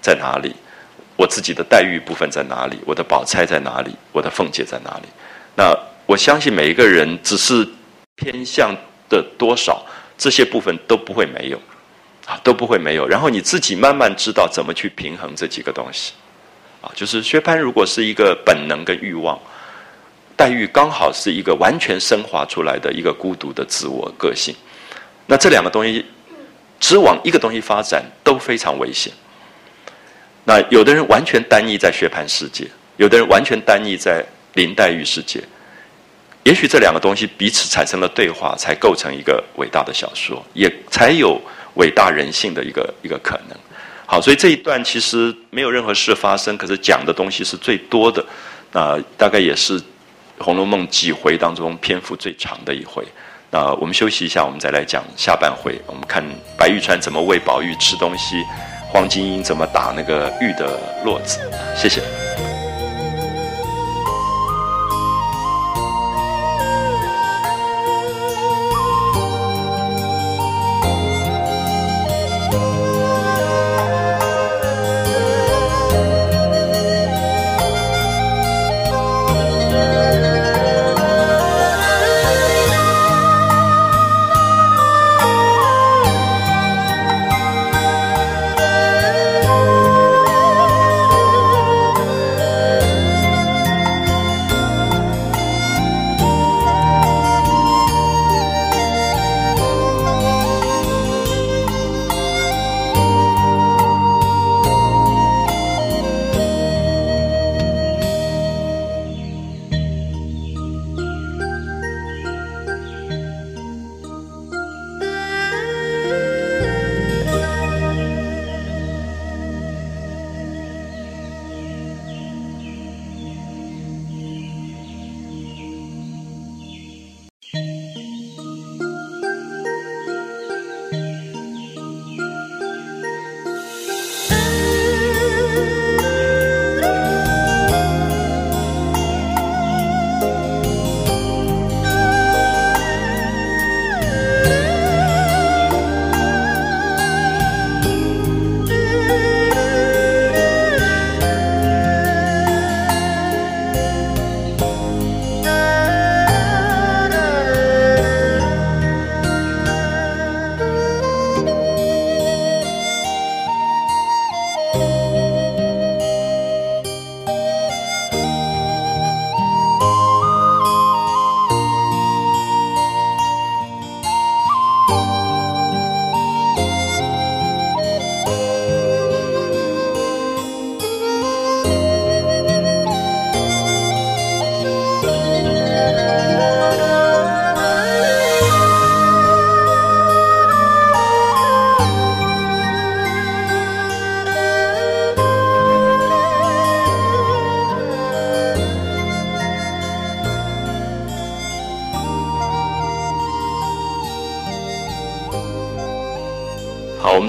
[0.00, 0.54] 在哪里，
[1.16, 5.08] 我自己的黛玉部分在哪里，我的宝钗在哪里，我的凤姐在哪里。
[5.54, 5.72] 那
[6.06, 7.66] 我相信每一个人只是
[8.16, 8.74] 偏向
[9.08, 9.84] 的多少，
[10.18, 11.60] 这些部分都不会没有。
[12.26, 13.06] 啊，都不会没有。
[13.06, 16.12] 然后你自己慢慢知道怎么去平衡这几个东西，
[16.82, 19.38] 啊，就是薛蟠如果是一个本能跟欲望，
[20.36, 24.54] 黛玉刚好是一个完全升华出来的一个孤独的自我个性。
[25.26, 26.04] 那这两个东西
[26.78, 29.12] 只往一个东西发展都非常危险。
[30.44, 32.66] 那有的人完全单一在薛蟠世界，
[32.96, 34.24] 有的人完全单一在
[34.54, 35.42] 林黛玉世界。
[36.44, 41.40] 也许这两个东西彼此产生了对话，才构成一个伟大的小说，也才有
[41.76, 43.56] 伟大人性的一个一个可能。
[44.04, 48.24] 好，所以这一段其实没有任何事发生，可是讲的东西是最多的。
[48.72, 49.80] 那大概也是
[50.38, 53.04] 《红楼梦》几回当中篇幅最长的一回。
[53.50, 55.80] 那我们休息一下，我们再来讲下半回。
[55.86, 56.24] 我们看
[56.56, 58.42] 白玉川怎么喂宝玉吃东西，
[58.88, 61.40] 黄金英怎么打那个玉的络子。
[61.76, 62.45] 谢谢。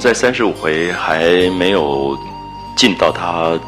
[0.08, 2.18] 在三十五回还没有
[2.78, 3.60] 进到他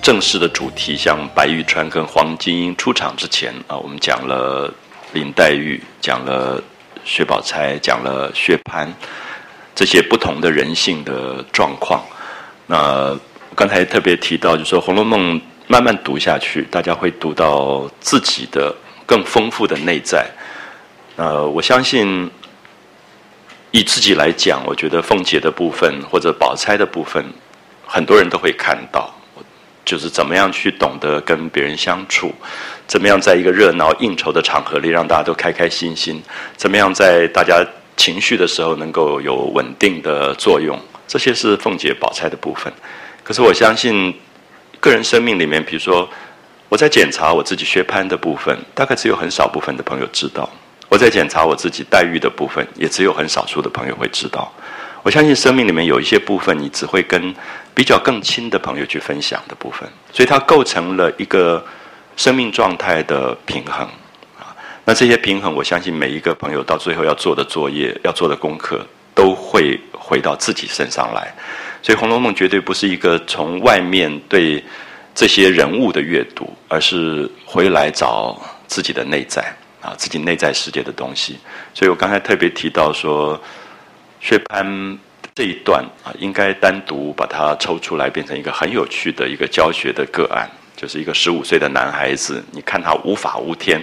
[0.00, 4.72] 正式的主题，像白玉川跟黄金出场之前啊，我们讲了
[5.12, 6.62] 林黛玉，讲了
[7.04, 8.86] 薛宝钗，讲了薛蟠
[9.74, 12.00] 这些不同的人性的状况。
[12.68, 13.18] 那
[13.56, 18.72] 刚才特别提到，就是说《红楼梦》慢慢读下去，大家会读到自己的
[19.04, 20.24] 更丰富的内在。
[21.16, 22.30] 呃，我相信。
[23.72, 27.24] 以自己来讲，我觉得凤姐的部分或者宝钗的部分，
[27.86, 29.14] 很多人都会看到，
[29.84, 32.34] 就是怎么样去懂得跟别人相处，
[32.88, 36.20] 怎么样在一个热闹应酬的场合里让大家都开开心心，
[36.56, 37.64] 怎么样在大家
[37.96, 40.76] 情绪的时候能够有稳定的作用，
[41.06, 42.72] 这些是凤姐、宝钗的部分。
[43.22, 44.12] 可是我相信，
[44.80, 46.08] 个人生命里面，比如说
[46.68, 50.50] 我在检查我自己薛蟠的部分，大概只有很少部分的朋友知道。
[50.90, 54.52] 我在检查我自己待遇的部分，也只有很少数的朋友会知道。
[55.02, 57.34] 我相信生命里面有一些部分，你只会跟
[57.74, 61.64] 比较更亲的朋友去分享的部分，所以它构成了一个
[62.16, 63.86] 生命状态的平衡
[64.36, 64.52] 啊。
[64.84, 68.84] 那这些平衡，我相信每一个朋友到最后要做的作业、要做的功课，
[69.14, 71.32] 都会回到自己身上来。
[71.82, 74.62] 所以《红楼梦》绝对不是一个从外面对
[75.14, 79.42] 这些人物的阅读，而是回来找自己的内在。
[79.80, 81.38] 啊，自己内在世界的东西，
[81.72, 83.40] 所以我刚才特别提到说，
[84.20, 84.98] 薛蟠
[85.34, 93.82] 这一段啊，应该单独把它抽出来，变成一个很有趣的一个教学的个案，就是一个十五岁的男孩子，你看他无法无天，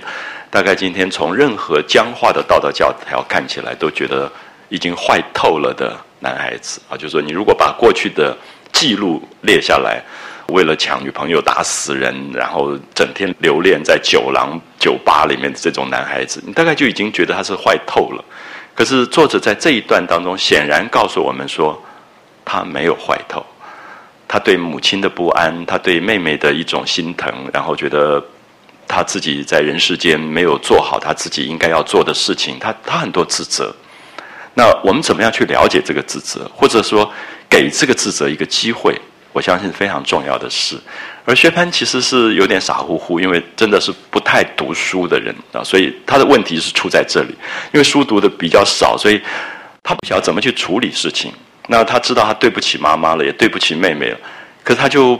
[0.51, 4.31] 大概今天从任何僵化的道德教条看起来，都觉得
[4.69, 8.37] 已经坏透了的男孩子啊，就是说你如果把过去的
[8.71, 10.03] 记录列下来。
[10.47, 18.23] 为了抢女朋友打死人，然后整天留恋在酒廊、酒吧里面的这种男孩子，你大概就已经觉得他是坏透了。
[18.73, 21.81] 可是作者在这一段当中，显然告诉我们说，
[22.45, 23.45] 他没有坏透。
[24.27, 28.23] 他对母亲的不安，他对妹妹的一种心疼，然后觉得
[28.87, 33.73] 他自己在人世间没有做好他自己应该要做的事情，他他很多自责。
[34.53, 37.09] 那我们怎么样去了解这个自责，或者说
[37.49, 38.99] 给这个自责一个机会？
[39.37, 40.75] 我相信非常重要的事。
[41.23, 47.35] 而薛蟠其实是有点傻乎乎，因为真的是不太读书的人啊，所以他的问题是出在这里。
[47.71, 49.21] 因为书读的比较少，所以
[49.83, 51.31] 他不晓得怎么去处理事情。
[51.67, 54.17] 那他知道他对不起妈妈了，也对不起妹妹了，
[54.63, 55.19] 可是他就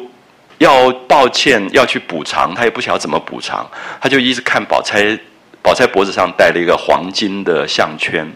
[0.58, 3.70] 要抱歉，要去补偿，他也不晓得怎么补偿，
[4.02, 5.16] 他就一直看宝钗，
[5.62, 8.28] 宝钗脖子上戴了一个黄金的项圈，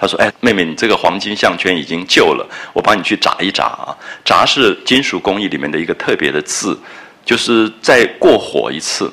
[0.00, 3.94] 他说：“哎，妹妹，你这个黄金项圈已经旧了，我帮你去砸一砸啊。
[4.24, 6.78] 砸是金属工艺里面的一个特别的字，
[7.24, 9.12] 就是再过火一次，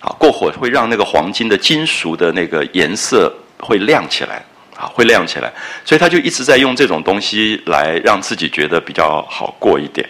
[0.00, 4.44] 啊，过火会让那个黄金的金属的那个颜色会亮起来。”
[4.76, 5.50] 啊，会亮起来，
[5.86, 10.06] 所以他就一直在用这种东西来让自己觉得比较好过一点。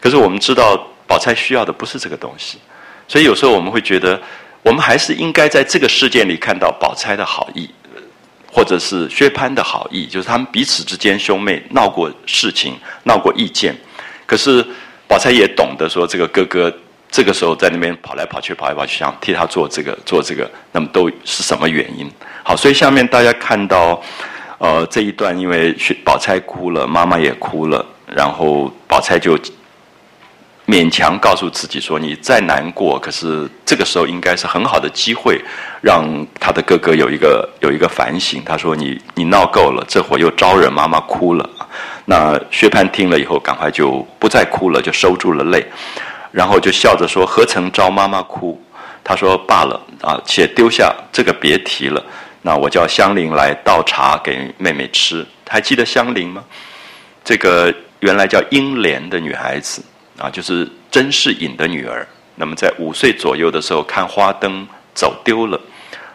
[0.00, 0.76] 可是我们知道，
[1.06, 2.58] 宝钗需要的不是这个东西，
[3.06, 4.20] 所以有时候我们会觉得，
[4.64, 7.70] 我们还是应该在这个事件里看到宝钗的好意，
[8.50, 13.76] 或者是薛蟠的好意，就是他们彼此之间兄妹闹过事情，闹过意见。
[14.26, 14.64] 可是
[15.06, 16.72] 宝钗也懂得说，这个哥哥
[17.10, 22.10] 这个时候在那边跑来跑去，跑来跑去，想替他做这个做这个，那么都是什么原因？
[22.42, 24.02] 好，所以下面大家看到，
[24.58, 29.38] 呃，这一段，因为宝钗哭了，妈妈也哭了，然后宝钗就
[30.68, 35.42] 勉强告诉自己说：“你再难过，可是这个时候应该是很好的机会，
[35.80, 36.04] 让
[36.38, 41.48] 他的哥哥有一个有一个反省。”他说：“你你闹够了，这会儿又招惹妈妈哭了。”
[42.04, 45.66] 那薛蟠听了以后，赶快就不再哭了，就收住了泪，
[46.30, 48.62] 然后就笑着说：“何曾招妈妈哭？”
[49.02, 52.04] 他说：“罢了啊，且丢下这个，别提了。”
[52.42, 56.44] 那我叫香菱来倒茶给妹妹吃，还记得香菱吗？
[57.24, 59.82] 这个原来叫英莲的女孩子
[60.18, 62.06] 啊，就是甄士隐的女儿。
[62.34, 65.60] 那么在五岁左右的时候看花灯走丢了，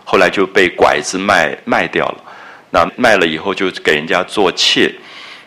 [0.05, 2.17] 后来就被拐子卖卖掉了。
[2.69, 4.93] 那卖了以后就给人家做妾。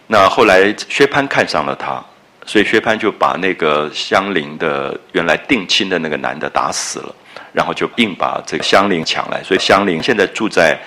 [0.06, 2.02] 那后来薛蟠看上了她，
[2.44, 7.14] 所以薛蟠就把那个香菱的原来定亲的那个男的打死了。
[7.52, 10.78] 然后就硬把这个香菱抢来，所以香菱现在住在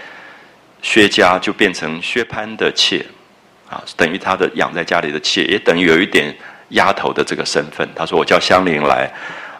[0.83, 3.03] 薛家，就变成薛蟠的妾，
[3.67, 6.31] 啊，等于他的养在家里的妾，也等于有一点
[6.69, 7.87] 丫头的这个身份。
[7.95, 9.11] 他说：“我叫香菱来，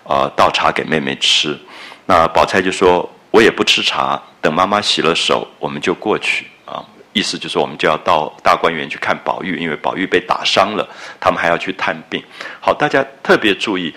[0.04, 1.58] 呃，倒茶给妹妹吃。”
[2.06, 10.88] 那宝钗就说：“我也不吃茶，等妈妈洗了手，我们就过去。”啊，意思就是我们就要到大观园去看宝玉，因为宝玉被打伤了，
[11.20, 12.24] 他们还要去探病。
[12.60, 13.94] 好，大家特别注意，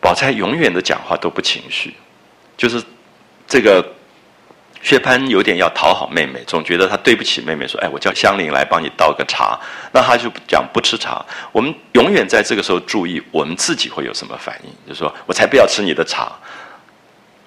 [0.00, 1.94] 宝钗永远的讲话都不情绪。
[2.56, 2.82] 就是
[3.46, 3.84] 这个
[4.82, 9.58] 薛蟠有点要讨好妹妹，总觉得他对不起妹妹，说：“哎，我叫香菱来帮你倒个茶。”
[9.92, 11.24] 那他就讲不吃茶。
[11.52, 16.32] 我们永远在这个时候注意我们自己会有什么反应，就说我才不要吃你的茶。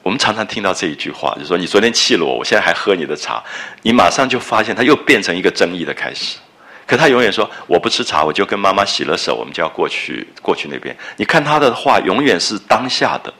[0.03, 3.41] 我们常常听到这一句话，就说你昨天气了我，我现在还喝你的茶，
[3.83, 6.37] 你马上就发现他又变成一个争议的开始。
[6.85, 10.95] 可他永远说我不吃茶，我就跟妈妈洗了手，我们就要过去过去那边。
[11.15, 13.33] 你看他的话永远是当下的。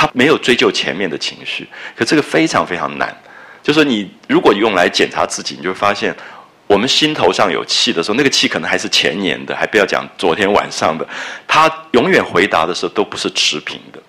[0.00, 3.14] 他没有追究前面的情绪，可这个非常非常难。
[3.62, 6.16] 就是你如果用来检查自己，你就会发现，
[6.66, 11.06] 我们心头上有气的时候，那个气可能还是前年的，还不要讲昨天晚上的。
[11.46, 14.00] 他永远回答的时候都不是持平的。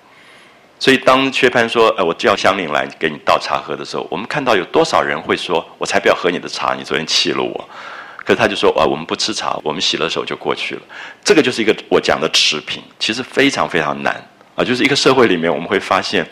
[0.79, 7.69] 所以当薛蟠说：“呃，我叫香菱来给你倒茶喝的时候，我们看到有多少人会说：我才不要喝你的茶，你昨天气了我。
[8.15, 10.81] 可是他就说：啊，我们不吃茶，我们洗了手就过去了。
[11.21, 14.15] 这个就是一个我讲的持平，其实非常非常难。”
[14.63, 16.25] 就是一个社会里面，我们会发现，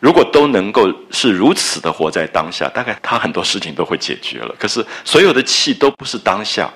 [0.00, 4.54] 如果都能够是如此的活在当下，大概他很多事情都会解决了。
[4.58, 6.70] 可是所有的气都不是当下，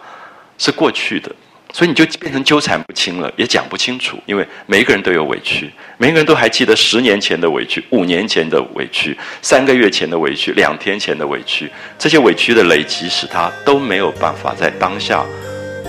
[0.59, 1.31] 是过去的，
[1.73, 4.19] 所以你就变成纠缠不清了，也讲不清楚。
[4.27, 15.25] 因为每一个人都有委屈，每一个人都还记得十年前的委屈、五年前的委屈、三个月前的委屈、两天前的委屈，这些委屈的累积，使他都没有办法在当下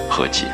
[0.10, 0.46] 和解。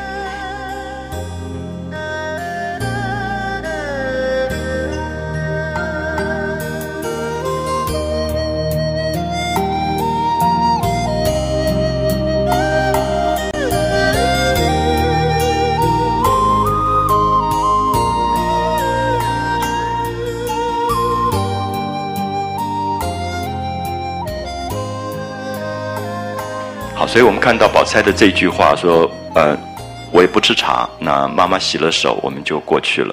[27.10, 29.58] 所以我们看到宝钗的这句话说：“呃，
[30.12, 30.88] 我也不吃茶。
[31.00, 33.12] 那妈妈洗了手，我们就过去了。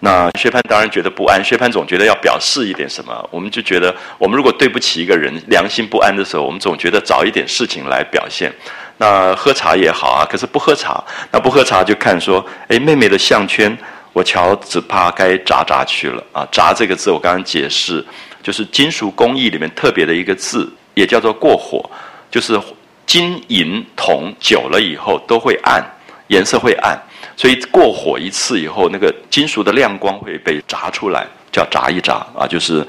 [0.00, 3.28] 那薛蟠当然觉得不安，薛蟠总觉得要表示一点什么。
[3.30, 8.50] 我们就觉得，我们如果对不起一个人，良心不安的时候，我们总觉得找一点事情来表现。
[8.96, 13.76] 那喝茶也好啊，可是不喝茶，那不喝茶就看说，哎，妹妹的项圈，
[14.14, 16.48] 我瞧只怕该砸砸去了啊。
[16.50, 18.02] 砸这个字，我刚刚解释，
[18.42, 21.84] 就是金属工艺里面特别的一个字，也叫做过火，
[22.30, 22.58] 就是
[23.06, 25.84] 金银铜久了以后都会暗，
[26.28, 26.98] 颜色会暗。
[27.36, 32.86] 所以过火一次以后，那个金属的亮光会被砸出来，叫砸一砸啊，就是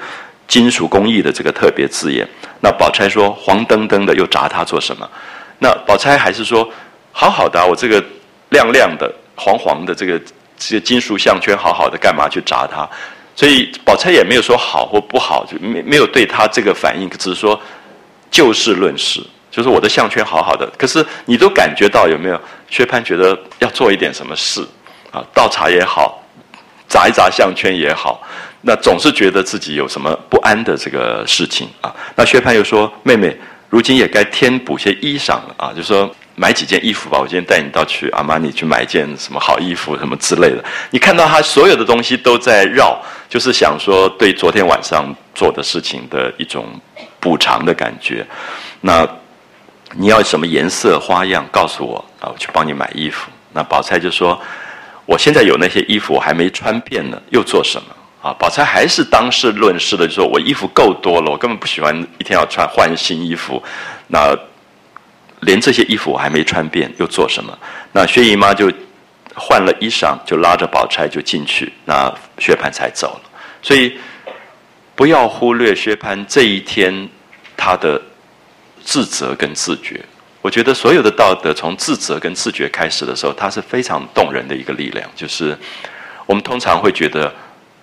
[0.48, 2.28] 金属工艺的这个特别字眼。
[2.62, 5.10] 那宝钗说黄澄澄的又砸它做什么？
[5.60, 6.70] 那宝钗还是说
[7.12, 8.04] 好好的，我这个
[8.50, 10.22] 亮亮的黄黄的这个
[10.58, 12.88] 这个金属项圈好好的，干嘛去砸它？
[13.36, 17.60] 所以宝钗也没有说好或不好，就没没有对他这个反应，只是说
[18.30, 19.22] 就事论事。
[19.56, 22.38] 就是我的项圈好好的，可是你都感觉到有没有？
[22.70, 24.60] 薛蟠觉得要做一点什么事
[25.12, 26.22] 啊，倒茶也好，
[26.90, 28.22] 砸一砸项圈也好，
[28.64, 31.96] 那总是觉得自己有什么不安的这个事情啊。
[32.18, 33.34] 那薛蟠又说：“妹妹，
[33.70, 37.18] 如今也该添补些衣裳了啊，就说买几件衣服吧。
[37.18, 40.62] 我今天带你到去阿玛尼去买一件什么好衣服什么之类的。
[40.92, 46.66] 你看到他所有的东西都在绕，就是想说对昨天晚上做的事情的一种
[47.22, 48.28] 补偿的感觉。
[48.82, 49.08] 那。”
[49.98, 51.46] 你要什么颜色花样？
[51.52, 53.32] 告诉我啊，我去帮你买衣服。
[53.54, 54.38] 那宝钗就说
[55.08, 57.88] ：“我现在有那些衣服，我还没穿遍呢，又做什么？”
[58.22, 63.64] 啊，宝钗还是当事论事的，就说：“我衣服够多了，我根本不喜欢一天要穿换新衣服。
[64.08, 64.38] 那
[65.40, 67.58] 连这些衣服我还没穿遍，又做什么？”
[67.94, 68.70] 那薛姨妈就
[69.34, 73.30] 换了衣裳，就拉着宝钗就进去，那薛蟠才走了。
[73.62, 73.98] 所以
[74.94, 77.08] 不要忽略薛蟠这一天
[77.56, 78.02] 他的。
[78.86, 80.00] 自责跟自觉，
[80.42, 85.10] 我觉得所有的道德从自责跟自觉开始的时候，它是非常动人的一个力量。
[85.16, 85.58] 就是
[86.28, 87.34] 我们通常会觉得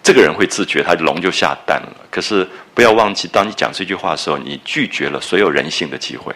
[0.00, 2.06] 这个人会自觉，他龙就下蛋了。
[2.08, 6.32] 可是不要忘记，当你讲这句话的时候，你拒绝了所有人性的机会，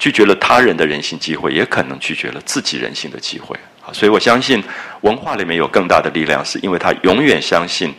[0.00, 3.56] 拒绝了他人的人性机会，也可能拒绝了自己人性的机会。
[3.86, 4.60] 啊，所以我相信
[5.02, 7.94] 文化里面有更大的力量，是因为他永远相信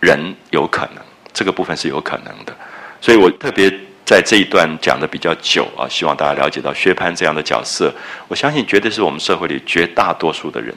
[0.00, 1.02] 人有可能，
[1.32, 2.54] 这个部分是有可能的。
[3.00, 3.72] 所以我特别。
[4.08, 7.92] 在这一段讲的比较久啊，希望大家了解到薛蟠这样的角色，
[8.26, 10.74] 我相信绝对是我们社会里绝大多数的人。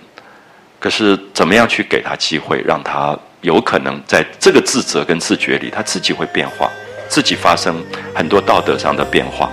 [0.82, 6.70] 可是怎么样去给他机会，让他有可能在这个自责跟自觉里，他自己会变化，
[7.08, 7.82] 自己发生
[8.14, 9.50] 很多道德上的变化。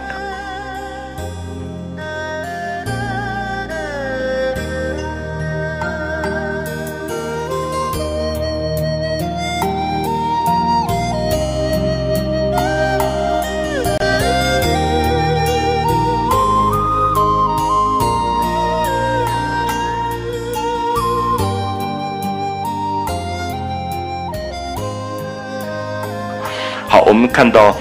[27.39, 27.73] 看到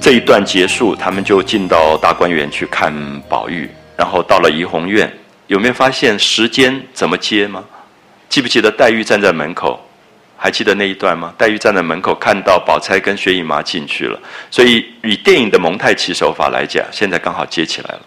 [0.00, 2.92] 这一段结束，他们就进到大观园去看
[3.28, 5.08] 宝玉，然后到了怡红院，
[5.46, 7.62] 有没有发现时间怎么接吗？
[8.28, 9.80] 记不记得黛玉站在门口？
[10.36, 11.32] 还记得那一段吗？
[11.38, 14.18] 黛玉站在门口，看到宝钗跟薛姨妈进去了，
[14.50, 18.00] 所以以电影的蒙太奇手法来讲，现在刚好接起来了。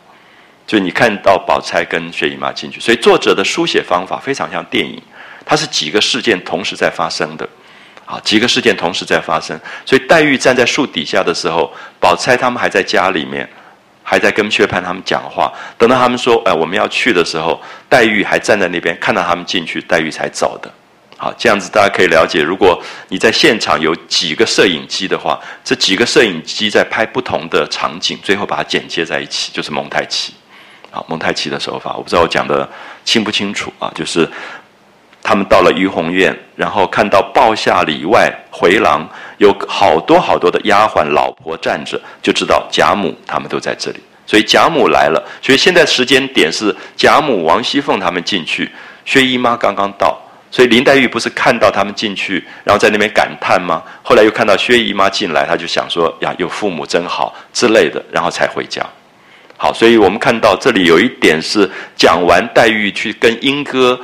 [0.67, 5.01] 就你看到宝钗跟薛姨妈进去，所以作者的书写方法非常像电影，
[5.45, 7.47] 它是几个事件同时在发生的。
[8.09, 9.55] 啊，几个事件同时在发生，
[9.85, 13.47] 所以黛玉站在树底下的时候，宝钗他们还在家里面，
[14.01, 15.53] 还在跟薛蟠他们讲话。
[15.77, 20.71] 等到他们说“哎，我们要去”的时候，黛玉还站在那边，看到他们进去，黛玉才走的。
[21.17, 30.33] 好，这样子大家可以了解，如果你在现场有几个摄影机的话，这几个摄影机在拍不同的场景，最后把它剪接在一起，就是蒙太奇。
[30.89, 32.67] 好，蒙太奇的手法，我不知道我讲的
[33.05, 33.91] 清不清楚啊？
[33.93, 34.27] 就是。
[35.29, 39.07] 他们到了怡红院，然后看到报下里外回廊
[39.37, 43.99] 有好多好多的丫鬟老婆站着，就知道贾母他们都在这里。
[44.25, 48.71] 所以贾母来了，所以现在时间点是贾母、王熙凤他们进去，
[49.05, 50.19] 薛姨妈刚刚到。
[50.49, 53.83] 所以林黛玉不是看到他们进去，然后在那边感叹吗？
[54.01, 58.83] 后来又看到薛姨妈进来，她就想说呀，有父母真好之类的，然后才回家。
[59.57, 63.99] 好，所以我们看到这里有一点是讲完黛玉去跟莺歌。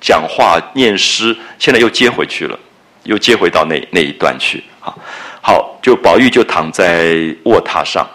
[0.00, 2.58] 讲话念诗，现在又接回去了，
[3.04, 4.64] 又接回到那那一段去。
[4.80, 4.98] 好，
[5.42, 7.14] 好，就宝玉就躺在
[7.44, 8.08] 卧榻上，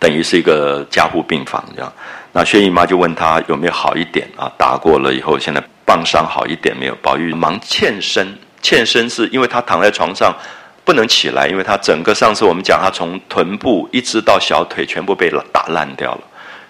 [0.00, 1.92] 等于是一个加护病房这样。
[2.32, 4.50] 那薛姨妈就问他有没有好一点啊？
[4.58, 6.94] 打过了以后，现在棒伤好一点没有？
[6.96, 10.34] 宝玉忙欠身，欠身是因为他躺在床上
[10.84, 16.20] 不能起来，因为他整个上次我们讲他从臀部一直到小腿全部被打烂掉了，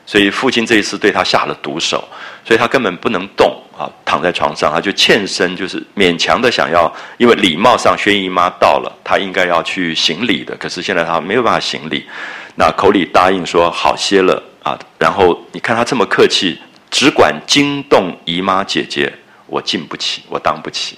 [0.05, 2.07] 所以父亲这一次对他下了毒手，
[2.45, 3.59] 所以他根本不能动。
[3.77, 12.07] 啊，躺在床上，他就欠身，就是勉强的想要，因为礼貌上薛姨妈到了，他应该要去行礼的，可是现在他没有办法行礼，
[12.55, 16.59] 那口里答应说好些了啊，然后你看他这么客气，
[16.91, 19.13] 只管惊动姨妈姐姐，
[19.47, 20.97] 我敬不起，我当不起，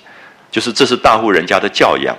[0.51, 2.15] 就是这是大户人家的教养，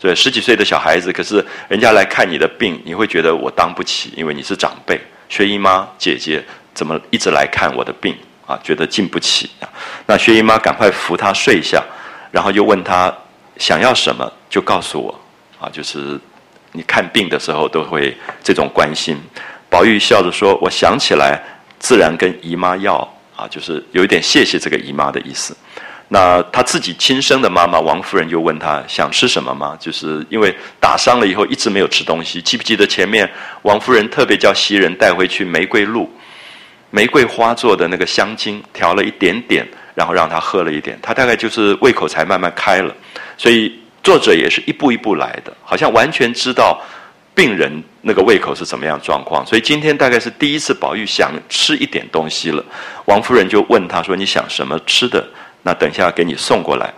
[0.00, 8.16] 对，十几岁的小孩子，可是人家来看你的病，你会觉得我当不起，因为你是长辈，薛姨妈姐姐怎么一直来看我的病？
[8.46, 9.68] 啊，觉得经不起啊，
[10.06, 11.82] 那薛姨妈赶快扶他睡下，
[12.30, 13.12] 然后又问他
[13.58, 15.20] 想要什么，就告诉我
[15.60, 16.18] 啊，就是
[16.72, 19.16] 你看病的时候都会这种关心。
[19.70, 21.42] 宝玉笑着说：“我想起来，
[21.78, 22.96] 自然跟姨妈要
[23.34, 25.56] 啊，就是有一点谢谢这个姨妈的意思。”
[26.08, 29.74] 那他自己亲生的妈妈王夫人又问他想吃什么吗？
[29.80, 33.26] 就是因为打伤了以后一直没有吃东西，记不记得前面
[33.62, 36.10] 王夫人特别叫袭人带回去玫瑰露？
[36.94, 42.94] 玫瑰花做的那个香精，调了一点点，然后让他喝了一点，他大概就是胃口才慢慢开了。
[43.38, 46.78] 所以作者也是一步一步来的，好像完全知道
[47.34, 49.44] 病人那个胃口是怎么样状况。
[49.46, 52.62] 所以今天大概是第一次，宝玉想吃一点东西了，
[53.06, 55.26] 王夫人就问他说：“你想什么吃的？
[55.62, 56.92] 那等一下给你送过来。”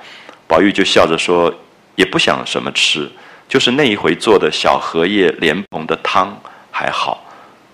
[0.48, 1.54] 宝玉就笑着说
[1.94, 3.08] ：“也不想什么吃，
[3.48, 6.36] 就是那一回做的小荷叶莲蓬的汤
[6.72, 7.20] 还好。”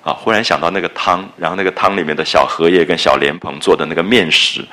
[0.02, 0.12] 啊！
[0.12, 4.64] 忽然想到那个汤，然后那个汤里面的小荷叶跟小莲蓬做的那个面食，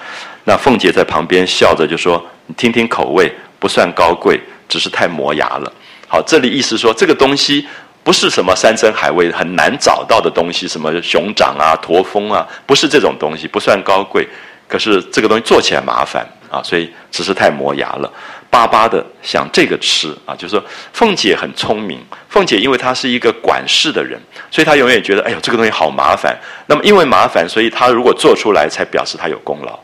[0.46, 4.40] 那凤姐在旁边笑着就说：“你听听口味，不算高贵，
[4.70, 5.72] 只是太磨牙了。”
[6.08, 7.68] 好，这里意思说这个东西
[8.04, 14.26] 不是什么山珍海味很难找到的东西，什么熊掌啊、驼峰啊，不是这种东西，不算高贵，
[14.68, 18.10] 可是这个东西做起来麻烦啊，所以只是太磨牙了。
[18.50, 20.64] 巴巴的想这个吃啊，就是说
[20.94, 22.00] 凤姐很聪明。
[22.30, 24.20] 凤姐因为她是一个管事的人，
[24.50, 26.38] 所以她永远觉得哎呦这个东西好麻烦。
[26.66, 29.78] 那么因为麻烦，所以她如果做出来，才表示她有功劳。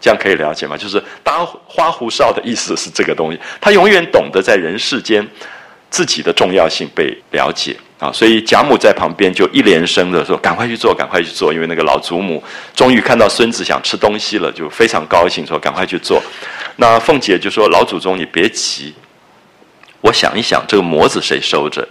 [0.00, 0.76] 这样可以了解吗？
[0.76, 5.26] 就是当花胡哨的意思是这个东西，她永远懂得在人世间
[5.90, 7.76] 自己的重要性被了解。
[7.98, 12.40] 啊，所以贾母在旁边就一连声的说：“赶快去做，赶快去做！”因为那个老祖母
[12.72, 16.22] 终于看到孙子想吃东西了，就非常高兴，说：“赶快去做。”
[16.80, 18.94] 那凤姐就说：“老祖宗，你别急，
[20.00, 21.86] 我想一想，这个模子谁收着？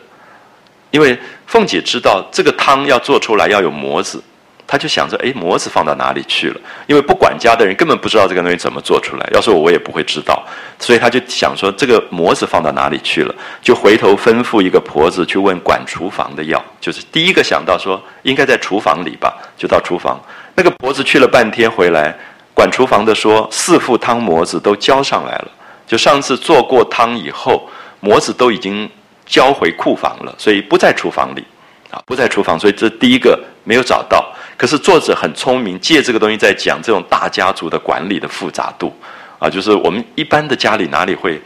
[0.92, 4.24] 因为凤姐知道这个汤要做出来要有模子。”
[4.66, 6.60] 她就想着，哎，模子放到哪里去了？
[6.88, 9.30] 因为不管家的人根本不知道这个东西怎么做出来。
[9.34, 10.42] 要是我，我也不会知道。
[10.80, 13.36] 所以她就想说，这个模子放到哪里去了？
[13.62, 16.64] 就回头吩咐一个婆子去问管厨房的要。
[16.82, 19.38] 就是第一个想到说，应该在厨房里吧？
[19.58, 20.18] 就到厨房。
[20.56, 22.14] 那个婆子去了半天回来，
[22.58, 25.48] 管厨房的说，四副汤模子都交上来了。
[25.86, 27.70] 就上次做过汤以后，
[28.00, 28.90] 模子都已经
[29.28, 31.46] 交回库房了，所以不在厨房里。
[31.92, 34.34] 啊，不在厨房，所以这第一个没有找到。
[34.58, 38.92] 可是作者很聪明，借这个东西在讲这种大家族的管理的复杂度。
[39.38, 41.40] 啊，就是我们一般的家里哪里会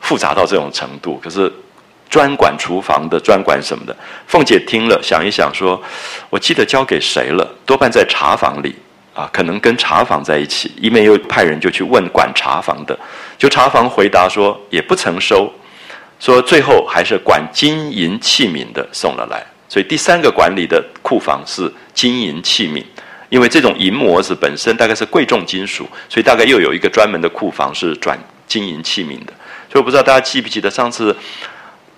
[0.00, 1.20] 复杂到这种程度？
[1.22, 1.50] 可是
[2.10, 3.96] 专管厨房的，专管什么的。
[4.26, 5.80] 凤姐听了，想一想说
[6.30, 7.48] ：“我记得交给谁了？
[7.64, 8.74] 多半在茶房里
[9.18, 12.96] 啊，可能跟茶房在一起。”一面又派人就去问管茶房的，
[13.36, 15.52] 就茶房回答说也不曾收，
[16.20, 19.44] 说最后还是管金银器皿的送了来。
[19.68, 22.84] 所以第三个管理的库房是金银器皿，
[23.28, 28.16] 因为这种银模子本身大概是贵重金属，所以大概又有一个专门的库房是转
[28.46, 29.32] 金银器皿的。
[29.70, 31.14] 所以我不知道大家记不记得上次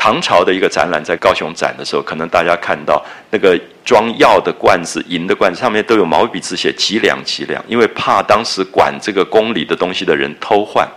[0.01, 10.89] 唐朝的一个展览在高雄展的时候，可能大家看到那个装药的罐子、银的罐子上面都有毛笔字写“几两几两”，因为怕当时管这个宫里的东西的人偷换，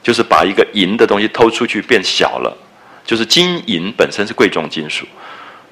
[0.00, 2.56] 就是把一个银的东西偷出去变小了，
[3.04, 5.04] 就是金银本身是贵重金属。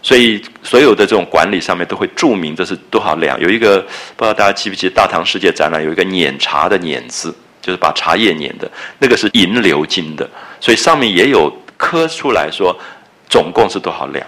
[0.02, 3.38] 所以，所有的这种管理上面都会注明这是多少两。
[3.38, 3.78] 有一个
[4.16, 8.68] 不知道大家记不记得，大唐世界展览有一个碾茶的碾字，就是把茶叶碾的，
[8.98, 12.76] 那个是银鎏金的，所以上面也有磕出来说
[13.26, 14.26] 总共是多少两。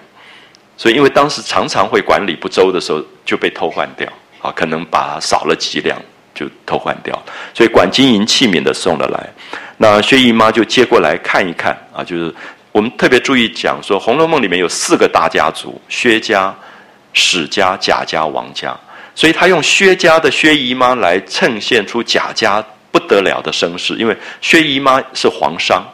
[0.78, 4.08] 所以，因为当时常常会管理不周的时候就被偷换掉，
[4.40, 6.00] 啊，可能把少了几两
[6.34, 7.12] 就偷换掉。
[7.52, 9.28] 所以，管金银器皿的送了来，
[9.76, 12.34] 那薛姨妈就接过来看一看，啊，就是。
[12.72, 16.56] 我们特别注意讲说，《红楼梦》里面有四个大家族：薛家、
[17.12, 18.74] 史家、贾家、王家。
[19.14, 25.84] 所以他用薛家的薛姨妈来衬现出贾家不得了的声势，因为薛姨妈是皇商，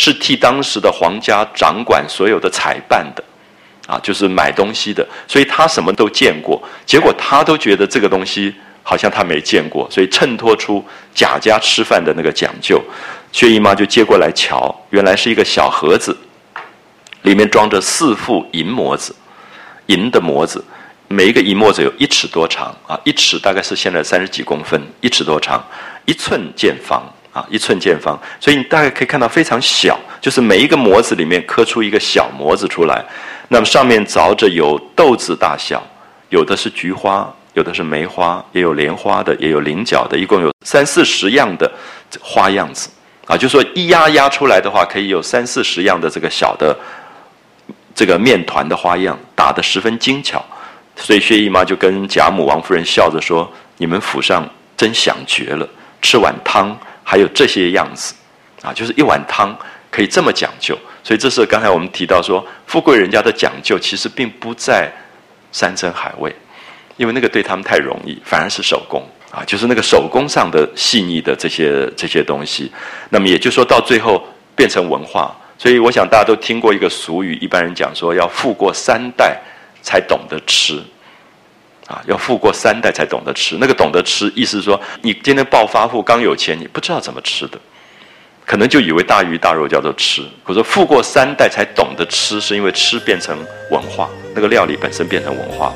[0.00, 3.22] 是替当时的皇家掌管所有的采办的，
[3.86, 5.06] 啊，就是买东西的。
[5.28, 10.82] 所以他什么都见过，结果他都觉得这个东西好像他没见过，所以衬托出
[11.14, 12.82] 贾家吃饭的那个讲究。
[13.30, 16.16] 薛姨妈就接过来瞧，原来是一个小盒子，
[17.20, 19.14] 里面装着四副银模子，
[19.88, 20.64] 银的模子，
[21.08, 25.62] 每一个银模子有一尺多长啊，一尺大概是现在三十几公分，一尺多长，
[26.06, 28.18] 一寸见方啊，一寸见方。
[28.38, 33.04] 所以你大概可以看到非常小，就是每一个模子里面刻出一个小模子出来。
[33.48, 35.82] 那么上面凿着有豆子大小，
[36.28, 41.70] 有的是菊花，有的是梅花，也有莲花的，也有菱角的，一共有三四十样的
[42.20, 42.88] 花样子
[43.26, 43.36] 啊。
[43.36, 46.76] 就说一压压出来的话，可以有三四十样的这个小的
[47.94, 50.44] 这个面团的花样，打得十分精巧。
[50.96, 54.46] 所以薛姨妈就跟贾母、王夫人笑着说：“你们府上
[54.76, 55.66] 真想绝了，
[56.02, 56.78] 吃碗汤
[57.10, 58.14] 还有这些样子
[58.62, 59.58] 啊，就是一碗汤
[59.90, 64.88] 可以这么讲究。”所以这是刚才我们提到说，富贵人家的讲究其实并不在
[65.50, 66.32] 山珍海味，
[66.96, 72.70] 因为那个对他们太容易，反而是手工啊，就是那个手工上的细腻的这些这些东西。
[73.08, 74.24] 那么也就是说到最后
[74.54, 75.36] 变成文化。
[75.58, 79.36] 所以我想大家都听过一个俗语，一般人讲说要富过三代
[79.82, 80.80] 才懂得吃，
[81.90, 83.56] 啊，要富过三代才懂得吃。
[83.58, 87.58] 那个懂得吃，意思是说你今天暴发户刚有钱，你不知道怎么吃的。
[88.46, 93.36] 可能就以为大鱼大肉叫做吃，我说富过三代才懂得吃，是因为吃变成
[93.70, 95.72] 文化，那个料理本身变成文化。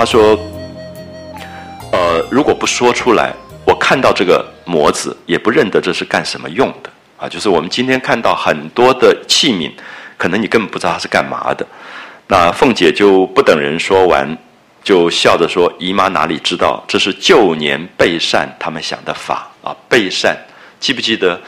[0.00, 0.34] 他说
[1.92, 3.34] ：“呃，如果不说出来，
[3.66, 7.28] 我看到这个模子也不认得这是干什么用的啊。
[7.28, 9.70] 就是我们今天看到很多的器皿，
[10.16, 11.66] 可能你根本不知道它是干嘛的。
[12.28, 14.34] 那凤姐就不等人说完，
[14.82, 20.34] 就笑着说：‘姨妈哪里知道，这是旧年备善他们想的法啊。’备善，
[20.78, 21.38] 记不记得？”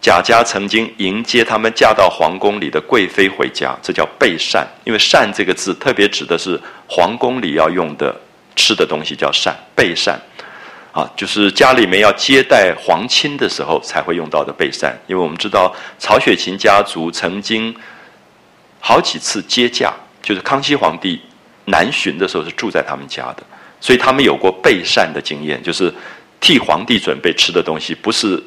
[0.00, 4.66] 贾家曾经迎接他们嫁到皇宫里的贵妃回家，这叫备膳。
[4.84, 8.14] 因为“膳”这个字特别指的是皇宫里要用的
[8.54, 9.52] 吃的东西，叫膳。
[9.74, 10.16] 备膳，
[10.92, 14.96] 啊，就是家里面要接待皇亲的时候才会用到的备膳。
[15.08, 17.74] 因为我们知道曹雪芹家族曾经
[18.78, 19.92] 好几次接驾，
[20.22, 21.20] 就是康熙皇帝
[21.64, 23.42] 南巡的时候是住在他们家的，
[23.80, 25.92] 所以他们有过备膳的经验，就是
[26.40, 28.40] 替皇帝准备吃的东西，不是。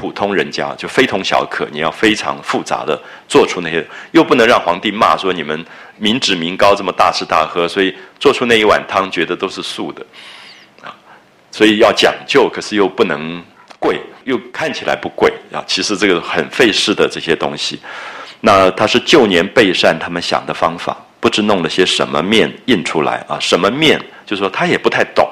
[0.00, 2.96] 普通人家就非同小可，你要非常复杂的
[3.26, 5.66] 做出那些，又不能让皇帝骂说你们
[5.96, 10.06] 民脂民膏这么大吃大喝，所以做出那一碗汤觉得都是素的，
[10.82, 10.94] 啊，
[11.50, 13.42] 所以要讲究，可是又不能
[13.80, 17.80] 贵，又看起来不贵啊，其实这个很费事的这些东西。
[18.40, 23.36] 那他是旧年备膳，他们想的方法，不知弄了些什么面印出来啊？
[23.40, 24.00] 什么面？
[24.24, 25.28] 就是说他也不太懂。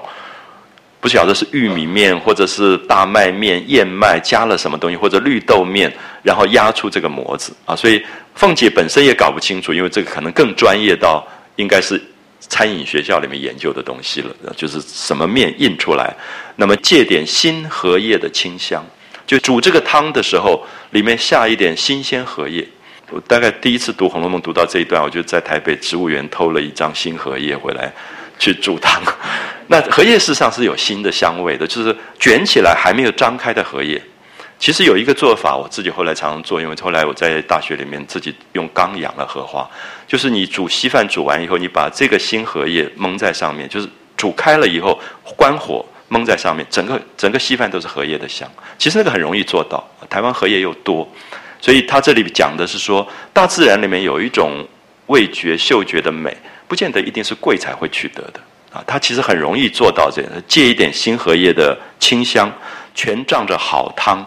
[1.06, 5.88] 不晓得是玉米面，或者是大麦面、燕麦加了什么东西，或者绿豆面，
[6.24, 7.76] 然后压出这个模子啊。
[7.76, 8.04] 所以
[8.34, 11.24] 凤姐本身也搞不清楚，因为这个可能更专业到
[11.54, 12.02] 应该是
[12.40, 14.34] 餐饮学校里面研究的东西了。
[14.56, 16.12] 就是什么面印出来，
[16.56, 18.84] 那么借点新荷叶的清香，
[19.28, 22.66] 就煮这个汤的时候，里面下一点新鲜荷叶。
[23.10, 27.92] 我大概第一次读《红楼梦》读到这一段，我就在台北植物园偷了一张新荷叶回来。
[28.38, 29.02] 去煮汤，
[29.68, 34.00] 那荷叶事实上是有新的香味的，就是卷起来还没有张开的荷叶。
[34.58, 39.68] 其实有一个做法，我自己后来常常做，因为后来我在大学里面自己用缸养了荷花，
[40.06, 44.98] 就是你煮稀饭煮完以后，你把这个新荷叶蒙在上面，就是煮开了以后
[45.36, 48.50] 关火蒙在上面，整个整个稀饭都是荷叶的香。
[48.78, 51.06] 其实那个很容易做到，台湾荷叶又多，
[51.60, 54.66] 所以他这里讲的是说，大自然里面有一种
[55.08, 56.34] 味觉、嗅觉的美。
[56.68, 58.40] 不见得一定是贵才会取得的
[58.72, 62.52] 啊，它其实很容易做到这样，借一点新荷叶的清香，
[62.94, 64.24] 全仗着好汤。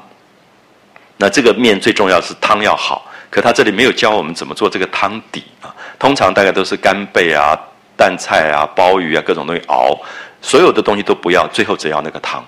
[1.18, 5.76] 那这个面最重要是汤要好，可他这里没有教我们怎么做这个汤底啊。
[5.99, 7.53] 通常大概都是干贝啊、
[7.98, 9.99] 蛋菜啊、鲍鱼啊各种东西熬，
[10.41, 12.41] 所有的东西都不要，最后只要那个汤，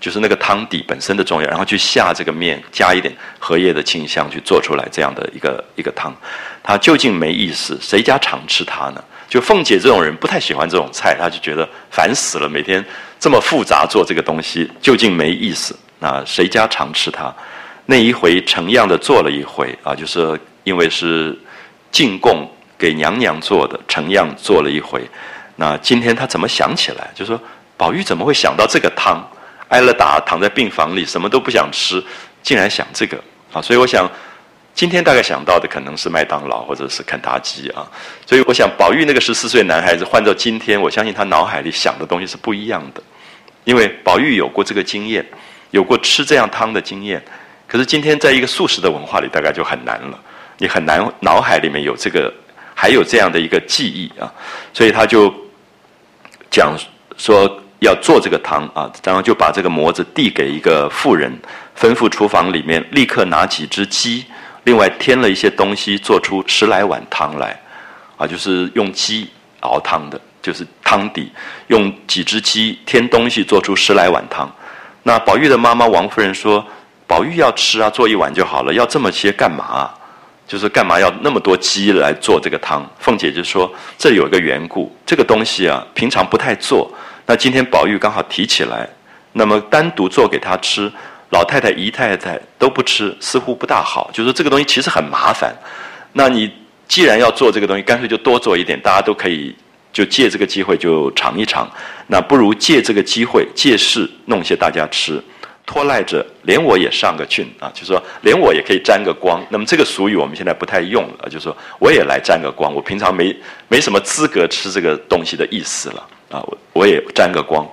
[0.00, 6.12] 就是那个汤底本身的重要，然后去下这个面，加一点荷叶的清香去做出来这样的一个一个汤，
[6.64, 9.04] 它究竟没意思，谁家常吃它呢？
[9.30, 12.84] 就凤姐这种人不太喜欢这种菜，她就觉得烦死了，每天
[13.20, 15.78] 这么复杂做这个东西，究竟没意思。
[16.00, 17.32] 那谁家常吃它？
[17.86, 21.38] 那一回成样的做了一回啊，就是因为是
[21.92, 25.00] 进贡给娘娘做的，成样做了一回。
[25.54, 27.08] 那今天她怎么想起来？
[27.14, 27.40] 就说
[27.76, 29.24] 宝玉怎么会想到这个汤？
[29.68, 32.02] 挨了打，躺在病房里，什么都不想吃，
[32.42, 33.16] 竟然想这个
[33.52, 33.62] 啊！
[33.62, 34.10] 所以我想。
[34.74, 37.86] 今天大概想到的可能是麦当劳或者是肯塔基啊，
[38.26, 43.02] 所以我想宝玉那个十四岁男孩子换到今天，我相信他脑海里想的东西是不一样的，
[43.64, 45.26] 因为宝玉有过这个经验，
[45.70, 47.22] 有过吃这样汤的经验，
[47.66, 50.18] 可是今天在一个素食的文化里，大概就很难了。
[50.56, 52.32] 你很难脑海里面有这个，
[52.74, 54.32] 还有这样的一个记忆啊。
[54.72, 55.34] 所以他就
[56.50, 56.74] 讲
[57.16, 61.32] 说要做这个汤啊，然后就把这个模子递给一个妇人，
[61.78, 64.26] 吩咐厨房里面立刻拿几只鸡，
[64.70, 67.58] 另外添了一些东西，做出十来碗汤来
[68.16, 69.28] 啊，就是用鸡
[69.60, 71.32] 熬汤的，就是汤底，
[71.66, 74.48] 用几只鸡添东西做出十来碗汤。
[75.02, 76.64] 那宝玉的妈妈王夫人说。
[77.10, 79.90] 宝玉要吃啊，做一碗就好了，要这么些干嘛？
[80.46, 82.88] 就是干嘛要那么多鸡来做这个汤？
[83.00, 83.68] 凤姐就说
[83.98, 86.88] ：“这有一个缘故，这个东西啊，平常不太做。
[87.26, 88.88] 那今天宝玉刚好提起来，
[89.32, 90.88] 那么单独做给他吃，
[91.30, 94.10] 老太太、姨太太都不吃，似乎不大好。
[94.12, 95.54] 就是这个东西其实很麻烦。
[96.12, 96.52] 那你
[96.86, 99.54] 既然要做这个东西，干脆就多做一点，大家都可以
[99.92, 101.70] 就借这个机会就尝一尝。
[102.06, 105.22] 那不如借这个机会，借势弄些大家吃。”
[105.66, 107.70] 拖赖着，连我也上个去啊！
[107.72, 109.40] 就说连我也可以沾个光。
[109.50, 112.74] 那么这个俗语我们现在不太用了，就说我也来沾个光。
[112.74, 113.32] 我平常没
[113.68, 116.42] 没什么资格吃这个东西的意思了啊！
[116.42, 117.64] 我我也沾个光。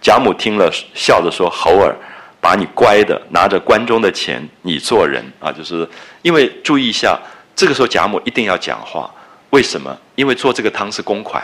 [0.00, 1.94] 贾母听了，笑着说：“猴儿，
[2.42, 5.52] 把你乖的拿着关中的钱，你做人啊！
[5.52, 5.88] 就是
[6.22, 7.16] 因为注意一下，
[7.54, 9.08] 这个时候贾母一定要讲话。
[9.50, 9.96] 为什么？
[10.16, 11.40] 因为做这个汤是公款，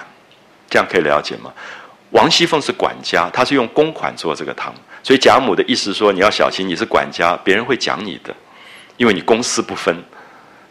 [0.69, 1.53] 这样可以了解吗？
[2.11, 8.35] 王熙凤是管家，她是用公款做这个汤。”所以贾母的意思说：“你要小心，你是管家，别人会讲你的，
[8.97, 9.95] 因为你公私不分。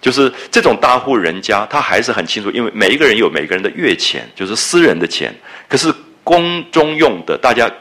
[0.01, 5.33] 就是这种大户人家，他还是很清楚，因为每一个人有每个人的月钱，就是私人的钱。
[5.69, 5.91] 可是
[6.23, 7.71] 宫中用的，大家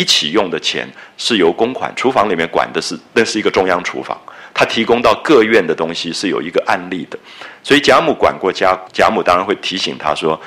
[0.00, 4.18] 一起用的钱是由公款，厨房里面管的是，那是一个中央厨房，
[4.54, 7.18] 他提供到各院的东西是有一个案例的。
[7.62, 10.40] 所以贾母管过家，贾母当然会提醒他说。”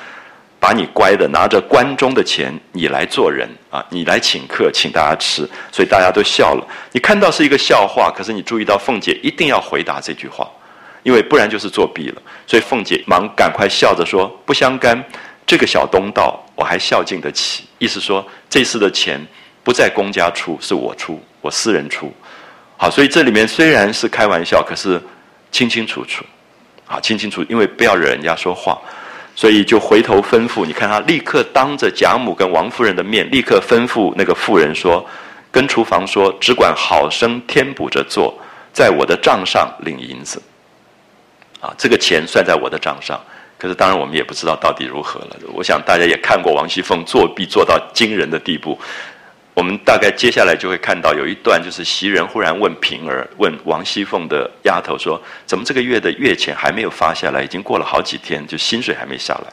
[0.64, 3.84] 把你乖的拿着关中的钱，你来做人啊！
[3.90, 6.66] 你来请客，请大家吃，所以大家都笑了。
[6.90, 10.48] 你看到是一个笑话，可是你注意到凤姐一定要回答这句话，
[11.02, 12.22] 因为不然就是作弊了。
[12.46, 15.04] 所以凤姐忙赶快笑着说：“不相干，
[15.46, 19.20] 这个小东道我还孝敬得起。”意思说这次的钱
[19.64, 22.12] 不在公家出，是我出，我私人出。
[22.76, 25.00] 好，所以这里面虽然是开玩笑，可是
[25.50, 26.24] 清清楚楚，
[26.84, 28.78] 好清清楚，因为不要惹人家说话。
[29.36, 35.04] 所以就回头吩咐，你看他立刻当着贾母跟王夫人的面，立刻吩咐那个妇人说
[35.50, 38.32] ：“跟厨房说，只管好生添补着做，
[38.72, 40.40] 在我的账上领银子。
[41.60, 43.20] 啊，这个钱算在我的账上。
[43.58, 45.36] 可是当然我们也不知道到底如何了。
[45.52, 48.78] 我想大家也看过王熙凤作弊做到惊人的地步。”
[49.54, 57.40] 我们大概接下来就会看到有一段，就是袭人忽然问平儿，问王熙凤的丫头说：“怎么这个月的月钱还没有发下来？
[57.40, 59.52] 已经过了好几天，就薪水还没下来。”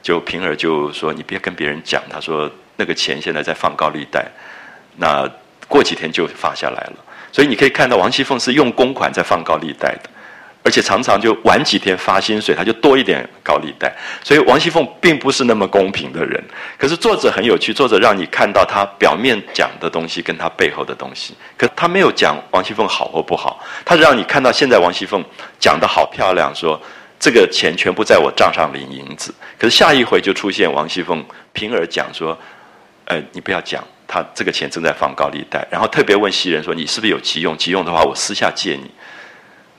[0.00, 4.24] 就平儿就说：“你别跟别人讲。”他说：“那个钱现在在放高利贷，
[4.96, 5.28] 那
[5.66, 6.94] 过几天就发下来了。”
[7.32, 10.10] 所以你可以看到王熙凤是用公款在放高利贷的。
[10.64, 13.92] 而且常常就晚几天发薪水，他就多一点高利贷。
[14.22, 16.42] 所以王熙凤并不是那么公平的人。
[16.78, 21.34] 可是作者很有趣，作者让你看到他表面讲的东西跟他背后的东西。
[21.56, 25.24] 可他没有讲王熙凤好或不好，他让你看到现在王熙凤
[25.58, 26.80] 讲的好漂亮，说
[27.18, 29.34] 这个钱全部在我账上领银子。
[29.58, 32.38] 可是下一回就出现王熙凤平儿讲说，
[33.06, 35.66] 呃，你不要讲，他这个钱正在放高利贷。
[35.70, 37.56] 然后特别问袭人说，你是不是有急用？
[37.56, 38.88] 急用的话，我私下借你。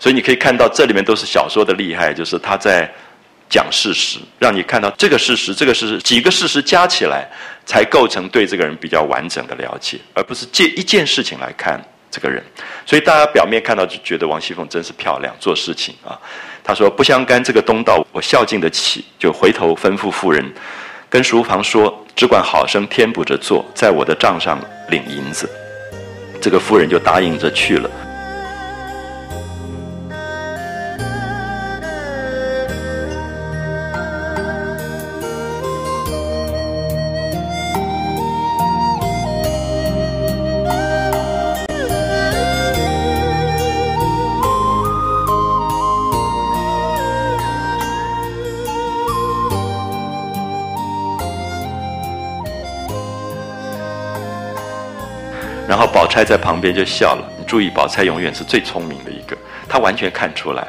[0.03, 2.93] 所以你可以看到，这里面都是小说的厉害，就是他在
[3.49, 7.25] 讲事实，让你看到这个事实，这个事实几个事实加起来，
[7.65, 11.81] 才构成对这个人比较完整的了解，而不是借一件事情来看
[12.11, 12.43] 这个人。
[12.85, 16.19] 所以大家表面看到就觉得王熙凤真是漂亮，做事情啊。
[16.65, 20.53] 他说不相干这个东道，我孝敬得起，就回头吩咐妇人
[21.09, 24.59] 跟书房说，只管好生添补着做，在我的账上
[24.89, 25.49] 领银子。
[26.41, 27.89] 这个妇人就答应着去了。
[56.13, 57.27] 钗在旁边就笑了。
[57.39, 59.35] 你注意，宝钗永远是最聪明的一个，
[59.67, 60.67] 她完全看出来。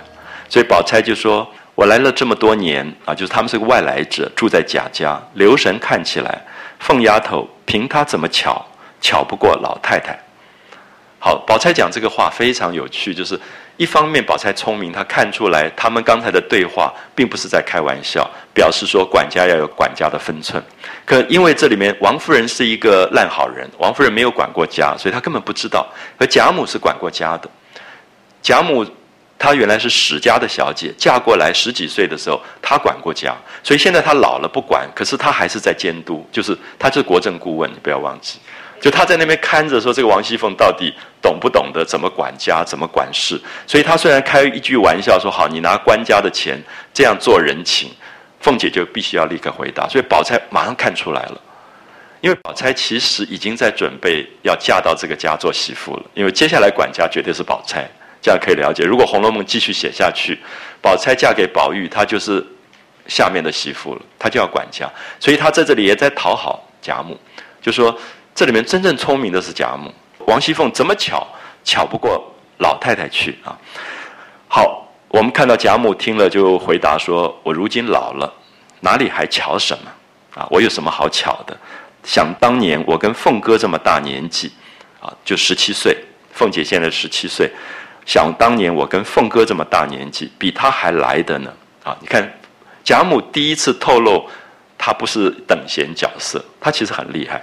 [0.49, 1.47] 所以宝钗就说
[1.77, 5.21] ：“我来了这么多年啊，就是他们是个外来者，住在贾家。
[5.35, 6.41] 留神看起来，
[6.79, 8.65] 凤丫头凭她怎么巧，
[9.03, 10.19] 巧不过老太太。”
[11.21, 13.39] 好，宝钗讲这个话非常有趣，就是
[13.77, 20.63] 一方面宝钗聪明，她看出来他们刚才的对话并不是在开玩笑，表示说管家要有管家的分寸。
[21.05, 25.87] 可因为这里面王夫人是一个烂好人，王夫人没有管过家，所以她根本不知道。
[26.19, 27.51] 而贾母是管过家的，
[28.41, 28.87] 贾母
[29.37, 38.39] 她原来是史家的小姐，嫁过来十几岁的时候，她管过家，所以现在她老了不管，可是她还是在监督，就是她是国政顾问，你不要忘记。
[38.81, 40.93] 就他在那边看着说，这个王熙凤到底
[41.23, 43.41] 懂不懂得怎么管家，怎么管事？
[43.67, 47.91] 所以他虽然开一句玩笑说：“好，你拿官家的钱这样做人情。”
[48.41, 49.89] 凤姐就必须要立刻回答。
[49.89, 51.41] 所以宝钗马上看出来了，
[52.21, 56.03] 因为宝钗其实已经在准备要嫁到这个家做媳妇了。
[56.13, 57.89] 因为接下来管家绝对是宝钗，
[58.21, 58.85] 这样可以了解。
[58.85, 60.39] 如果《红楼梦》继续写下去，
[60.83, 62.45] 宝钗嫁给宝玉，她就是
[63.07, 64.87] 下面的媳妇了，她就要管家。
[65.19, 67.19] 所以她在这里也在讨好贾母，
[67.63, 67.99] 就说。
[68.35, 69.93] 这里面真正聪明的是贾母，
[70.27, 71.25] 王熙凤怎么巧
[71.63, 72.21] 巧不过
[72.59, 73.57] 老太太去啊？
[74.49, 78.33] 好，我们看到贾母听了就回答说：“我如今老了，
[78.81, 80.49] 哪里还巧什么啊？
[80.51, 81.57] 我有什么好巧的？
[82.03, 84.53] 想当年我跟凤哥这么大年纪
[85.01, 85.97] 啊，就十七岁，
[86.33, 87.49] 凤姐现在十七岁。
[88.05, 91.53] 想当年我跟凤哥这么大年纪，比他还来的呢
[91.85, 91.97] 啊！
[92.01, 92.31] 你看，
[92.83, 94.29] 贾母第一次透露，
[94.77, 97.41] 他不是等闲角色，他其实很厉害。”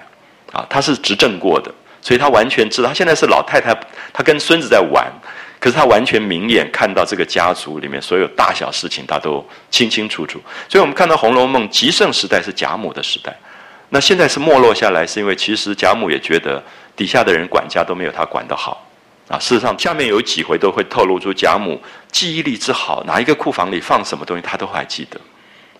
[0.52, 1.72] 啊，他是执政过的，
[2.02, 2.90] 所以他完全知道。
[2.90, 3.73] 他现在是老太太，
[4.11, 5.11] 他跟孙子在玩，
[5.60, 10.41] 可是他完全明眼看到这个家族里面所有大小事情，他都清清楚楚。
[10.68, 13.34] 所以我们看到《红楼梦》极盛时代是贾母的时代，
[13.90, 16.61] 那现在是没落下来，是因为其实贾母也觉得
[16.95, 18.88] 底下的人管家都没有他管得好。
[19.28, 25.18] 啊，事实上下面有几回都会透露出贾母记忆力之好，哪一个库房里放什么东西，他都还记得，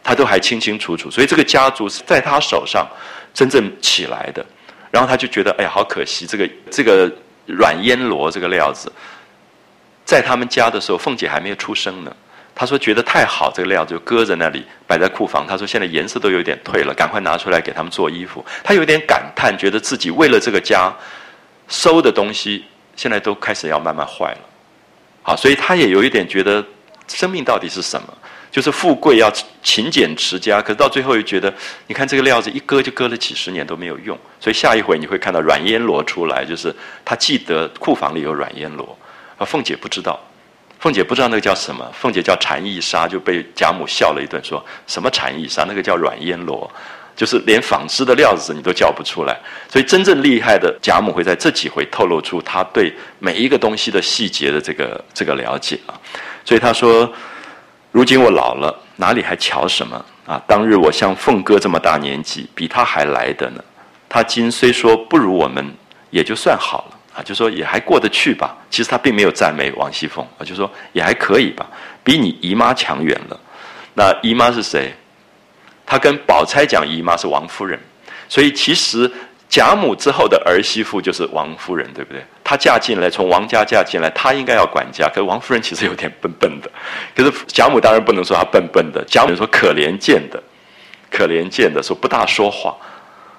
[0.02, 1.12] 他都还清清楚楚。
[1.12, 2.88] 所以这个家族是在他手上
[3.34, 4.46] 真正起来的。
[4.92, 7.12] 然后他就觉得，哎呀，好可惜，这个这个
[7.46, 8.92] 软烟罗这个料子，
[10.06, 12.16] 在他们家的时候，凤姐还没有出生呢。
[12.54, 15.48] 他说觉得太好，这个料子就搁在那里，摆在库房。
[15.48, 18.46] 他说现在颜色都有点褪了，赶快拿出来给他们做衣服。
[18.64, 20.94] 他有点感叹，觉得自己为了这个家
[21.70, 22.66] 收的东西，
[22.98, 24.40] 现在都开始要慢慢坏了。
[25.24, 26.64] 好，所以他也有一点觉得，
[27.08, 28.14] 生命到底是什么？
[28.52, 29.32] 就是富贵要
[29.64, 31.52] 勤俭持家，可是到最后又觉得，
[31.88, 36.76] 你看这个料子一搁就搁了几十年都没有用，所以下一回你会看到软烟罗出来，就是
[37.06, 38.98] 他记得库房里有软烟罗，
[39.38, 40.20] 而凤姐不知道，
[40.82, 46.70] 凤姐不知道那个叫什么，凤姐叫蝉翼纱，就被贾母笑了一顿，说什么蝉翼纱，那个叫软烟罗，
[47.16, 55.96] 就是连纺织的料子你都叫不出来，所以真正厉害的贾母会在这几回透露出他对每一个东西的细节的这个这个了解啊，
[56.44, 57.10] 所以他说。
[57.92, 60.42] 如今我老了，哪里还瞧什么啊？
[60.48, 63.64] 当日我像凤哥这么大年纪，比他还来的呢。
[64.08, 65.74] 他今虽说不如我们，
[66.10, 68.56] 也就算好了啊，就说也还过得去吧。
[68.70, 71.66] 其实他并没有赞美王熙凤啊，就说也还可以吧，
[72.04, 73.40] 比你姨妈强远了。
[73.94, 74.94] 那姨妈是谁？
[75.86, 77.80] 他跟宝钗讲姨妈是王夫人，
[78.30, 79.12] 所以其实。
[79.52, 82.24] 贾母之后的儿媳妇就是王夫人，对不对？
[82.42, 85.10] 她嫁进来，从王家嫁进来，她应该要管家。
[85.10, 86.72] 可是王夫人其实有点笨笨的。
[87.14, 90.42] 可是贾母当然不能说她笨笨的，贾母说可怜见的，
[91.12, 92.78] 可怜见的说不大说话，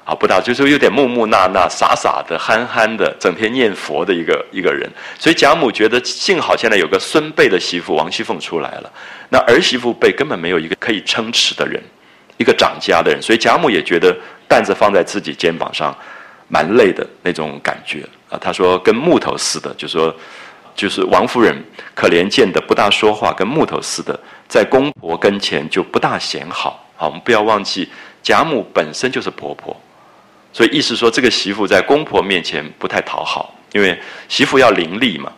[0.04, 4.86] 啊，不大就是有点木木讷讷、傻傻的、憨憨的，整天念佛的一个一个人。
[5.18, 8.92] 所以贾母觉得幸好现在有个孙辈的媳妇王熙凤出来了，
[9.30, 11.82] 那儿媳妇辈根本没有一个可以撑持的人，
[12.36, 13.22] 一个掌家的人。
[13.22, 14.14] 所以贾母也觉得。
[14.52, 15.96] 担子放在自己肩膀上，
[16.46, 18.36] 蛮累的那种感觉啊。
[18.38, 20.14] 他说跟木头似的，就说
[20.74, 21.56] 就是王夫人
[21.94, 26.86] 可怜见的不大说话，跟木头似的，在公婆跟前就不大显好。
[26.96, 27.88] 好，我们不要忘记
[28.22, 29.74] 贾母本身就是婆婆，
[30.52, 33.98] 所以意思说这个媳妇在公婆面前不太讨好，因为
[34.28, 35.32] 媳妇要伶俐嘛，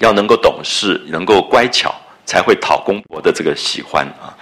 [0.00, 1.94] 要能够懂事，能够乖巧，
[2.26, 4.36] 才会讨公婆的这个喜欢啊。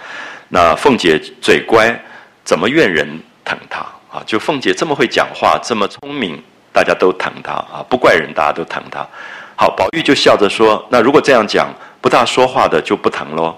[0.49, 1.97] 那凤姐嘴乖，
[2.43, 3.07] 怎么怨人？
[3.47, 3.79] 疼她
[4.11, 4.21] 啊！
[4.25, 6.43] 就凤姐这么会讲话，这么聪明，
[6.73, 7.85] 大家都疼她啊！
[7.89, 9.07] 不怪人，大家都疼她。
[9.55, 13.55] 好，宝玉就笑着说：“那如果这样讲，不大说话的就不疼喽。”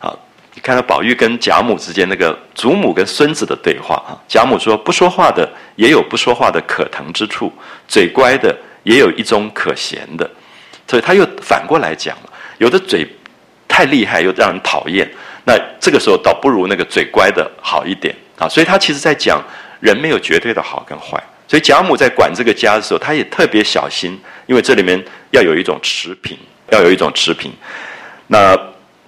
[0.00, 0.18] 好，
[0.54, 4.16] 你看到宝玉跟贾母之间那个祖母跟孙子的对话啊。
[4.26, 7.52] 贾母说：“不说话的也有不说话的可疼之处，
[7.86, 10.28] 嘴乖的也有一种可嫌的。”
[10.88, 13.06] 所以他又反过来讲了：有的嘴
[13.68, 15.08] 太厉害又让人讨厌，
[15.44, 18.14] 那这个时候倒不如那个嘴乖的好一点。
[18.38, 19.42] 啊，所以他其实在讲
[19.80, 21.22] 人没有绝对的好跟坏。
[21.48, 25.00] 所以贾母在管这个家的时候，她也特别小心，因为这里面
[25.30, 26.36] 要有一种持平，
[26.70, 27.52] 要有一种持平。
[28.26, 28.58] 那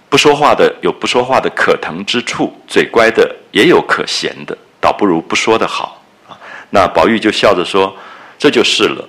[0.09, 6.39] 不说话的有不说话的可疼之处，嘴乖的也有可嫌的，倒不如不说的好啊。
[6.71, 7.95] 那宝玉就笑着说
[8.39, 9.09] ：“这就是了。”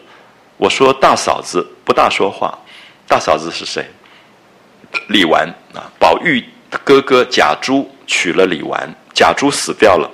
[0.57, 2.57] 我说大嫂子不大说话，
[3.07, 3.85] 大嫂子是谁？
[5.09, 6.43] 李纨啊，宝玉
[6.83, 8.91] 哥哥贾珠娶了李纨。
[9.19, 10.09] 贾珠死掉了，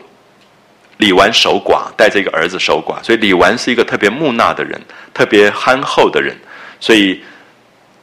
[0.97, 4.81] 李纨守寡，带着一个儿子守寡，所以李纨是一个特别木讷的人，
[5.13, 6.35] 特别憨厚的人。
[6.79, 7.23] 所以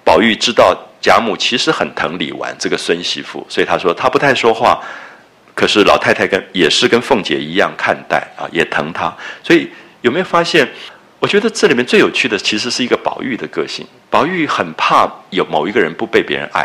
[0.05, 4.81] 宝玉知道贾母其实很疼李纨这个孙媳妇，所以他说他不太说话，
[5.57, 9.13] 可是老太太跟也是跟凤姐一样看待啊，也疼她。
[9.43, 9.69] 所以
[10.03, 10.71] 有没有发现？
[11.19, 13.85] 我觉得这里面最有趣的其实是一个宝玉的个性。
[14.09, 16.65] 宝玉很怕有某一个人不被别人爱，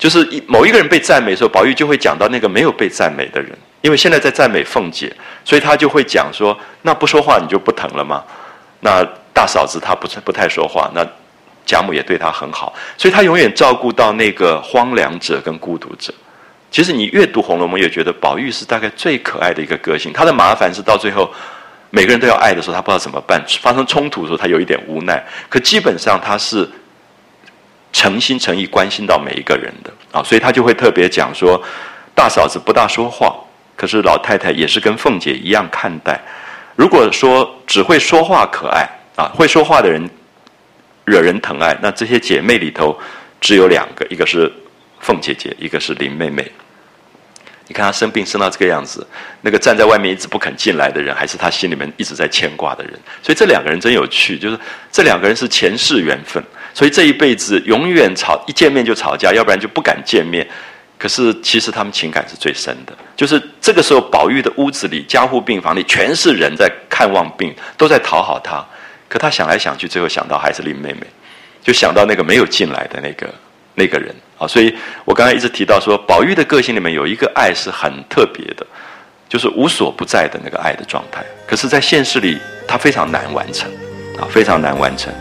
[0.00, 3.56] 就是一某一个人被赞美的时候，宝玉就会讲到那个没有被赞美的人。
[3.82, 5.10] 因为现在在赞美凤姐，
[5.44, 8.22] 所以他就会讲说：“那不说话你就不疼了吗？”
[8.80, 9.02] 那
[9.32, 11.06] 大嫂子她不是不太说话，那
[11.64, 16.12] 贾母也对她很好，所以她永远照顾到那个荒凉者跟孤独者。
[16.70, 20.12] 其实你越读《红楼梦》，越觉得宝玉是大概最可爱的一个个性。
[20.12, 21.32] 他的麻烦是到最后
[21.90, 25.24] 每个人都要爱的时候，他不知道怎么办；发生冲突的时候，他有一点无奈。
[25.48, 26.68] 可基本上他是
[27.92, 31.62] 诚心诚意关心到每一个人的啊，所以他就会特别讲说
[32.14, 33.34] ：“大嫂子不大说话。”
[33.76, 36.20] 可是老太太也是跟凤姐一样看待。
[36.76, 38.86] 如果说只会说话可爱
[39.16, 40.08] 啊，会说话的人
[41.06, 42.98] 惹人疼爱，那这些姐妹里头
[43.40, 44.52] 只有两个，一个是
[45.00, 46.46] 凤姐姐，一个是林妹妹。
[47.70, 49.06] 你看他生病生到这个样子，
[49.42, 52.98] 那个站在外面一直不肯进来的人，还是他心里面一直在牵挂的人。
[53.22, 54.58] 所以这两个人真有趣，就是
[54.90, 56.42] 这两个人是前世缘分，
[56.74, 60.44] 所以这一辈子永远吵，一见面就吵架，要不然就不敢见面。
[60.98, 62.92] 可是，其实他们情感是最深的。
[63.16, 68.66] 就是这个时候，宝玉的屋子里、家护病房里，全是人在看望病，都在讨好他。
[69.08, 71.06] 可他想来想去，最后想到还是林妹妹，
[71.62, 73.32] 就想到那个没有进来的那个
[73.80, 74.46] 那个人啊。
[74.46, 74.74] 所以
[75.04, 78.66] 我刚才一直提到说，宝玉的个性里面有一个爱是很特别的，
[79.28, 81.24] 就是无所不在的那个爱的状态。
[81.46, 82.38] 可是，在现实里，
[82.68, 83.70] 他非常难完成
[84.18, 85.12] 啊，非常难完成。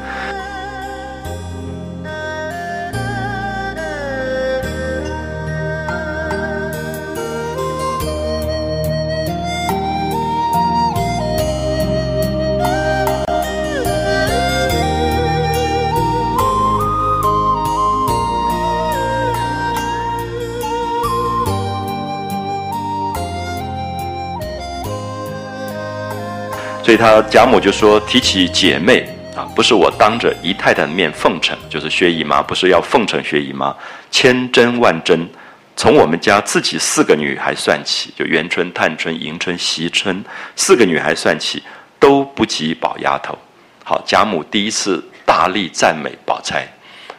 [26.90, 33.72] 所以他贾母就说：“提起姐妹啊，不是我当着姨太太的面奉承，就是薛姨妈，不是要奉承薛姨妈，
[34.10, 35.30] 千真万真。
[35.76, 40.26] 从我们家自己四个女孩算起，就元春、探春、迎春、惜春
[40.56, 41.62] 四个女孩算起，
[42.00, 43.38] 都不及宝丫头。
[43.84, 46.68] 好，贾母第一次大力赞美宝钗，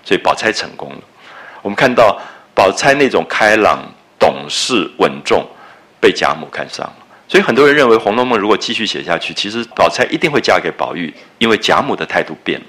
[0.03, 0.99] 所以宝钗成功了。
[1.63, 2.21] 我们看到
[2.57, 3.79] 宝钗那种开朗、
[4.19, 5.47] 懂事、稳重，
[6.01, 6.93] 被贾母看上。”
[7.31, 12.67] 所以很多人认为《红楼梦》如果继续写下去，其实宝钗一定会嫁给宝玉，因为贾母的态度变了。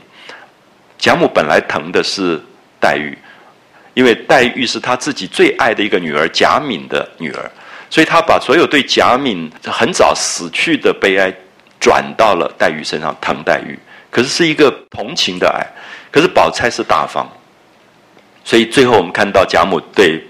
[0.99, 2.39] 贾母本来疼的是
[2.79, 3.17] 黛玉，
[3.95, 7.49] 因为黛玉是她自己最爱的一个女儿贾敏的女儿，
[7.89, 11.33] 所以她把所有对贾敏很早死去的悲哀
[11.79, 13.79] 转到了黛玉身上，疼黛玉。
[14.11, 15.65] 可是是一个同情的爱，
[16.11, 17.27] 可是宝钗是大方，
[18.43, 20.23] 所以最后我们看到贾母对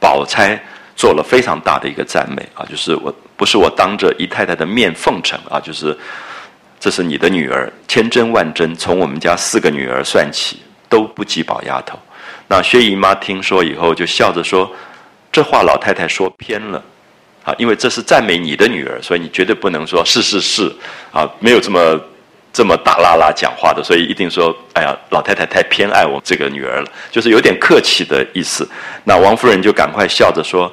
[0.00, 0.58] 宝钗
[0.96, 3.14] 做了非常大的一个赞美啊，就是我。
[3.40, 5.96] 不是我当着姨太太的面奉承啊，就是
[6.78, 8.74] 这是你的女儿，千真万真。
[8.74, 10.58] 从我们家四个女儿算起，
[10.90, 11.98] 都不及宝丫头。
[12.48, 14.70] 那薛姨妈听说以后，就笑着说
[15.32, 16.84] ：“这话老太太说偏了
[17.42, 20.70] 啊，因为这是赞美你的女儿，所以你绝对不能说是是是
[21.10, 21.98] 啊，没有这么
[22.52, 28.68] 这么大啦啦讲话的，所以一定说，哎呀，老太太太偏爱我这个女儿了，就是有点客气的意思。”
[29.02, 30.70] 那王夫人就赶快笑着说。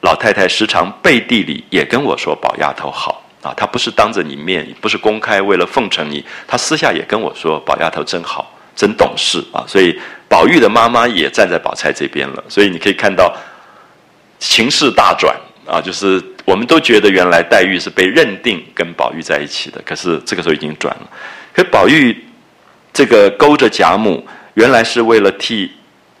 [0.00, 12.42] 老太太时常背地里也跟我说：“宝丫头好啊，她不是当着你面，不是公开为了奉承你，她私下也跟我说：宝丫头真好，真懂事啊。”所以宝玉的妈妈也站在宝钗这边了。
[12.48, 13.36] 所以你可以看到
[14.38, 15.36] 情势大转
[15.66, 21.10] 啊，就是我们都觉得原来黛玉是被认定跟宝玉在一起的，可是这个时候已经转了。
[21.52, 22.16] 可宝玉
[22.92, 25.70] 这个勾着贾母，原来是为了替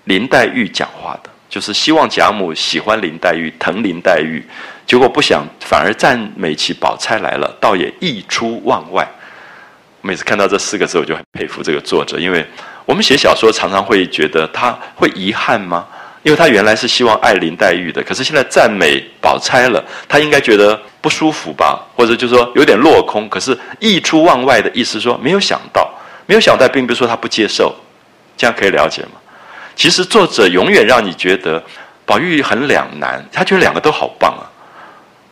[0.04, 1.29] 林黛玉讲话的。
[1.50, 4.42] 就是希望贾母喜欢林黛玉，疼林黛玉，
[4.86, 9.06] 结果不想反而赞美起宝钗来了，倒也溢出望外。
[10.00, 12.46] 每次看到这四个字，我就很佩服这个作者，因为
[12.86, 15.86] 我们写小说常常会觉得他会遗憾吗？
[16.22, 21.84] 因为他原来是希望爱林黛玉的，可是现在赞美宝钗了，他应该觉得不舒服吧？
[21.96, 23.28] 或者就是说有点落空。
[23.28, 25.90] 可是溢出望外的意思说没有想到，
[26.26, 27.74] 没有想到，并不是说他不接受，
[28.36, 29.19] 这样可以了解吗？
[29.80, 31.62] 其实作者永远让你觉得
[32.04, 34.44] 宝玉很两难，他觉得两个都好棒啊，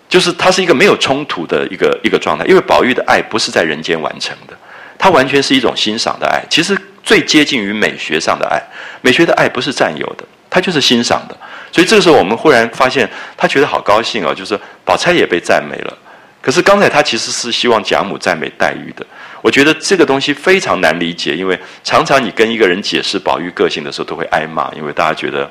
[0.09, 2.47] 就是他是一个没有冲突的一个一个状态。
[2.47, 4.57] 因为宝玉的爱不是在人间完成的，
[4.99, 8.59] 他完全是一种欣赏的爱，其实最接近于美学上的爱。
[9.03, 11.37] 美学的爱不是占有的，他就是欣赏的。
[11.71, 13.07] 所以这个时候我们忽然发现，
[13.37, 15.99] 他觉得好高兴哦，就是宝钗也被赞美了，
[16.41, 19.05] 可是刚才他其实是希望贾母赞美黛玉的。
[19.43, 25.51] 我觉得这个东西非常难理解，因为常常你跟一个人解释宝玉个性的时候，都会挨骂，因为大家觉得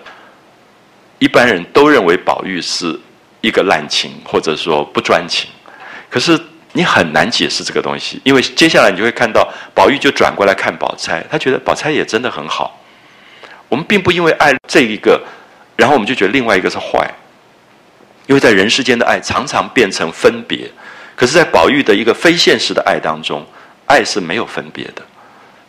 [1.19, 2.97] 一般人都认为宝玉是
[3.41, 5.49] 一个滥情，或者说不专情。
[6.09, 6.39] 可是
[6.73, 12.81] 你很难解释这个东西，因为接下来你就会看到宝玉就转过来看宝钗，他觉得宝钗也真的很好。
[13.69, 15.21] 我们并不因为爱这一个，
[15.75, 17.09] 然后我们就觉得另外一个是坏，
[18.27, 20.69] 因为在人世间的爱常常变成分别，
[21.15, 23.45] 可是，在宝玉的一个非现实的爱当中。
[23.87, 25.01] 爱是没有分别的，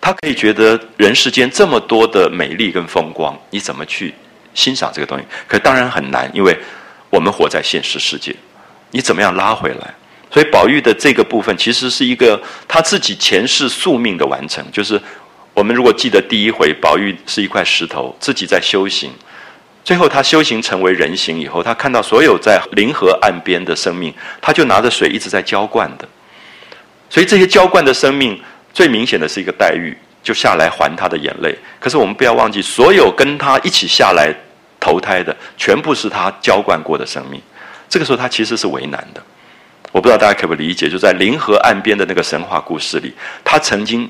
[0.01, 4.12] 他可以觉得人世间这么多的美丽跟风光，你怎么去
[4.55, 5.24] 欣赏这个东西？
[5.47, 6.59] 可当然很难，因为
[7.10, 8.35] 我们活在现实世界，
[8.90, 9.94] 你怎么样拉回来？
[10.32, 14.64] 所以宝玉的这个部分其实是一个他自己前世宿命的完成。
[14.72, 15.01] 就是
[15.55, 19.12] 我们如果记得第一回，宝玉是一块石头，自己在修行，
[19.89, 26.06] 最后他修行成为人形以后，他看到所有在临河岸边的生命，他就拿着水一直在浇灌的。
[27.09, 28.39] 所以这些浇灌的生命，
[28.74, 31.56] 最明显的是一个黛玉，就下来还他的眼泪。
[31.81, 34.31] 可是我们不要忘记，所有跟他一起下来
[34.78, 37.40] 投胎的，全部是他浇灌过的生命。
[37.89, 39.23] 这个时候他其实是为难的。
[39.90, 40.90] 我不知道大家可不理解？
[40.90, 44.06] 就在临河岸边的那个神话故事里，他曾经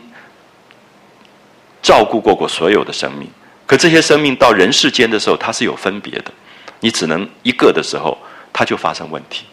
[1.80, 3.30] 照顾过过所有的生命，
[3.68, 6.32] 可这些生命到人世间的时候，它是有分别的。
[6.80, 8.16] 你只能一个的时候，
[8.50, 9.44] 它就发生问题。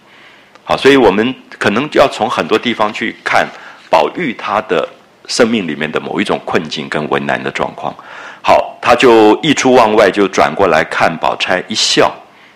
[0.64, 3.46] 好，所以我们可能要从很多地方去看
[3.90, 4.88] 宝玉他的
[5.28, 7.94] 生命里面的某一种困境跟为难的状况。
[8.42, 12.10] 好，他就一出望外，就转过来看宝钗一笑。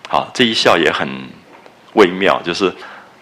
[0.08, 1.06] 好，这一笑也很
[1.92, 2.74] 微妙，就是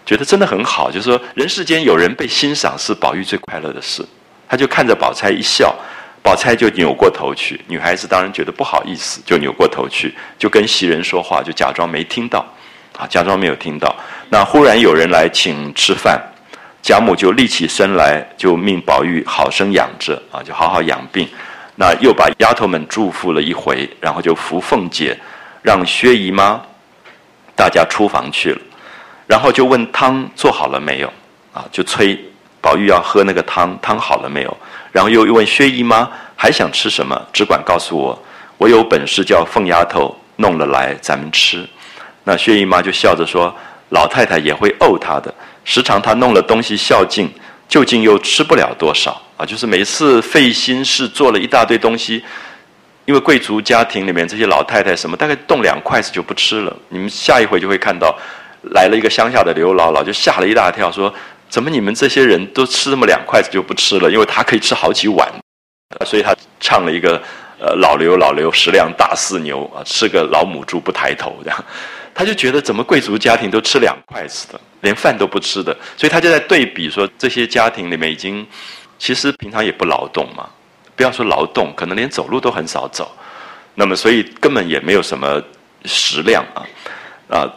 [0.05, 0.89] 觉得真的很好。
[0.89, 4.01] 就是说，人世间有人被欣赏是宝玉最快乐的事。
[4.47, 5.75] 他就看着宝钗一笑，
[6.29, 7.59] 宝钗就扭过头去。
[7.67, 12.45] 女孩子当然觉得不好意思，就扭过头去，就跟袭人说话，就假装没听到。
[12.95, 13.95] 啊，假装没有听到。
[14.29, 16.21] 那忽然有人来请吃饭，
[16.83, 21.27] 贾母就立起身来，就命宝玉好生养着啊，就好好养病。
[21.75, 25.17] 那又把丫头们祝福了一回，然后就扶凤姐，
[25.63, 26.61] 让薛姨妈，
[27.55, 28.61] 大家出房去了。
[29.25, 31.11] 然后就问汤做好了没有？
[31.53, 32.23] 啊，就催
[32.61, 34.57] 宝玉要喝那个汤，汤好了没有？
[34.91, 37.19] 然后又问薛姨妈还想吃什么？
[37.31, 38.23] 只管告诉我，
[38.57, 41.67] 我有本事叫凤丫头弄了来，咱们吃。
[42.23, 43.55] 那薛姨妈就笑着说
[43.89, 45.33] ：“老太太也会怄她的，
[45.63, 47.31] 时常她弄了东西孝敬，
[47.67, 49.45] 究竟又吃不了多少啊！
[49.45, 52.23] 就是每次费心事做了一大堆东西，
[53.05, 56.75] 因为贵族家庭里面这些老太太什么，大概动两筷子就不吃了。
[56.89, 58.15] 你们下一回就会看到，
[58.73, 61.11] 来了一个乡下的刘姥姥，就吓了一大跳，说：
[61.49, 64.09] 怎么你们这些人都吃那么两筷子就不吃了？
[64.09, 65.27] 因为他可以吃好几碗，
[66.05, 67.21] 所以他唱了一个：
[67.59, 71.65] 呃，老刘老刘食量大似牛啊，吃个老母猪不抬头这样。
[72.13, 78.45] ”他就觉得怎么贵族家庭都吃两筷子的，连饭都不吃的，所以他就在对比说这些家庭里面已经，
[78.97, 80.49] 其实平常也不劳动嘛，
[80.95, 83.09] 不要说劳动，可能连走路都很少走，
[83.75, 85.41] 那么所以根本也没有什么
[85.85, 86.65] 食量啊
[87.29, 87.53] 啊！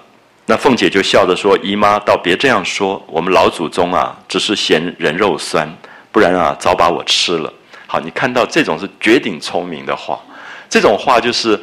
[0.46, 5.68] 那凤姐就笑着说：“姨妈倒别这样说，我们老祖宗啊，只是嫌人肉酸，
[6.10, 7.52] 不然啊早把我吃了。”
[7.86, 10.18] 好，你看到这种是绝顶聪明的话，
[10.68, 11.60] 这种话就是。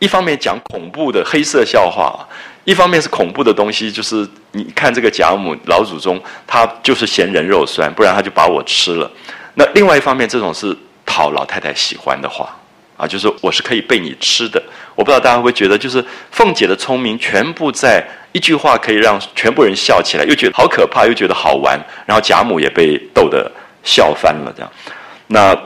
[0.00, 2.24] 一方面讲恐怖的黑色笑话，
[2.62, 9.10] 一方面是恐怖的东西，就是你看这个贾母老祖宗，他就是嫌人肉酸，不然他就把我吃了。
[9.54, 10.72] 那另外一方面，这种是
[11.04, 12.56] 讨老太太喜欢的话，
[12.98, 14.62] 啊，就是我是可以被你吃的。
[14.94, 23.50] 我不知道大家会不会觉得，就是凤姐的聪明全部在一句话可以让全部人笑起来，又觉得好可怕，又觉得好玩，然后贾母也被逗得
[23.82, 24.70] 笑翻了，这样。
[25.28, 25.56] 那。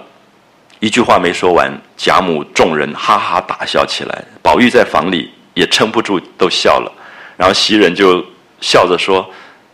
[0.84, 4.24] 一句话没说完，贾母众人哈哈大笑起来。
[4.42, 6.92] 宝玉在房里也撑不住，都笑了。
[7.36, 8.20] 然后袭人就
[8.60, 9.24] 笑着说：“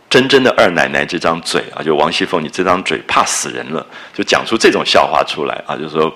[0.07, 3.83] 真真的二奶奶这张嘴啊，就王熙凤，你这张嘴怕死人了。”
[4.13, 6.15] 就讲出这种笑话出来啊，就是说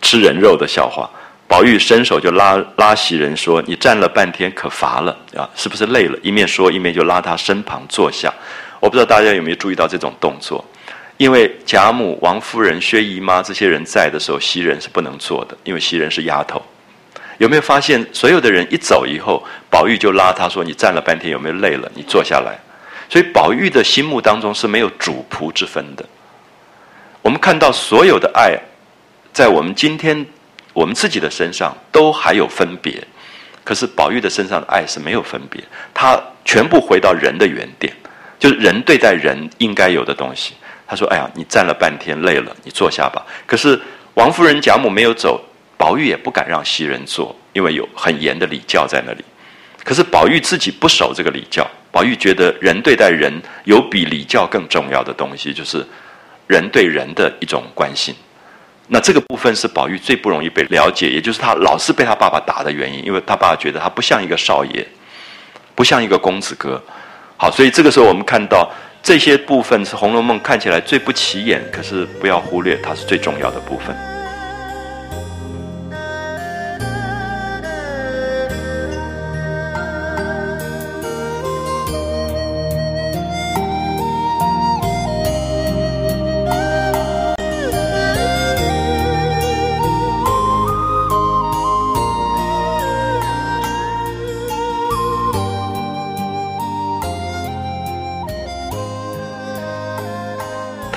[0.00, 1.08] 吃人肉的笑话。
[1.46, 5.48] 宝玉伸手就拉拉袭人说：“你站了半天，可乏了啊？
[5.54, 8.32] 是不是累了？”一面说，一面就拉他身旁坐下。
[8.80, 10.62] 我不知道大家有没有注意到这种动作。
[11.16, 16.62] 因为贾母、王夫人、薛姨妈这些人在的时候，袭人是不能坐的，因为袭人是丫头。
[17.38, 21.90] 有没有发现，所有的人一走以后，宝玉就拉他说：“你站了半天，有没有累了？
[21.94, 22.58] 你坐下来。”
[23.08, 26.04] 所以宝玉的心目当中是没有主仆之分的。
[27.22, 28.58] 我们看到所有的爱，
[29.38, 30.26] 在我们今天
[30.72, 33.00] 我们自己的身上都还有分别，
[33.62, 35.62] 可是宝玉的身上的爱是没有分别，
[35.94, 37.94] 他全部回到人的原点，
[38.36, 40.54] 就是人对待人应该有的东西。
[40.88, 43.80] 他说：“哎呀，你站了半天累了，你坐下吧。”可是
[44.14, 45.40] 王夫人、贾母没有走，
[45.76, 49.24] 宝玉也不敢让袭人坐，因为有很严的礼教在那里。
[49.84, 53.32] 可是宝玉自己不守这个礼教，宝玉觉得人对待人
[53.62, 55.86] 有比礼教更重要的东西，就是
[56.48, 58.12] 人对人的一种关心。
[58.88, 64.86] 那这个部分是宝玉最不容易被了解，也就是他老是被他爸爸打的原因，因为他爸爸觉得他不像一个少爷，
[65.74, 66.82] 不像一个公子哥。
[67.36, 68.70] 好，所以这个时候我们看到
[69.02, 74.17] 这些部分是《红楼梦》看起来最不起眼，可是不要忽略它是最重要的部分。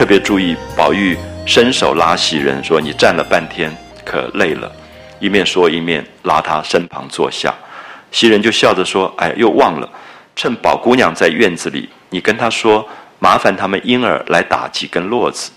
[0.01, 1.15] 特别注意，宝玉
[1.45, 3.71] 伸手拉袭人说：“你站了半天，
[4.03, 4.71] 可累了。”
[5.21, 7.53] 一面说一面拉他身旁坐下。
[8.09, 9.87] 袭人就笑着说：“哎，又忘了，
[10.35, 15.51] 趁宝姑娘在院子里，你跟她说，麻烦他们婴儿来打几根络子。”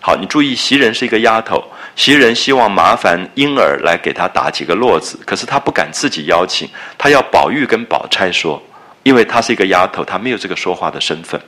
[0.00, 1.62] 好，你注意，袭人是一个丫头，
[1.94, 6.66] 袭人希望麻烦婴儿来给她打几个络子，可是她不敢自己邀请，
[6.96, 8.62] 她要宝玉跟宝钗说，
[9.02, 11.38] 因为她是一个丫头，她没有这个说话的身份。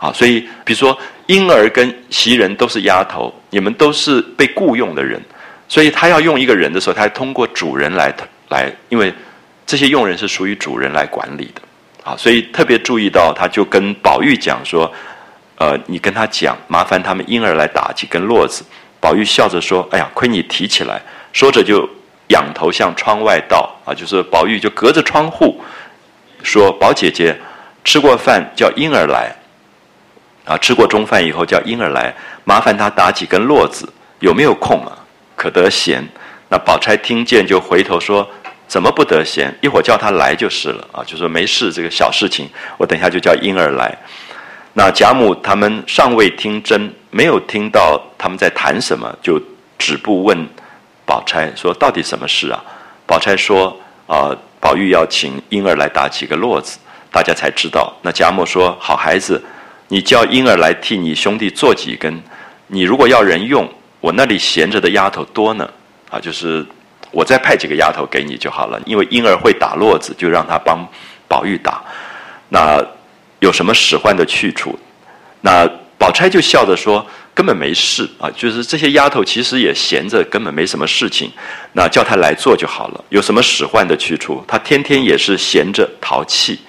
[0.00, 5.20] 啊，所以比如说婴儿跟袭人都是丫头，你们都是被雇佣的人，
[5.68, 8.12] 所以他要用一个人的时候，他通过主人来
[8.48, 9.12] 来，因为
[9.66, 11.60] 这些佣人是属于主人来管理的。
[12.02, 14.90] 啊，所以特别注意到，他就跟宝玉讲说，
[15.58, 18.64] 呃，你跟他讲，麻烦他们婴儿来打几根络子。
[19.00, 21.02] 宝玉笑着说，哎呀，亏你提起来，
[21.34, 21.86] 说着就
[22.28, 25.62] 仰头向窗外道，啊，就是宝玉就隔着窗户
[26.42, 27.38] 说，宝姐姐
[27.84, 29.30] 吃过饭叫婴儿来。
[30.50, 32.12] 啊，吃过中饭以后叫婴儿来，
[32.42, 34.90] 麻烦他打几根络子，有没有空啊？
[35.36, 36.04] 可得闲。
[36.48, 38.28] 那宝钗听见就回头说
[38.66, 39.56] ：“怎么不得闲？
[39.60, 43.96] 一会儿叫他来就是了。”啊，就说没事，这个小事情，我等下就叫婴儿来。
[44.72, 49.40] 那贾母他们尚未听真，没有听到他们在谈什么，就
[49.78, 50.36] 止步问
[51.06, 52.60] 宝钗说：“到底什么事啊？”
[53.06, 53.78] 宝钗说
[54.08, 56.76] ：“啊，宝玉要请婴儿来打几个络子，
[57.12, 59.40] 大家才知道。”那贾母说：“好孩子。”
[59.92, 62.22] 你叫婴儿来替你兄弟做几根，
[62.68, 63.68] 你如果要人用，
[64.00, 65.68] 我那里闲着的丫头多呢，
[66.08, 66.64] 啊，就是
[67.10, 68.80] 我再派几个丫头给你就好了。
[68.86, 70.88] 因为婴儿会打络子，就让他帮
[71.26, 71.82] 宝玉打。
[72.48, 72.80] 那
[73.40, 74.78] 有什么使唤的去处？
[75.40, 75.68] 那
[75.98, 77.04] 宝钗就笑着说
[77.34, 81.28] ：“根本没事啊，就是这些丫头其实也闲着，根本没什么事情。
[81.72, 83.04] 那叫他来做就好了。
[83.08, 84.44] 有什么使唤的去处？
[84.46, 86.60] 他天天也是闲着淘气。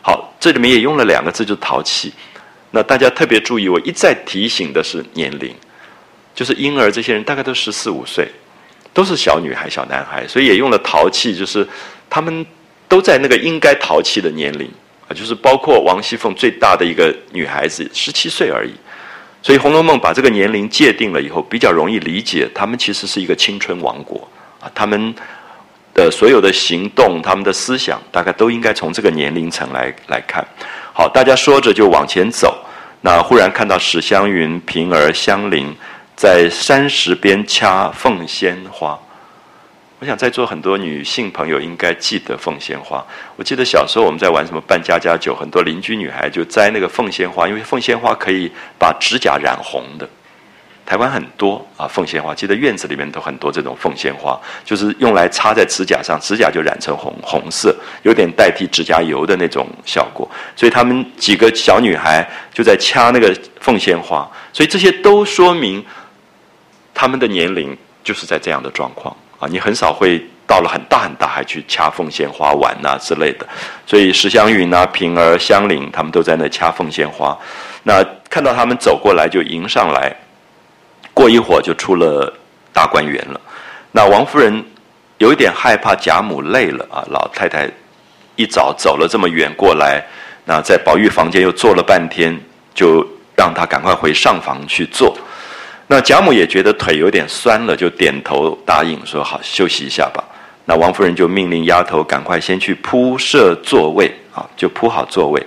[0.00, 2.12] 好，这里面也用了两个字，就是淘气。”
[2.70, 5.54] 那大家特别注意，我一再提醒的是年龄，
[6.34, 8.28] 就是婴儿这些人大概都十四五岁，
[8.92, 11.66] 都是小女孩、小男孩，所以也用了淘气，就是
[12.10, 12.44] 他们
[12.86, 14.70] 都在那个应该淘气的年龄
[15.08, 18.72] 啊，就是包括王熙凤最大的一个女孩子十七岁而已，
[19.42, 24.28] 所以《红楼梦》把这个年龄界定了以后，比较容易理解，他们其实是一个青春王国
[24.60, 25.14] 啊，他们
[25.94, 30.46] 的所有的行动、他们的思想，大概都应该从这个年龄层来来看。
[30.98, 32.58] 好，大家说着就往前走。
[33.02, 35.72] 那忽然看到史湘云、平儿、香菱
[36.16, 38.98] 在山石边掐凤仙花。
[40.00, 43.06] 我想在座很多女性朋友应该记得凤仙花。
[43.36, 50.08] 我记得小时候我们在玩什么扮家家酒，很多邻居女孩就摘那个凤仙花，因为凤仙花可以把指甲染红的。
[50.88, 60.26] 台湾很多啊，凤仙花，记得院子里面都很多这种凤仙花，就是用来插在指甲上，指甲就染成红红色，有点代替指甲油的那种效果。
[60.56, 65.84] 所以他们几个小女孩就在掐那个凤仙花，所以这些都说明
[66.94, 69.46] 他们的年龄就是在这样的状况啊。
[69.46, 73.46] 你很少会到了很大很大还去掐凤仙花玩呐之类的。
[73.86, 77.38] 所以石香云啊、平儿、香菱他们都在那掐凤仙花，
[77.82, 80.16] 那看到他们走过来就迎上来。
[81.18, 82.32] 过一会儿就出了
[82.72, 83.40] 大观园了，
[83.90, 84.64] 那王夫人
[85.16, 87.68] 有一点害怕贾母累了啊，老太太
[88.36, 90.00] 一早走了这么远过来，
[90.44, 92.38] 那在宝玉房间又坐了半天，
[92.72, 93.04] 就
[93.36, 95.12] 让她赶快回上房去坐。
[95.88, 100.22] 那贾母也觉得腿有点酸了，就点头答应说好休息一下吧。
[100.66, 105.44] 那王夫人就命令丫头赶快先去铺设座位啊，就铺好座位。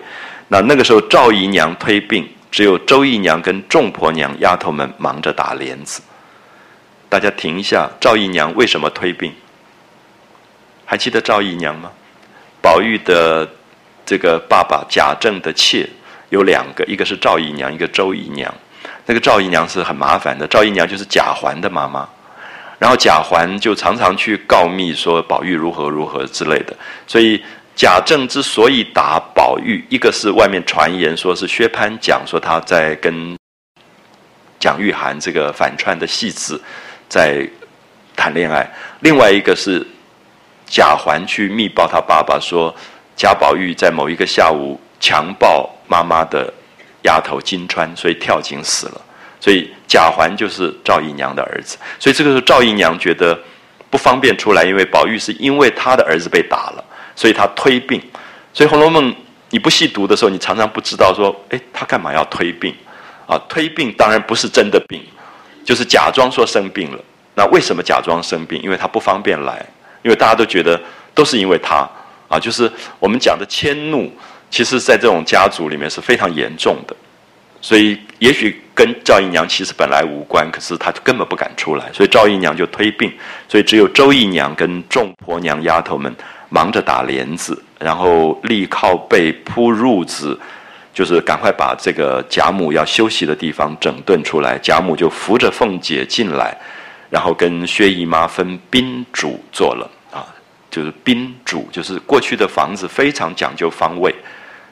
[0.49, 2.27] 那那个时候赵姨娘推病。
[2.51, 6.01] 只有周姨娘跟众婆娘丫头们忙着打帘子。
[7.07, 9.33] 大家停一下，赵姨娘为什么推病？
[10.85, 11.89] 还记得赵姨娘吗？
[12.61, 13.49] 宝玉的
[14.05, 15.87] 这个爸爸贾政的妾
[16.29, 18.53] 有两个，一个是赵姨娘，一个周姨娘。
[19.05, 22.07] 那个赵姨娘是很麻烦的，赵姨娘就是贾环的妈妈。
[22.77, 26.75] 然后贾环就常常去告密说宝玉如何如何之类的，
[27.07, 27.41] 所以
[27.75, 33.35] 贾政之所以打宝玉，一个是外面传言说是薛蟠讲说他在跟
[34.59, 36.61] 蒋玉菡这个反串的戏子
[37.09, 37.47] 在
[38.15, 38.69] 谈恋爱，
[38.99, 39.85] 另外一个是
[40.67, 42.73] 贾环去密报他爸爸说
[43.15, 46.53] 贾宝玉在某一个下午强暴妈妈的
[47.03, 49.01] 丫头金钏，所以跳井死了。
[49.39, 53.35] 所以贾环就是赵姨娘的儿子，所以这个时候赵姨娘觉得
[53.89, 56.85] 不方便出来，因为宝玉是因为他的儿子被打了。
[57.21, 58.01] 所以他推病，
[58.51, 59.11] 所以《红楼梦》
[59.51, 62.73] 你不细读的时候，你常常不知道说，哎，他干嘛要推病？
[63.27, 64.99] 啊，推病当然不是真的病，
[65.63, 66.99] 就是假装说生病了。
[67.35, 68.59] 那为什么假装生病？
[68.63, 69.63] 因为他不方便来，
[70.01, 70.81] 因为大家都觉得
[71.13, 71.87] 都是因为他
[72.27, 74.11] 啊，就是我们讲的迁怒，
[74.49, 76.95] 其实在这种家族里面是非常严重的。
[77.61, 83.13] 所以也许跟赵姨娘其实本来无关，可是她根本不敢出来，所以赵姨娘就推病，
[83.47, 86.11] 所以只有周姨娘跟众婆娘丫头们。
[86.53, 90.37] 忙着打帘子，然后立靠背铺褥子，
[90.93, 94.59] 就是赶快把这个贾母要休息的地方整顿出来。
[94.59, 96.53] 贾母就扶着凤姐进来，
[97.09, 100.27] 然后跟薛姨妈分宾主坐了啊，
[100.69, 104.13] 就是宾主，就是过去的房子非常讲究方位，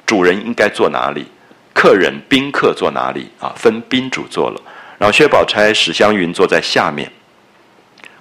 [0.06, 1.26] 主人应该坐哪里，
[1.74, 4.62] 客人宾客坐哪里啊，分宾主坐了。
[4.98, 7.10] 然后薛宝钗、史湘云坐在下面，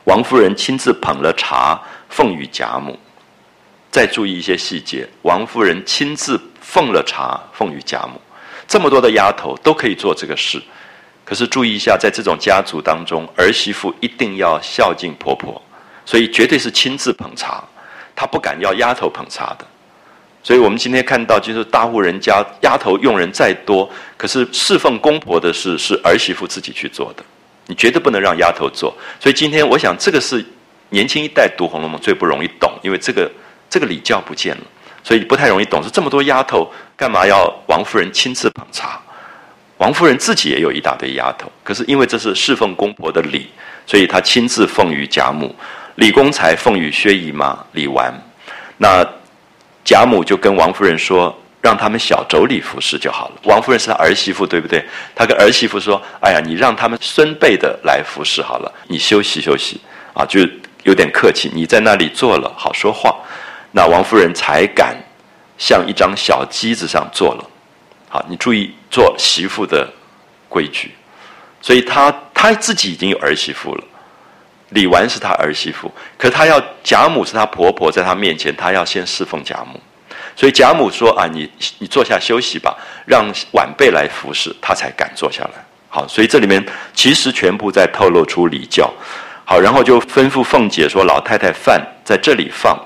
[0.05, 1.76] 王夫人亲自捧了茶
[2.09, 2.97] 奉与贾母。
[3.90, 8.20] 再注意一些细节，王夫人亲自奉了茶奉与贾母，
[8.66, 10.62] 这么多的丫头都可以做这个事，
[11.24, 15.60] 可是注意一下，在这种家族当中，儿媳妇一定要孝敬婆婆，
[16.05, 17.65] 所以绝对是亲自捧茶，
[18.15, 19.66] 她不敢要丫头捧茶的。
[20.43, 27.24] 所以我们今天看到，就是大户人家丫头用人再多，可是侍奉公婆的事是儿媳妇自己去做的，
[27.66, 28.94] 你绝对不能让丫头做。
[29.19, 30.44] 所以今天我想，这个是
[30.90, 33.31] 年轻一代读《红楼梦》最不容易懂，因为这个。
[33.70, 34.62] 这个礼教不见了，
[35.03, 35.82] 所以不太容易懂。
[35.82, 39.01] 是这么多丫头，干嘛要王夫人亲自捧茶？
[39.77, 43.49] 王夫人自己也有一大堆丫头，可是因为这是侍奉公婆的礼，
[43.86, 45.55] 所以她亲自奉于贾母。
[45.97, 48.12] 李公才奉于薛姨妈、李纨。
[48.77, 49.05] 那
[49.85, 53.35] 贾母就跟王夫人说，让他们小妯娌服侍就好了。
[53.45, 54.85] 王夫人是她儿媳妇，对不对？
[55.15, 59.81] 她跟儿媳妇说：“哎呀，你让他们孙辈的来服侍好了，你休息休息
[60.15, 60.40] 啊，就
[60.85, 61.51] 有点客气。
[61.53, 63.15] 你在那里坐了，好说话。”
[63.70, 64.97] 那王夫人才敢
[65.57, 67.45] 像一张小机子上坐了。
[68.09, 69.86] 好，你注意做媳妇的
[70.49, 70.93] 规矩。
[71.61, 73.85] 所以她她自己已经有儿媳妇了，
[74.70, 79.78] 李纨是她儿媳妇，可她要贾母是她婆婆，在她面前，她要先侍奉贾母。
[80.35, 82.74] 所以贾母说：“啊，你你坐下休息吧，
[83.05, 86.65] 让晚辈来服侍，她才敢坐下来。”好，所以这里面
[86.95, 88.90] 其实全部在透露出礼教。
[89.45, 92.78] 好，然后就吩咐凤姐说：“老太太饭在这里放。”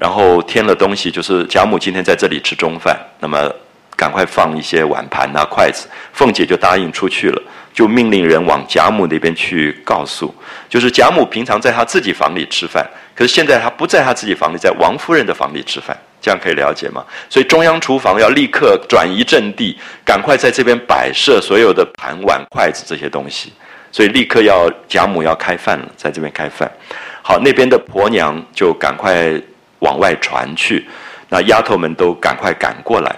[0.00, 3.54] 然后添了东西，就是贾母今天在这里吃中饭，那么
[3.94, 5.86] 赶快放一些碗盘啊、筷子。
[6.14, 7.42] 凤姐就答应出去了，
[7.74, 10.34] 就命令人往贾母那边去告诉，
[10.70, 12.82] 就是贾母平常在她自己房里吃饭，
[13.14, 17.04] 可是现在她不在她自己房里，在王夫人的房里吃饭，这样可以了解吗？
[17.28, 23.52] 所以中央厨房要立刻转移阵地，赶快在这边摆设所有的盘碗筷子这些东西，
[23.92, 26.72] 所以立刻要贾母要开饭了，在这边开饭。
[27.20, 29.38] 好，那边的婆娘就赶快。
[29.80, 30.86] 往外传去，
[31.28, 33.14] 那丫头们都赶快赶过来。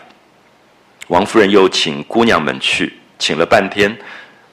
[1.08, 3.96] 王夫人又请姑娘们去，请了半天，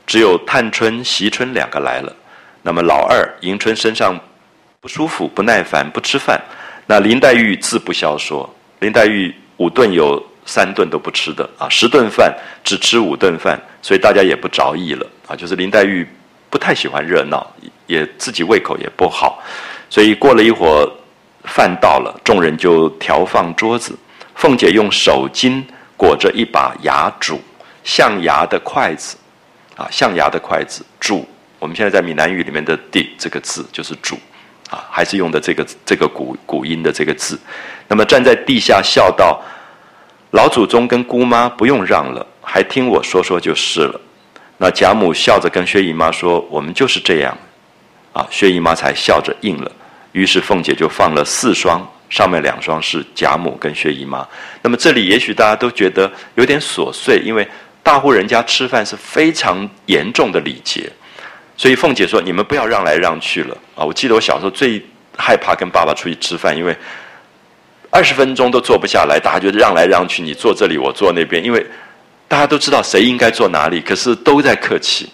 [0.05, 2.13] 只有探春、惜春两个来了。
[2.61, 4.19] 那么老二迎春身上
[4.81, 6.41] 不舒服、不耐烦，不吃饭。
[6.85, 15.35] 那林黛玉自不消说，林黛玉五顿有三顿都不吃的啊，十顿饭只吃五顿饭，所以大家也不着意了啊。
[15.35, 16.07] 就是林黛玉
[16.49, 17.45] 不太喜欢热闹，
[17.87, 19.41] 也自己胃口也不好，
[19.89, 20.91] 所以过了一会儿。
[21.45, 23.97] 饭到了，众人就调放桌子。
[24.35, 25.63] 凤姐用手巾
[25.97, 27.37] 裹着一把牙箸，
[27.83, 29.17] 象牙的筷子，
[29.75, 31.23] 啊，象牙的筷子，箸。
[31.59, 34.15] 我们现在在闽南语里面的“地”这个字就是“箸”，
[34.71, 37.37] 啊，还是用的这个这个古古音的这个字。
[37.89, 39.41] 那么站在地下笑道
[40.31, 43.99] ：“老祖宗跟姑妈不用让了，还听我说说就是了。”
[44.57, 47.37] 那贾母笑着跟薛姨妈说：“我们就是这样。”
[48.13, 49.69] 啊，薛姨妈才笑着应了。
[50.11, 54.27] 于是凤姐就放了四双，上面两双是贾母跟薛姨妈。
[54.61, 57.47] 那么这里也许大家都觉得有点琐碎，因为
[57.83, 60.91] 大户人家吃饭是非常严重的礼节，
[61.55, 64.83] 所以凤姐说：“你们不要让来让去了啊！”我记得我小时候最
[65.17, 66.75] 害怕跟爸爸出去吃饭，因为
[67.89, 71.65] 二十分钟都坐不下来，大家就让来让去，你坐这里，我坐那边，因为
[72.27, 75.09] 大家都知道谁应该坐哪里，可是都在客气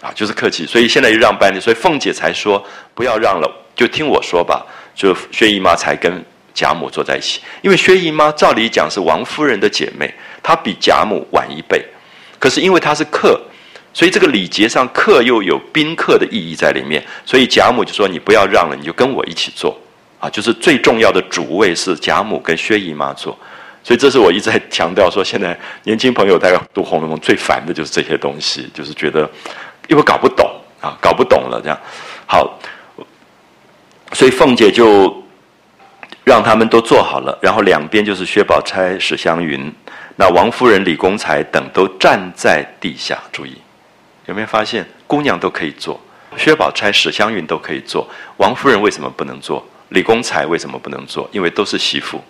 [0.00, 2.64] 啊，就是客气，所以现在又让半天，所以凤姐才说
[2.94, 3.50] 不要让了。
[3.80, 4.62] 就听我说吧，
[4.94, 10.12] 就薛姨妈才跟贾母坐在一起，因为薛姨妈照理讲是王夫人的姐妹，
[10.42, 11.82] 她比贾母晚一辈，
[12.38, 13.40] 可是因为她是客，
[13.94, 19.74] 所以这个礼节上客又有宾客的意义在里面，所以贾母就说：“你不要让了，你就跟我一起坐。”
[20.20, 23.34] 啊，就是最重要的主位是贾母跟薛姨妈坐，
[23.82, 29.26] 所以这是我一直在强调说，现在年轻朋友大概读《红楼梦》最烦的就是这些东西，就是觉得
[29.88, 30.46] 因为搞不懂
[30.82, 31.80] 啊，搞不懂了这样。
[32.26, 32.60] 好，
[34.12, 35.16] 所以凤姐就。
[36.22, 39.72] 让他们都坐好了，然后两边就是薛宝钗、史湘云，
[40.16, 43.18] 那王夫人、李公才等都站在地下。
[43.32, 43.56] 注意，
[44.26, 45.98] 有没有发现姑娘都可以坐，
[46.36, 48.06] 薛宝钗、史湘云都可以坐，
[48.36, 49.66] 王夫人为什么不能坐？
[49.88, 51.28] 李公才为什么不能坐？
[51.32, 52.22] 因为都是媳妇。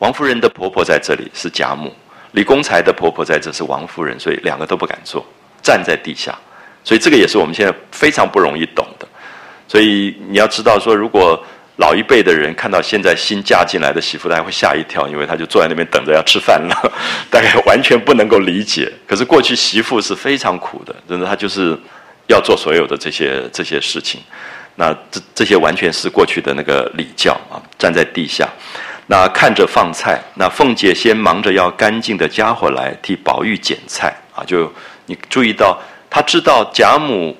[0.00, 1.94] 王夫人的婆婆在这里是贾母，
[2.32, 5.24] 李公才的婆婆在这是王夫人，所以两个都不敢坐，
[5.62, 6.36] 站在地下。
[6.84, 8.86] 所以这个也是我们现在非常不容易懂。
[9.68, 11.42] 所以你要知道说，如果
[11.76, 16.92] 老一辈的人看到现在新嫁进来的媳妇，大家会吓一跳，因为他就坐在那边等着要吃饭了，
[17.30, 18.90] 大概完全不能够理解。
[19.06, 21.78] 可是过去媳妇是非常苦的，真的，她就是
[22.28, 24.20] 要做所有的这些这些事情。
[24.76, 28.48] 那这这些完全是过去的那个礼教啊，站在地下，
[29.06, 30.18] 那看着放菜。
[30.34, 34.72] 那凤姐先忙着要干净的家伙来替宝玉捡菜啊，就
[35.06, 35.78] 你注意到，
[36.08, 37.36] 她知道贾母、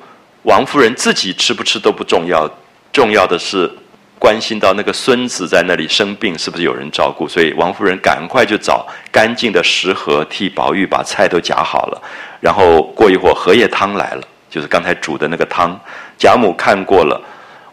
[0.46, 2.48] 王夫人自己吃不吃都不重要，
[2.92, 3.70] 重要的是。
[4.18, 7.28] 关心到那个孙子在那里生病，是不是有人照顾？
[7.28, 12.02] 所以王夫人赶快就找干净的食盒，替宝玉把菜都夹好了。
[12.40, 15.78] 然后过一会儿，荷叶汤来了，就是刚才煮的那个汤。
[16.16, 17.22] 贾母看过了，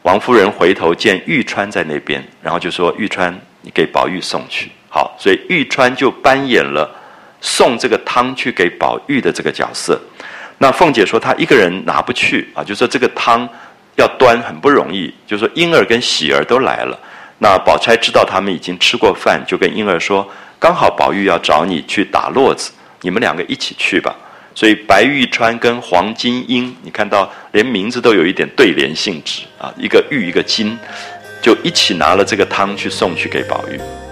[0.02, 6.94] 王夫人回头见玉川在那边，然后就说：“玉川，你给宝玉送去。”好，所以玉川就扮演了
[7.40, 10.00] 送这个汤去给宝玉的这个角色。
[10.58, 13.48] 那凤姐说她一个人拿不去啊，就说这个汤。
[13.96, 16.98] 要端很不容易，就说婴儿跟喜儿都来了。
[17.38, 20.28] 那宝钗知道他们已经吃过饭，就跟婴儿说
[20.58, 22.72] ：“刚好宝玉要找你去打络子，
[23.02, 24.16] 你们两个一起去吧。”
[24.56, 30.76] 所以白玉川跟黄金英，你看到连名字都有一点对联性质啊，一个玉一个金，
[31.40, 34.03] 就一起拿了这个汤去送去给宝玉。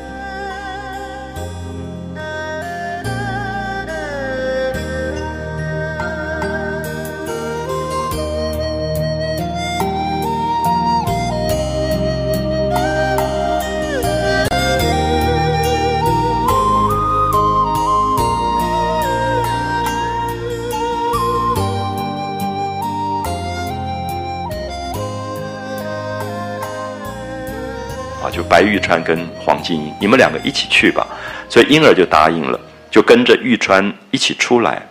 [29.03, 31.05] 跟黄金英，你们两个一起去吧。
[31.47, 32.59] 所以婴儿就答应了，
[32.89, 34.81] 就跟着玉川一起出来。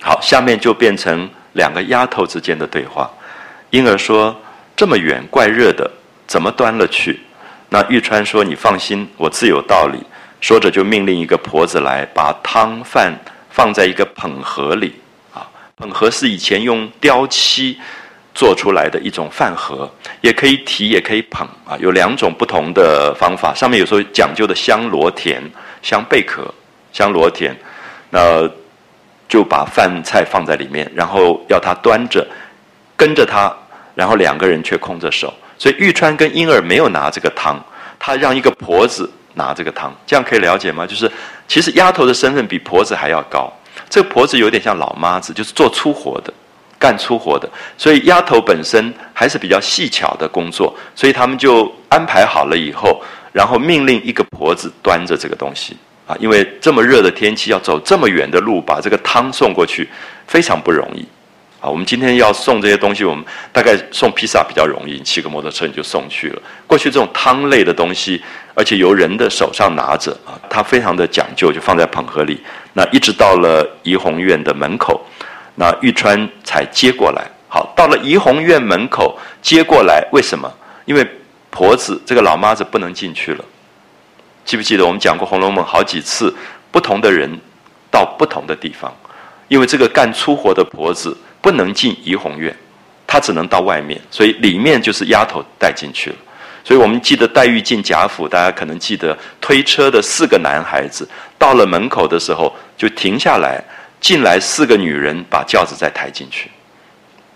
[0.00, 3.08] 好，下面就变成两个丫头之间的对话。
[3.70, 4.36] 婴儿说
[4.74, 5.88] ：“这么远，怪热的，
[6.26, 7.20] 怎么端了去？”
[7.70, 9.98] 那玉川说：“你放心，我自有道理。”
[10.40, 13.12] 说着就命令一个婆子来，把汤饭
[13.50, 14.94] 放在一个捧盒里。
[15.34, 17.78] 啊，捧盒是以前用雕漆。
[18.36, 19.90] 做出来的一种饭盒，
[20.20, 23.54] 也可以提，也可以捧啊，有两种不同的方法。
[23.54, 25.42] 上面有时候讲究的香螺田、
[25.80, 26.54] 香贝壳、
[26.92, 27.56] 香螺田，
[28.10, 28.46] 那
[29.26, 32.24] 就把饭菜放在里面，然后要他端着，
[32.94, 33.50] 跟着他，
[33.94, 35.32] 然后两个人却空着手。
[35.56, 37.58] 所以玉川跟婴儿没有拿这个汤，
[37.98, 40.86] 他让一个婆子拿这个汤，这样可以了解吗？
[40.86, 41.10] 就是
[41.48, 43.50] 其实丫头的身份比婆子还要高，
[43.88, 46.30] 这个婆子有点像老妈子，就是做粗活的。
[46.78, 47.48] 干粗活的，
[47.78, 55.76] 所以丫头本身还是比较细巧的工作，所以他们就安排好了以后，然后命令一个婆子端着这个东西
[56.06, 59.88] 啊，因为这么热的天气要走这么远的路，把这个汤送过去
[60.26, 61.00] 非常不容易
[61.60, 61.68] 啊。
[61.68, 66.42] 我们今天要送这些东西，我们大概送披萨比较容易，骑个摩托车你就送去了。
[66.66, 68.22] 过去这种汤类的东西，
[68.54, 72.38] 而且由人的手上拿着啊，它非常的讲究，就放在捧盒里。
[72.74, 75.04] 那一直到了怡红院的门口。
[75.58, 80.52] 那玉川才接过来，好，到了怡红院门口接过来，为什么？
[80.84, 81.04] 因为
[81.50, 83.44] 婆子这个老妈子不能进去了。
[84.44, 86.32] 记不记得我们讲过《红楼梦》好几次，
[86.70, 87.28] 不同的人
[87.90, 88.94] 到不同的地方，
[89.48, 92.54] 因为这个干粗活的婆子不能进怡红院，
[93.06, 96.16] 她只能到外面，所以里面就是丫头带进去了。
[96.62, 101.08] 所以我们记得黛玉进贾府，大家可能记得推车的四个男孩子
[101.38, 103.64] 到了门口的时候就停下来。
[104.00, 106.50] 进来四个女人，把轿子再抬进去，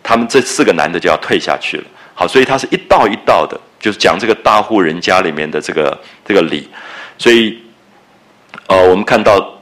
[0.03, 1.85] 他们这四个男的就要退下去了。
[2.15, 6.69] 好，所以他是一道一道的，就是讲这个大户人家里面的这个这个礼。
[7.17, 7.59] 所以，
[8.67, 9.61] 呃，我们看到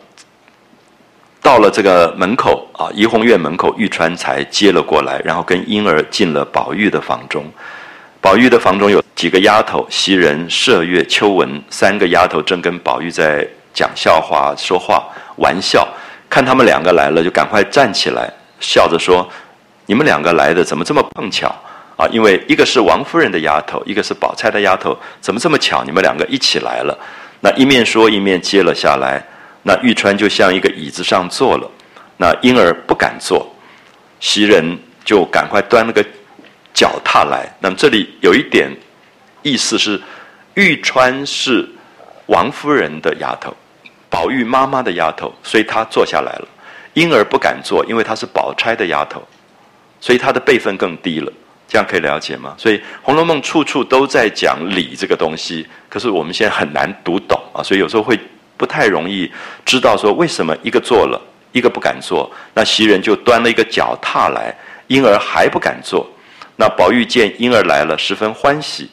[1.40, 7.44] 到了这个门口啊，怡红院门口，玉川才接了过来，然后跟婴儿进了宝玉的房中。
[8.20, 15.86] 宝玉的房中有几个丫头，袭人、麝月、秋纹三个丫头正跟宝玉在讲笑话、说话、玩笑。
[16.28, 19.28] 看他们两个来了，就赶快站起来，笑着说
[19.86, 21.48] ：“你们两个来的怎么这么碰巧
[21.96, 22.06] 啊？
[22.12, 25.82] 因为一个是王夫人的丫头，一个是宝钗的丫头，怎么这么巧？
[25.84, 26.98] 你们两个一起来了。”
[27.40, 29.22] 那一面说一面接了下来。
[29.62, 31.70] 那玉川就像一个椅子上坐了，
[32.16, 33.46] 那婴儿不敢坐，
[34.20, 36.04] 袭人就赶快端了个。
[36.74, 38.70] 脚踏来，那么这里有一点
[39.42, 40.00] 意思是，
[40.54, 41.68] 玉川是
[42.26, 43.52] 王夫人的丫头，
[44.10, 46.48] 宝玉妈妈的丫头，所以她坐下来了。
[46.94, 49.22] 婴儿不敢坐，因为她是宝钗的丫头，
[50.00, 51.32] 所以她的辈分更低了。
[51.68, 52.54] 这样可以了解吗？
[52.56, 58.18] 所以《红楼梦》处处都在讲礼这个东西，可是我们现在很难读懂啊，所以有时候会
[58.56, 59.30] 不太容易
[59.66, 61.20] 知道说为什么一个坐了，
[61.52, 62.30] 一个不敢坐。
[62.54, 64.56] 那袭人就端了一个脚踏来，
[64.86, 66.08] 婴儿还不敢坐。
[66.56, 68.90] 那宝玉见婴儿来了，十分欢喜。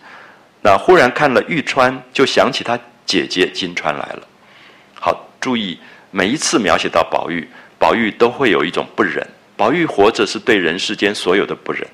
[0.62, 4.22] 那忽然看了玉川，就想起他姐姐金钏来了。
[5.46, 5.78] 注意
[6.10, 9.24] 每一次描写到宝玉，宝玉都会有一种不忍。
[9.56, 11.86] 宝玉活着是对人世间所有的不忍。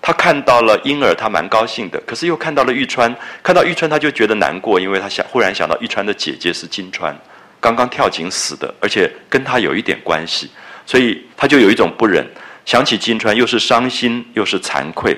[0.00, 7.14] 他看到了婴儿，他蛮高兴的；可是又看到了玉川，看到玉川他就觉得难过，因为他想忽然想到玉川的姐姐是金川，
[7.60, 10.50] 刚刚跳井死的，而且跟他有一点关系，
[10.86, 12.26] 所以他就有一种不忍。
[12.64, 15.14] 想起金川，又是伤心又是惭愧，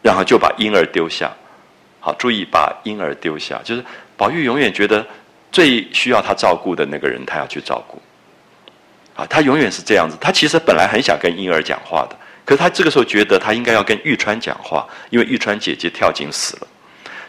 [0.00, 1.28] 然后就把婴儿丢下。
[1.98, 3.84] 好，注意把婴儿丢下，就是
[4.16, 5.04] 宝玉永远觉得
[5.50, 8.00] 最需要他照顾的那个人，他要去照顾。
[9.14, 10.16] 啊，他永远是这样子。
[10.20, 16.66] 他其实本来很想跟婴儿讲话的，可是他这个时候觉得他应该要跟玉川讲话，因为玉川姐姐跳井死了。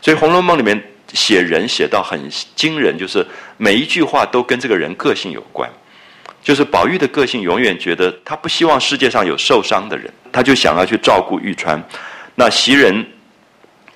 [0.02, 0.82] 所以《红楼梦》里面
[1.14, 3.26] 写人写到很惊人，就是
[3.58, 5.70] 每一句话都跟这个人个性有关。
[6.44, 11.80] 就是宝玉的个性，永远觉得他不希望世界上有受伤的人，他就想要去照顾玉川。
[12.34, 13.06] 那袭人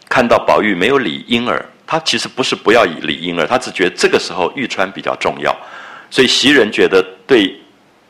[0.07, 5.55] 看到宝玉没有理婴儿，他其实不是不要以理婴儿，他只觉得这个时候玉川比较重要，
[6.09, 7.53] 所以袭人觉得对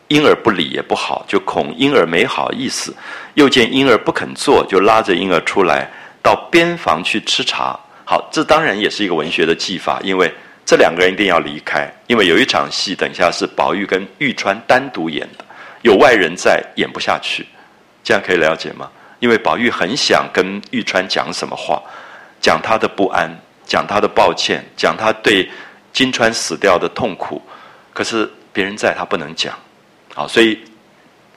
[0.10, 2.96] 婴儿不理也不好，就恐婴儿没好意思，
[3.34, 5.90] 又见婴儿不肯坐，就拉着婴儿出来
[6.22, 7.80] 到边房去吃茶。
[8.06, 10.34] 好，这当然也是一个文学的技法，因为。
[10.68, 15.46] 这两个人一定要离开，因为有一场戏，等一下是宝玉跟玉川单独演的，
[15.84, 17.46] 有外人在演不下去，
[18.04, 18.90] 这样可以了解吗？
[19.20, 21.80] 因为宝玉很想跟玉川讲什么话，
[22.42, 23.30] 讲他的不安，
[23.66, 25.50] 讲他的抱歉，讲他对
[25.92, 27.42] 金钏死掉的痛苦，
[27.94, 29.54] 可是别人在他不能讲，
[30.14, 30.60] 好，所以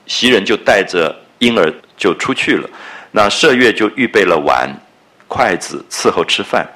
[0.06, 2.68] 袭人就带着婴儿就出去了，
[3.10, 4.68] 那麝月就预备了碗、
[5.26, 6.66] 筷子伺候吃饭，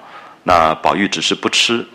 [0.43, 1.87] 那宝玉只是不吃。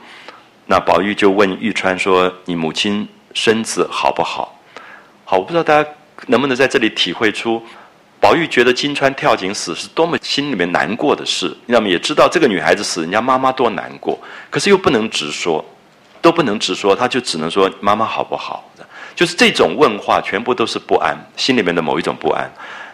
[0.69, 4.60] 那宝玉就问玉钏说：“你母亲身子好不好？”
[5.24, 5.90] 好，我不知道大家
[6.27, 7.66] 能不能在这里体会出，
[8.19, 11.55] 宝玉觉得金钏跳井死是多么心里面难过的事。
[11.65, 15.63] 那么也知道这个女孩子死，人家妈妈多难过，可是又不能直说，
[16.21, 18.69] 都不能直说，他就只能说妈妈好不好？
[19.15, 22.51] 就是这种问话，全部都是不安，心里面的某一种不安。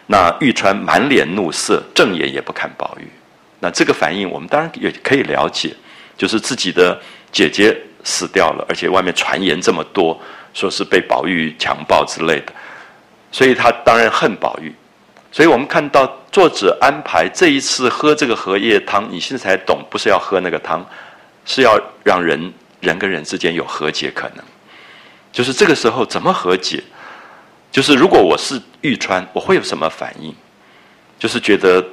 [0.07, 3.07] 那玉钏满脸怒色，正眼也不看宝玉。
[3.59, 5.73] 那这个反应，我们当然也可以了解，
[6.17, 6.99] 就是自己的。
[7.33, 10.15] 姐姐死掉了，而且外面传言这么多，
[10.53, 12.53] 说是被宝玉强暴之类的，
[13.31, 14.71] 所以他当然恨宝玉。
[15.33, 20.85] 所以我们看到作者安排这一次喝这个荷叶汤，你现在才懂，不是要喝那个汤，
[21.43, 24.45] 是要让人人跟人之间有和解可能。
[25.31, 26.83] 就是这个时候怎么和解？
[27.71, 30.31] 就是如果我是玉川，我会有什么反应？
[31.17, 31.83] 就是觉得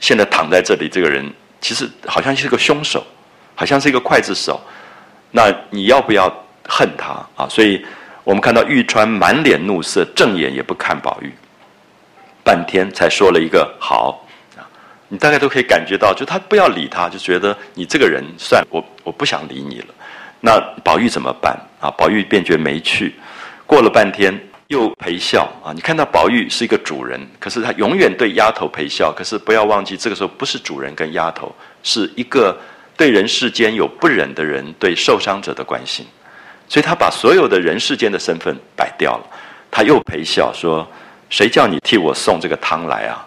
[0.00, 1.28] 现在躺在这里这个人，
[1.60, 3.04] 其实好像是个凶手，
[3.56, 4.60] 好像是一个刽子手。
[5.32, 6.32] 那你要不要
[6.68, 7.48] 恨他啊？
[7.48, 7.84] 所以
[8.22, 11.34] 我们看到玉川满脸怒色，正眼也不看宝玉，
[12.46, 14.24] 半天才说了一个好
[14.56, 14.62] 啊。
[15.08, 19.86] 你大概都可以感觉到，就他不要理他，就觉得你这个人算我我不想理你了。
[20.40, 21.90] 那宝玉怎么办啊？
[21.90, 23.16] 宝玉便觉没趣。
[23.66, 24.32] 过了半天
[24.68, 25.72] 又陪笑啊。
[25.74, 29.12] 你看到宝玉是一个主人，可是他永远对丫头陪笑。
[29.12, 31.52] 可是不要忘记，这个时候不是主人跟丫头，
[31.82, 32.56] 是一个。
[32.98, 36.06] 对人世间有不忍的人，对受伤者的关心，
[36.66, 39.24] 所以他把所有的人世间的身份摆掉了。
[39.70, 40.88] 他又陪笑说
[41.30, 43.26] ：“谁叫你替我送这个汤来啊？”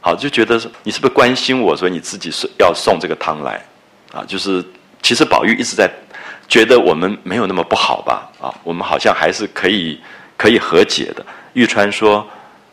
[0.00, 3.58] 好，就觉得你是不是关心我，所以你自己是要送这个汤来
[4.12, 4.22] 啊？
[4.26, 4.62] 就是
[5.00, 5.90] 其实宝玉一直在
[6.46, 8.30] 觉得我们没有那么不好吧？
[8.38, 9.98] 啊，我们好像还是可以
[10.36, 11.24] 可以和解的。
[11.54, 12.26] 玉川说：“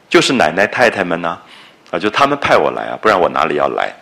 [0.09, 1.39] 就是奶奶太太们呢，
[1.89, 3.93] 啊，就他们派我来啊，不然我哪里要来？”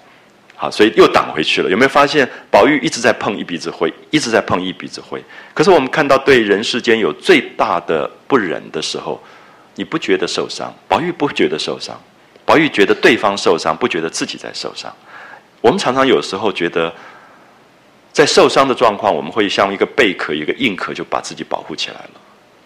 [0.58, 1.70] 好，所以又挡回去了。
[1.70, 5.24] 有没有发现宝玉一直在碰一鼻子灰，一直在碰一鼻子灰？
[5.54, 9.22] 可是我们看到对人世间有最大的不忍的时候，
[9.80, 10.70] 你不觉得受伤？
[10.90, 11.98] 宝玉不觉得受伤，
[12.44, 14.94] 宝玉觉得对方受伤，不觉得自己在受伤。
[15.62, 16.94] 我们常常有时候觉得，
[18.12, 22.12] 在受伤的状况，我们会像一个贝壳、一个硬壳，就把自己保护起来了。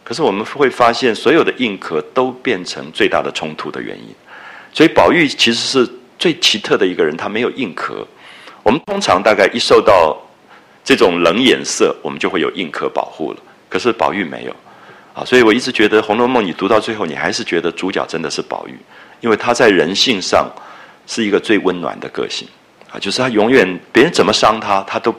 [0.03, 4.07] 可是我们会发现，所有的硬壳都变成最大的冲突的原因。
[4.73, 8.03] 所以宝玉其实是最奇特的一个人，他没有硬壳。
[8.63, 10.17] 我们通常大概一受到
[10.83, 13.37] 这种冷眼色，我们就会有硬壳保护了。
[13.69, 14.55] 可是宝玉没有
[15.13, 18.77] 啊，所以我一直觉得《红楼梦》你读到最后，你还是觉得主角真的是宝玉，
[19.21, 20.49] 因为他在人性上
[21.05, 22.47] 是一个最温暖的个性。
[22.91, 25.13] 啊，就是他永远别人怎么伤他，他都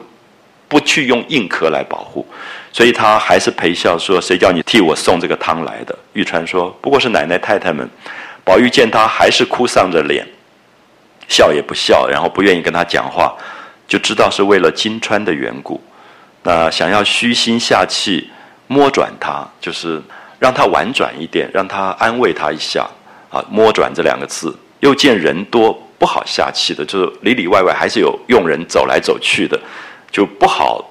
[0.67, 2.25] 不去用硬壳来保护，
[2.71, 7.89] 所以他还是陪笑说：“谁叫你替我送这个汤来的？”玉川说：“不过是奶奶太太们。”
[8.43, 10.25] 宝玉见他还是哭丧着脸，
[11.27, 13.35] 笑也不笑，然后不愿意跟他讲话，
[13.87, 15.81] 就知道是为了金钏的缘故。
[16.43, 18.29] 那想要虚心下气
[18.67, 20.01] 摸转他，就是
[20.39, 22.87] 让他婉转一点，让他安慰他一下。
[23.29, 25.81] 啊，摸转这两个字，又见人多。
[25.97, 29.57] 不好下气的，就是里里外外还是有佣人走来走去的，
[30.11, 30.83] 就不好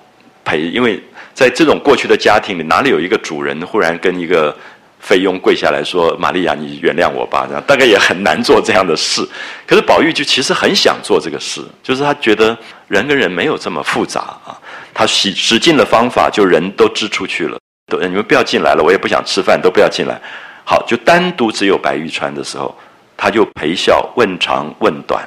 [0.42, 0.62] 陪。
[0.62, 1.00] 因为
[1.34, 4.56] 在这种过去的家庭里，哪里有一个主人忽然跟一个
[5.00, 9.22] 菲佣跪下来说：“玛利亚，你原谅我吧。”这样大概也很难做这样的事。
[9.66, 12.56] 可是宝玉就其实很想做这个事，就是他觉得
[12.88, 14.58] 人跟人没有这么复杂啊。
[14.94, 20.20] 他使使尽了方法，就人都支出去了，都你们不要进来了，我也不想吃饭，都不要进来。
[20.64, 22.74] 好，就单独只有白玉川的时候。
[23.16, 25.26] 他就陪笑问长问短，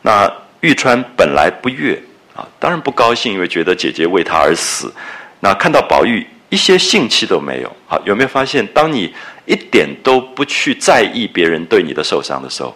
[0.00, 2.00] 那玉川本来不悦
[2.36, 4.94] 啊，当然不高兴，因为觉得姐姐为他而死。
[5.40, 8.64] 那看到宝玉一些兴气都没有，好有没有发现？
[8.68, 9.12] 当你
[9.44, 12.74] 一点都不去在意别人对你的受伤的时候，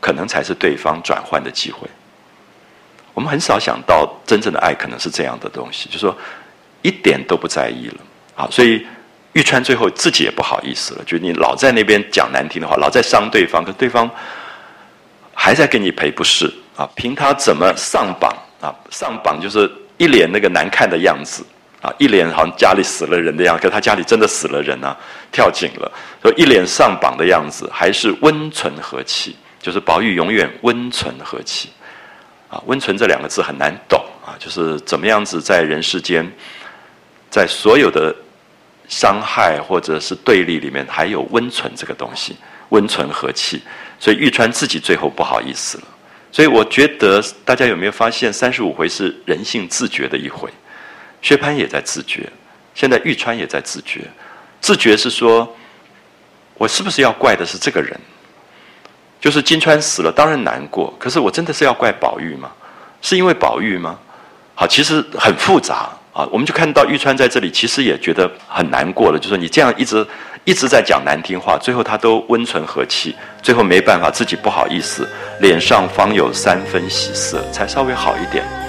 [0.00, 1.86] 可能才是对方转换的机会。
[3.12, 6.16] 我们很少想到真正的爱可能是这样的东西，就说
[6.80, 7.96] 一点都不在意了
[8.36, 8.86] 啊，所以。
[9.32, 14.10] 玉川最后自己也不好意思了，就你老在那边讲难听的话，老在伤对方，可对方
[15.34, 16.88] 还在给你赔不是啊？
[16.94, 18.72] 凭他怎么上榜啊？
[18.90, 21.44] 上榜就是一脸那个难看的样子
[21.82, 24.96] 啊，一脸好像家里死了人的样，可他家里真的死了人啊，
[25.30, 25.92] 跳井了，
[26.22, 31.68] 说一脸上榜的样子，还是温存和气，就是宝玉永远温存和气
[32.48, 32.58] 啊。
[32.64, 36.26] 温存这两个字很难懂啊，就是怎么样子在人世间，
[37.28, 38.16] 在所有的。
[38.88, 42.36] 伤害或者是对立里面还有温存这个东西，
[42.68, 43.62] 温存和气，
[43.98, 45.84] 所以玉川自己最后不好意思了。
[46.32, 50.50] 所以我觉得大家有没有发现，三十五回是人性自觉的一回，
[51.22, 52.30] 薛蟠也在自觉，
[52.74, 54.02] 现在玉川也在自觉。
[54.60, 55.56] 自觉是说，
[56.54, 57.98] 我是不是要怪的是这个人？
[59.18, 62.52] 就是金川死了，当然难过，可是我真的是要怪宝玉吗？
[63.00, 63.98] 是因为宝玉吗？
[64.54, 65.90] 好，其实很复杂。
[66.16, 69.18] 啊，我们就看到玉川在这里，其实也觉得很难过了。
[69.18, 70.06] 就说你这样一直
[70.44, 75.06] 一直在讲难听话，最后他都温存和气，最后没办法，自己不好意思，
[75.40, 78.65] 脸上方有三分喜色，才稍微好一点。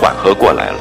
[0.00, 0.78] 缓和过来了，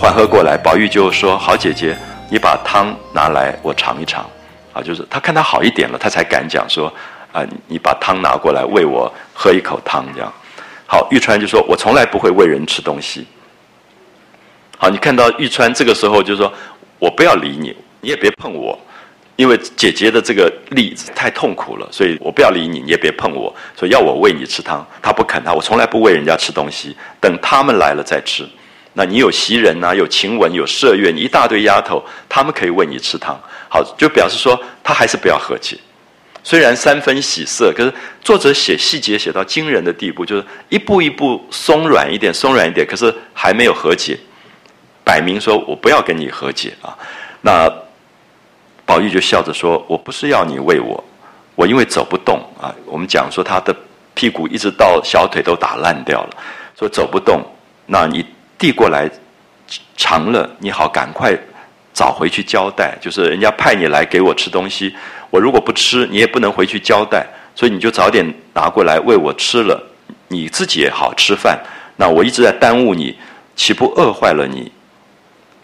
[0.00, 1.96] 缓和过来，宝玉就说：“好姐姐，
[2.28, 4.28] 你把汤拿来，我尝一尝。”
[4.74, 6.92] 啊，就是他看他好一点了，他才敢讲说
[7.32, 10.32] ：“啊，你把汤拿过来，喂我喝一口汤。”这样，
[10.88, 13.28] 好，玉川就说：“我从来不会喂人吃东西。”
[14.76, 16.52] 好，你看到玉川这个时候就说
[16.98, 18.76] ：“我不要理你，你也别碰我。”
[19.38, 23.54] 因为姐姐的这个例子太痛苦了，所以我不要理你，你也别碰我。
[23.76, 28.44] 所以要我喂你吃汤，他不肯他，我从来不喂人家吃东西，等他们来了再吃。
[28.94, 33.40] 那你有袭人呐，有晴雯，有麝月，你一大堆丫头，他们可以喂你吃汤。
[33.68, 35.78] 好，就表示说他还是不要和解。
[36.42, 44.18] 虽然三分喜色，可是作者写细节写到惊人的地步，就是一步一步松软一点，松软一点，可是还没有和解，
[45.04, 46.98] 摆明说我不要跟你和解啊。
[47.40, 47.72] 那。
[48.88, 51.04] 宝玉就笑着说：“我不是要你喂我，
[51.54, 52.74] 我因为走不动啊。
[52.86, 53.76] 我们讲说他的
[54.14, 56.30] 屁股一直到小腿都打烂掉了，
[56.74, 57.42] 说走不动。
[57.84, 58.24] 那你
[58.56, 59.06] 递过来
[59.94, 61.36] 尝了，你好赶快
[61.92, 62.96] 找回去交代。
[62.98, 64.96] 就是人家派你来给我吃东西，
[65.28, 67.26] 我如果不吃，你也不能回去交代。
[67.54, 69.78] 所以你就早点拿过来喂我吃了，
[70.28, 71.62] 你自己也好吃饭。
[71.96, 73.14] 那我一直在耽误你，
[73.54, 74.72] 岂不饿坏了你？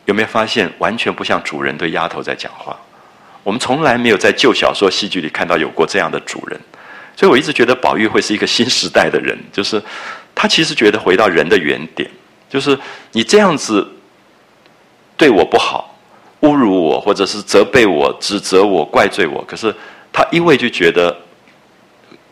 [0.05, 2.77] 有没有发现，完全不像主人对丫头在讲话？”
[3.45, 6.59] 我们从来没有在旧小说、戏剧里看到有过这样的主人，
[7.15, 9.81] 所以我一直觉得宝玉会是一个新时代的人，就是
[10.35, 12.11] 他其实觉得回到人的原点，
[12.49, 12.77] 就是
[13.13, 13.87] 你这样子
[15.17, 15.97] 对我不好，
[16.41, 19.73] 侮辱我，或者是责备我、指责我、怪罪我，可是
[20.13, 21.17] 他因为就觉得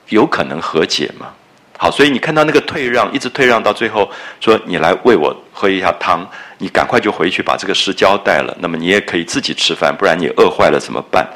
[0.09, 1.29] 有可能和解嘛。
[1.79, 4.09] 好，所以你看到那个退让，一直退让到最后，
[4.41, 6.25] 说你来喂我喝一下汤，
[6.63, 8.57] 你赶快就回去把这个事交代了。
[8.61, 11.29] 那么你也可以自己吃饭，不然你饿坏了怎么办？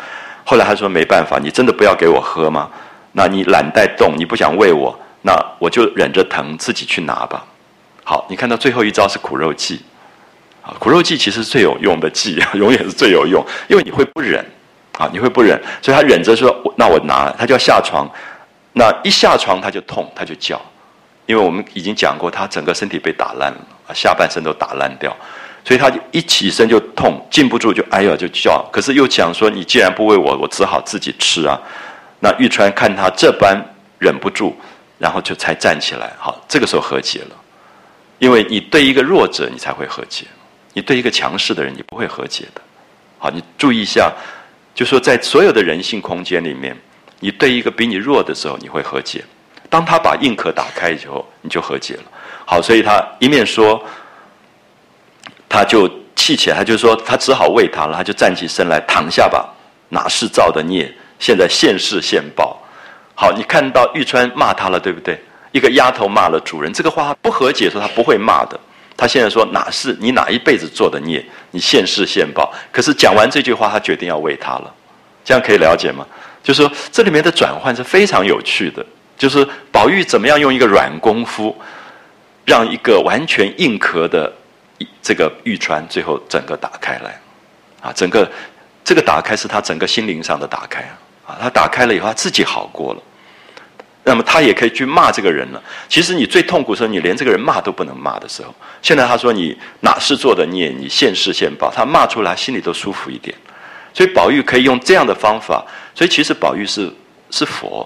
[0.44, 2.70] 后来他说没办法，你真的不要给我喝吗？
[3.10, 7.44] 那你懒带动，你不想喂我，那我就忍着疼自己去拿吧。
[8.05, 9.82] 好，你看到最后一招是苦肉计，
[10.62, 14.46] 啊，苦肉计其实最有用的计， 永远是最有用，因为你会不忍，
[14.96, 18.08] 啊，你会不忍，所以他忍着说，那我拿，他就要下床。
[18.74, 20.60] 那一下床他就痛，他就叫，
[21.26, 23.58] 因为我们已经讲过，他整个身体被打烂了，
[23.94, 25.16] 下半身都打烂掉，
[25.65, 28.65] 所以他就一起身就痛，禁不住就哎呦就叫。
[28.73, 31.60] 可是又讲说，你既然不喂我，我只好自己吃啊。
[32.20, 33.56] 那玉川看他这般
[33.98, 34.56] 忍不住，
[34.98, 36.12] 然后就才站起来。
[36.18, 37.36] 好，这个时候和解了，
[38.18, 40.26] 因为你对一个弱者你才会和解，
[40.73, 42.60] 你对一个强势的人你不会和解的。
[43.18, 44.12] 好，你注意一下，
[44.74, 46.76] 就说在所有的人性空间里面。
[47.18, 49.23] 你对一个比你弱的时候，你会和解；
[49.70, 52.02] 当他把硬壳打开以后，你就和解了。
[52.47, 53.84] 好，所以他一面说，
[55.49, 59.52] 他就气起来，他就说他只好喂他了，他就站起身来躺下吧。
[59.89, 60.91] 哪是造的孽？
[61.18, 62.57] 现在现世现报。
[63.15, 65.20] 好，你看到玉川骂他了，对不对？
[65.50, 68.58] 一个丫头骂了主人，这个话不和解，说他不会骂的。
[68.97, 71.25] 他现在说哪是你哪一辈子做的孽？
[71.50, 72.52] 你现世现报。
[72.70, 74.73] 可是讲完这句话，他决定要喂他了。
[75.25, 76.07] 这样可以了解吗？
[76.42, 78.84] 就是说，这里面的转换是非常有趣的。
[79.18, 81.57] 就是宝玉怎么样用一个软功夫，
[82.47, 84.33] 让一个完全硬壳的
[85.02, 87.20] 这个玉川，最后整个打开来，
[87.83, 88.31] 啊，整个
[88.83, 90.81] 这个打开是他整个心灵上的打开
[91.26, 93.02] 啊，他打开了以后，他自己好过了。
[94.08, 95.60] 那么他也可以去骂这个人了。
[95.89, 103.36] 其实你最痛苦时候，你连这个人骂都不能骂的时候，现在他说你哪是做的孽，你现世现报，他骂出来心里都舒服一点。
[103.92, 106.89] 所以宝玉可以用这样的方法，所以其实宝玉是
[107.33, 107.84] 是佛，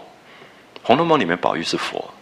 [0.86, 2.12] 《红楼梦》里面宝玉是佛，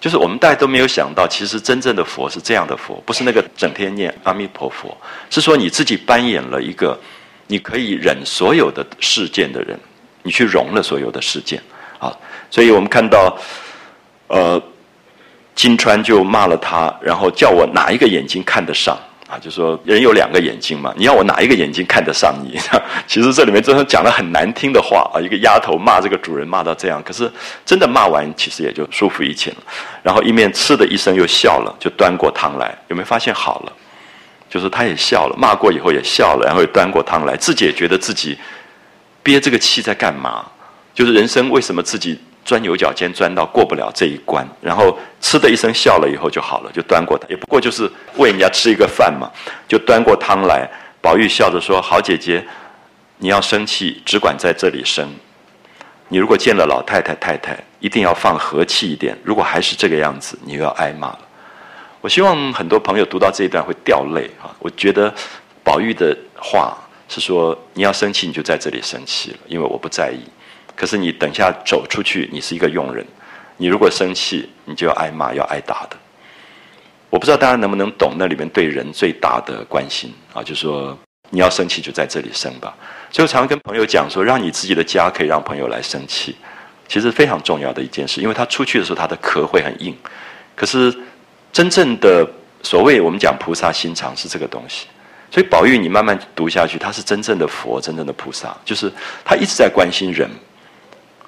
[0.00, 4.96] 就是我们大家都没有想到，其实真正的佛是这样的佛，不是那个整天念阿弥陀佛，
[5.28, 6.98] 是说你自己扮演了一个
[7.46, 9.78] 你可以忍所有的事件的人，
[10.22, 11.62] 你去容了所有的事件
[11.98, 12.16] 啊，
[12.50, 13.36] 所以我们看到，
[14.28, 14.62] 呃，
[15.54, 18.98] 金川就骂了他，然后叫我哪一个眼睛看得上。
[19.30, 22.58] 啊，就说人有两个眼睛嘛，你要我哪一个眼睛看得上你？
[23.06, 27.30] 其实这里面真的讲了很难听的话啊，一个丫头骂这个主人骂到这样，可是
[27.64, 29.58] 真的骂完，其实也就舒服一切了。
[30.02, 33.72] 然后一面吃的一声又笑了，就端过汤来，有没有发现好了？
[34.48, 38.36] 就是他也笑了，骂过以后也笑了，然后又端过汤来，自己也觉得自己
[39.22, 40.44] 憋这个气在干嘛？
[40.92, 42.18] 就是人生为什么自己？
[42.44, 49.30] 钻牛角尖，钻到过不了这一关，然后吃的一声笑了以后就好了，就端过他，也不过就是喂人家吃一个饭嘛，
[49.68, 50.68] 就端过汤来。
[51.02, 52.44] 宝玉笑着说：“好姐姐，
[53.18, 55.08] 你要生气，只管在这里生。
[56.08, 59.16] 你如果见了老太太太太，一定要放和气一点。
[59.24, 61.20] 如果还是这个样子，你又要挨骂了。”
[62.02, 64.48] 我希望很多朋友读到这一段会掉泪啊！
[64.58, 65.12] 我觉得
[65.62, 66.76] 宝玉的话
[67.08, 70.20] 是说：“你要生气，你就在这里生气了，因为我不在意。”
[70.74, 73.06] 可是你等下走出去，你是一个佣人，
[73.56, 75.96] 你如果生气，你就要挨骂，要挨打的。
[77.10, 80.96] 我不知道大家能不能懂那里面对人最大的关心啊，就是说
[81.30, 82.74] 你要生气就在这里生吧。
[83.10, 86.36] 所以我常跟朋友讲说，让你自己的家可以让朋友来生气，
[86.86, 89.96] 其实非常重要的一件事，因为他出去的时候他的壳会很硬。
[90.54, 90.96] 可是
[91.52, 92.24] 真正的
[92.62, 94.86] 所谓我们讲菩萨心肠是这个东西。
[95.32, 98.92] 所以宝玉你慢慢读下去，他是真正的佛，真正的菩萨，就是
[99.24, 100.30] 他一直在关心人。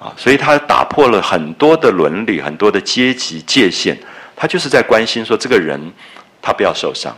[0.03, 3.97] 啊，所以他打破了很多的伦理，很多的阶级界限，
[4.35, 5.79] 他就是在关心说这个人
[6.41, 7.15] 他不要受伤。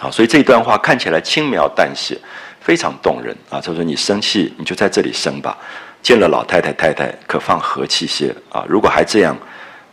[0.00, 2.18] 好，所以这一段话看起来轻描淡写，
[2.60, 3.60] 非常动人啊。
[3.60, 5.56] 他说：“你生气，你就在这里生吧。
[6.02, 8.64] 见了老太太太太，可放和气些啊。
[8.68, 9.36] 如果还这样，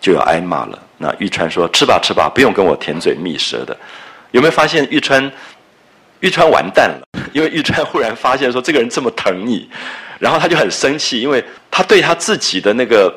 [0.01, 3.77] 就要挨骂了。”那玉川说：“吃吧吃吧，不用跟我甜嘴蜜舌的。”
[4.31, 5.31] 有没有发现玉川？
[6.25, 9.69] 玉川完蛋了，因为玉川忽然发现说这个人这么疼你。
[10.17, 13.13] 然后他就很生气，因为他对他自己的那个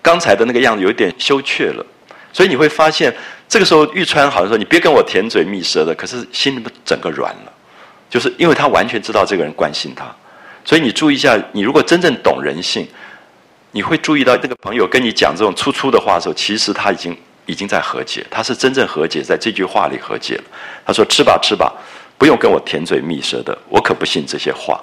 [0.00, 1.84] 刚才的那个样子有点羞怯了，
[2.32, 3.14] 所以你会发现，
[3.48, 7.52] 这个时候玉川好像说：“你别跟我甜嘴蜜舌的。”可是心里整个软了，
[8.08, 10.06] 就是因为他完全知道这个人关心他，
[10.64, 12.86] 所以你注意一下，你如果真正懂人性，
[13.72, 17.14] 你会注意到这个朋友跟你讲这种粗粗的话的时候，其实他已经
[17.46, 20.44] 已经在和解，他是真正和解，在这句话里和解了。
[20.86, 21.74] 他说：“吃吧吃吧，
[22.18, 24.78] 不用跟我甜嘴蜜舌的，我可不信这些话。”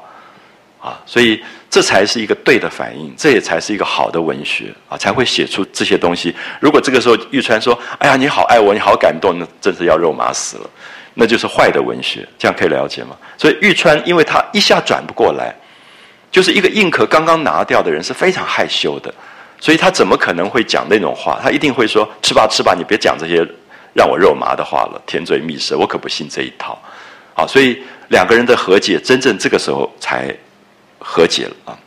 [0.85, 6.35] 啊，所以这才是一个对的反应，这也才是一个好的文学啊，才会写出这些东西。
[6.59, 10.69] 如果这个时候玉川说：“哎呀，你好爱我，你好感动”，那真是要肉麻死了。
[11.15, 13.17] 那就是坏的文学，这样可以了解吗？
[13.35, 15.55] 所以玉川，因为他一下转不过来，
[16.30, 19.11] 就是一个硬壳刚刚拿掉的人是非常害羞的，
[19.59, 21.39] 所以他怎么可能会讲那种话？
[21.41, 23.43] 他一定会说：“吃吧，吃吧，你别讲这些
[23.95, 26.80] 让我肉麻的话了，甜嘴蜜舌，我可不信这一套。”
[27.38, 30.33] 好，所以两个人的和解，真正这个时候才
[30.97, 31.77] 和解了啊。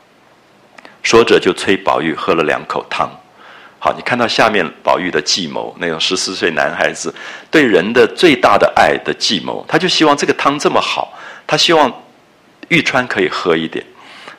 [1.02, 3.10] 说着就催宝玉喝了两口汤。
[3.80, 7.14] 好，你看到下面宝玉的计谋，那种十四岁男孩子
[7.50, 11.90] 对人的最大的爱的计谋，他就希望这个汤这么好，他希望
[12.68, 13.82] 玉川可以喝一点，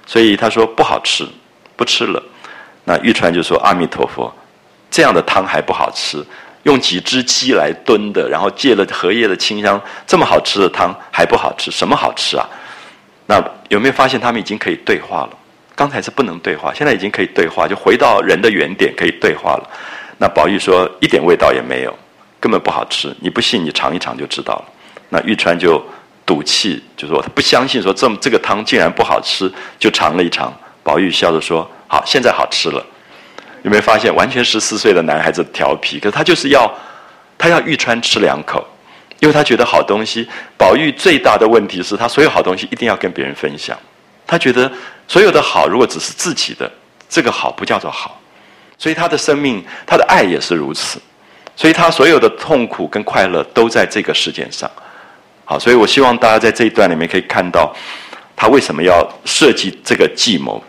[0.06, 1.28] 所以他说不好吃，
[1.76, 2.22] 不吃了。
[2.84, 4.32] 那玉川就说阿弥陀佛，
[4.92, 6.24] 这样的汤还不好吃，
[6.64, 12.48] 用几只鸡来炖的，然后借了荷叶的清香，这么好吃的汤还不好吃，什么好吃啊？
[13.28, 15.30] 那有没有发现他们已经可以对话了？
[15.76, 19.70] 刚才是不能对话，现在已经可以对话，就回到人的原点，可以对话了。
[20.18, 21.98] 那宝玉说一点味道也没有，
[22.40, 23.16] 根本不好吃。
[23.22, 24.66] 你不信，你尝一尝就知道了。
[25.08, 25.82] 那玉川就
[26.26, 30.54] 赌气，就说他不相信，说这么这个汤竟然不好吃，就尝了一尝。
[30.84, 32.86] 宝玉笑着说：“好，现在好吃了。”
[33.64, 36.72] 有没有发现，完全十四岁的男孩子调皮，可是他就是要
[37.38, 38.66] 他要玉川吃两口，
[39.20, 40.28] 因为他觉得好东西。
[40.58, 43.78] 宝玉最大的问题是他所有好东西一定要跟别人分享，
[44.26, 44.72] 他觉得。
[45.12, 46.72] 所有的好，如果只是自己的，
[47.10, 48.22] 这个好不叫做好。
[48.78, 51.02] 所以他的生命，他的爱也是如此。
[51.56, 54.70] 所以他所有的痛苦跟快乐都在这个事件上。
[55.46, 57.76] 好，所以我希望大家在这一段里面可以看到，
[58.36, 60.64] 他为什么要设计这个计谋。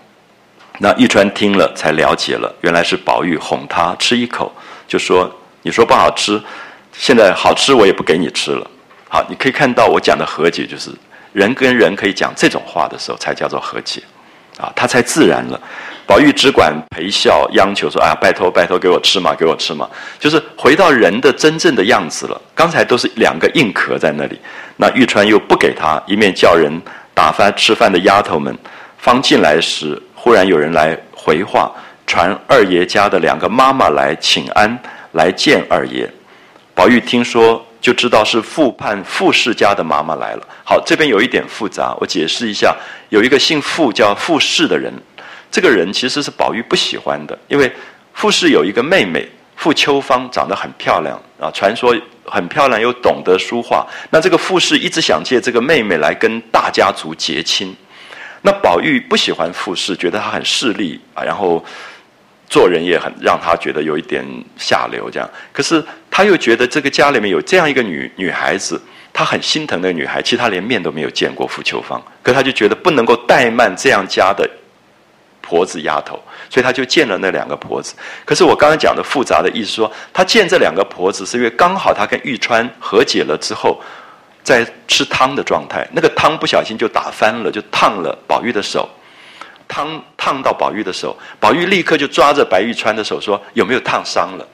[0.83, 4.50] 那玉川听了才了解了，原来是宝玉哄他吃一口，
[4.89, 6.41] 就说：“你说不好吃，
[6.92, 8.67] 现在好吃我也不给你吃了。”
[9.07, 10.91] 好，你可以看到我讲的和解，就是
[11.34, 14.02] 人跟人可以讲这种话的时候，才叫做和解。
[14.59, 15.60] 啊，他才自然了。
[16.07, 19.86] 宝玉只管陪笑，央求说：“啊，拜托拜托，给我吃嘛，给我吃嘛。”
[20.18, 22.41] 就是回到人的真正的样子了。
[22.55, 24.41] 刚才都是两个硬壳在那里，
[24.78, 26.73] 那玉川又不给他，一面叫人
[27.12, 28.57] 打发吃饭的丫头们。
[28.99, 31.73] 方进来时，忽然有人来回话，
[32.07, 34.78] 传二爷家的两个妈妈来请安，
[35.12, 36.07] 来见二爷。
[36.74, 37.65] 宝玉听说。
[37.81, 40.47] 就知道是傅判傅氏家的妈妈来了。
[40.62, 42.76] 好，这边有一点复杂，我解释一下。
[43.08, 44.92] 有一个姓傅叫傅氏的人，
[45.50, 47.73] 这个人其实是宝玉不喜欢的，因为
[48.12, 49.26] 傅氏有一个妹妹
[49.57, 53.86] 傅秋芳，长得很漂亮啊，传说很漂亮又懂得书画。
[54.10, 57.74] 那这个傅氏一直想借这个妹妹来跟大家族结亲。
[58.42, 61.64] 那宝玉不喜欢傅氏，觉得她很势利啊，然后。
[62.52, 64.26] 做人也很让他觉得有一点
[64.58, 65.30] 下流，这样。
[65.52, 70.20] 可是他又觉得这个家里面有这样一个女女孩子，他很心疼那个女孩。
[70.20, 74.50] 其实他连面都没有见过傅秋芳，可他就觉得不能够怠慢这样家的
[75.40, 77.94] 婆子丫头，所以他就见了那两个婆子。
[78.24, 83.80] 可是我刚才讲的复杂的意思说，他见这两个婆子是因为刚好他跟玉川和解了之后，
[84.42, 88.88] 在吃汤的状态，那个汤不小心就打翻了，就烫了宝玉的手。
[89.68, 94.44] 汤烫到宝玉的手，宝玉立刻就抓着白玉川的手说：“有没有烫伤了？”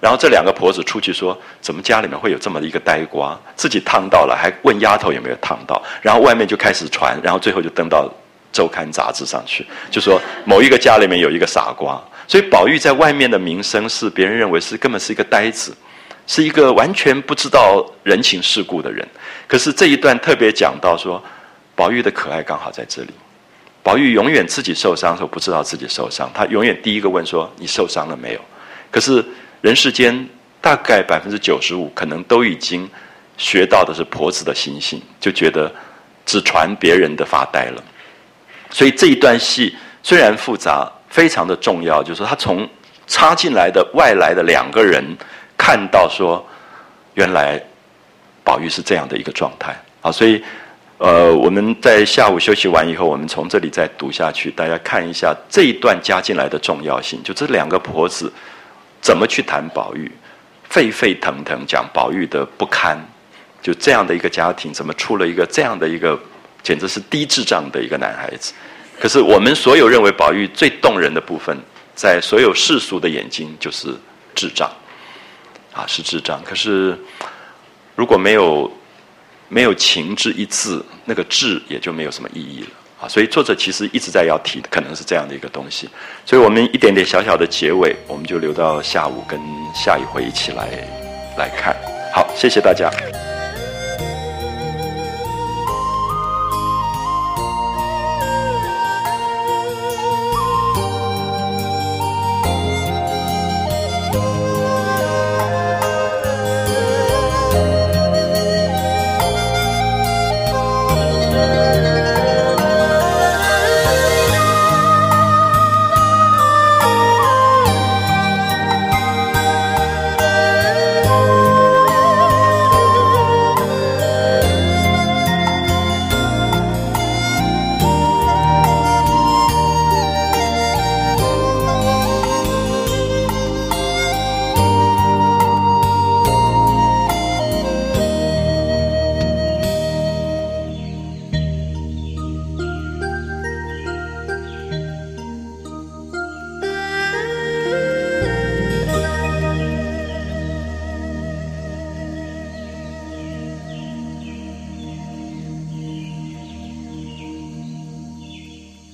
[0.00, 3.38] 然后这两个婆子出去说：“怎么家里面会有这么一个呆瓜？
[3.54, 8.12] 自己烫到了，还问丫头有没有烫到？”然后外面就开始传，然后最后就登到
[8.52, 12.02] 周刊杂志上去，就说某一个家里面有一个傻瓜。
[12.26, 15.72] 所以宝玉在外面的名声是别人认为是根本是一个呆子，
[16.26, 19.06] 是一个完全不知道人情世故的人。
[19.46, 21.22] 可是这一段特别讲到说，
[21.74, 23.10] 宝玉的可爱刚好在这里。
[23.82, 28.40] 宝玉永远自己受伤的时候不知道自己受伤，他永远第一个问说：“你受伤了没有？”
[28.90, 29.24] 可是
[29.60, 30.28] 人世间
[30.60, 32.88] 大概百分之九十五可能都已经
[33.36, 35.72] 学到的是婆子的心性，就觉得
[36.24, 37.84] 只传别人的发呆了。
[38.70, 42.68] 所以这一段戏虽然复杂，非常的重要，就是说他从
[43.06, 45.16] 插进来的外来的两个人
[45.56, 46.44] 看到说，
[47.14, 47.62] 原来
[48.44, 50.42] 宝玉是这样的一个状态啊，所以。
[50.98, 57.22] 呃，我们在下午休息完以后，我们从这里再读下去，大家看一下这一段加进来的重要性。
[57.22, 58.32] 就这两个婆子
[59.02, 60.10] 怎么去谈宝玉，
[60.70, 62.98] 沸沸腾腾讲宝玉的不堪，
[63.60, 66.18] 就这样的一个家庭，怎么出了一个这样的一个
[66.62, 68.54] 简直是低智障的一个男孩子？
[68.98, 71.54] 可是我们所有认为宝玉最动人的部分，
[71.94, 73.94] 在所有世俗的眼睛就是
[74.34, 74.70] 智障，
[75.76, 76.42] 啊，是智障。
[76.42, 76.98] 可是
[77.94, 78.72] 如果没有。
[79.48, 83.08] 没有情之一字，那个智也就没有什么意义了啊！
[83.08, 85.88] 所以作者其实一直在要提，可能是这样的一个东西。
[86.24, 89.38] 所以我们一点点小小的结尾，我们就留到下午跟
[89.72, 90.66] 下一回一起来
[91.38, 91.76] 来看。
[92.12, 92.90] 好，谢谢大家。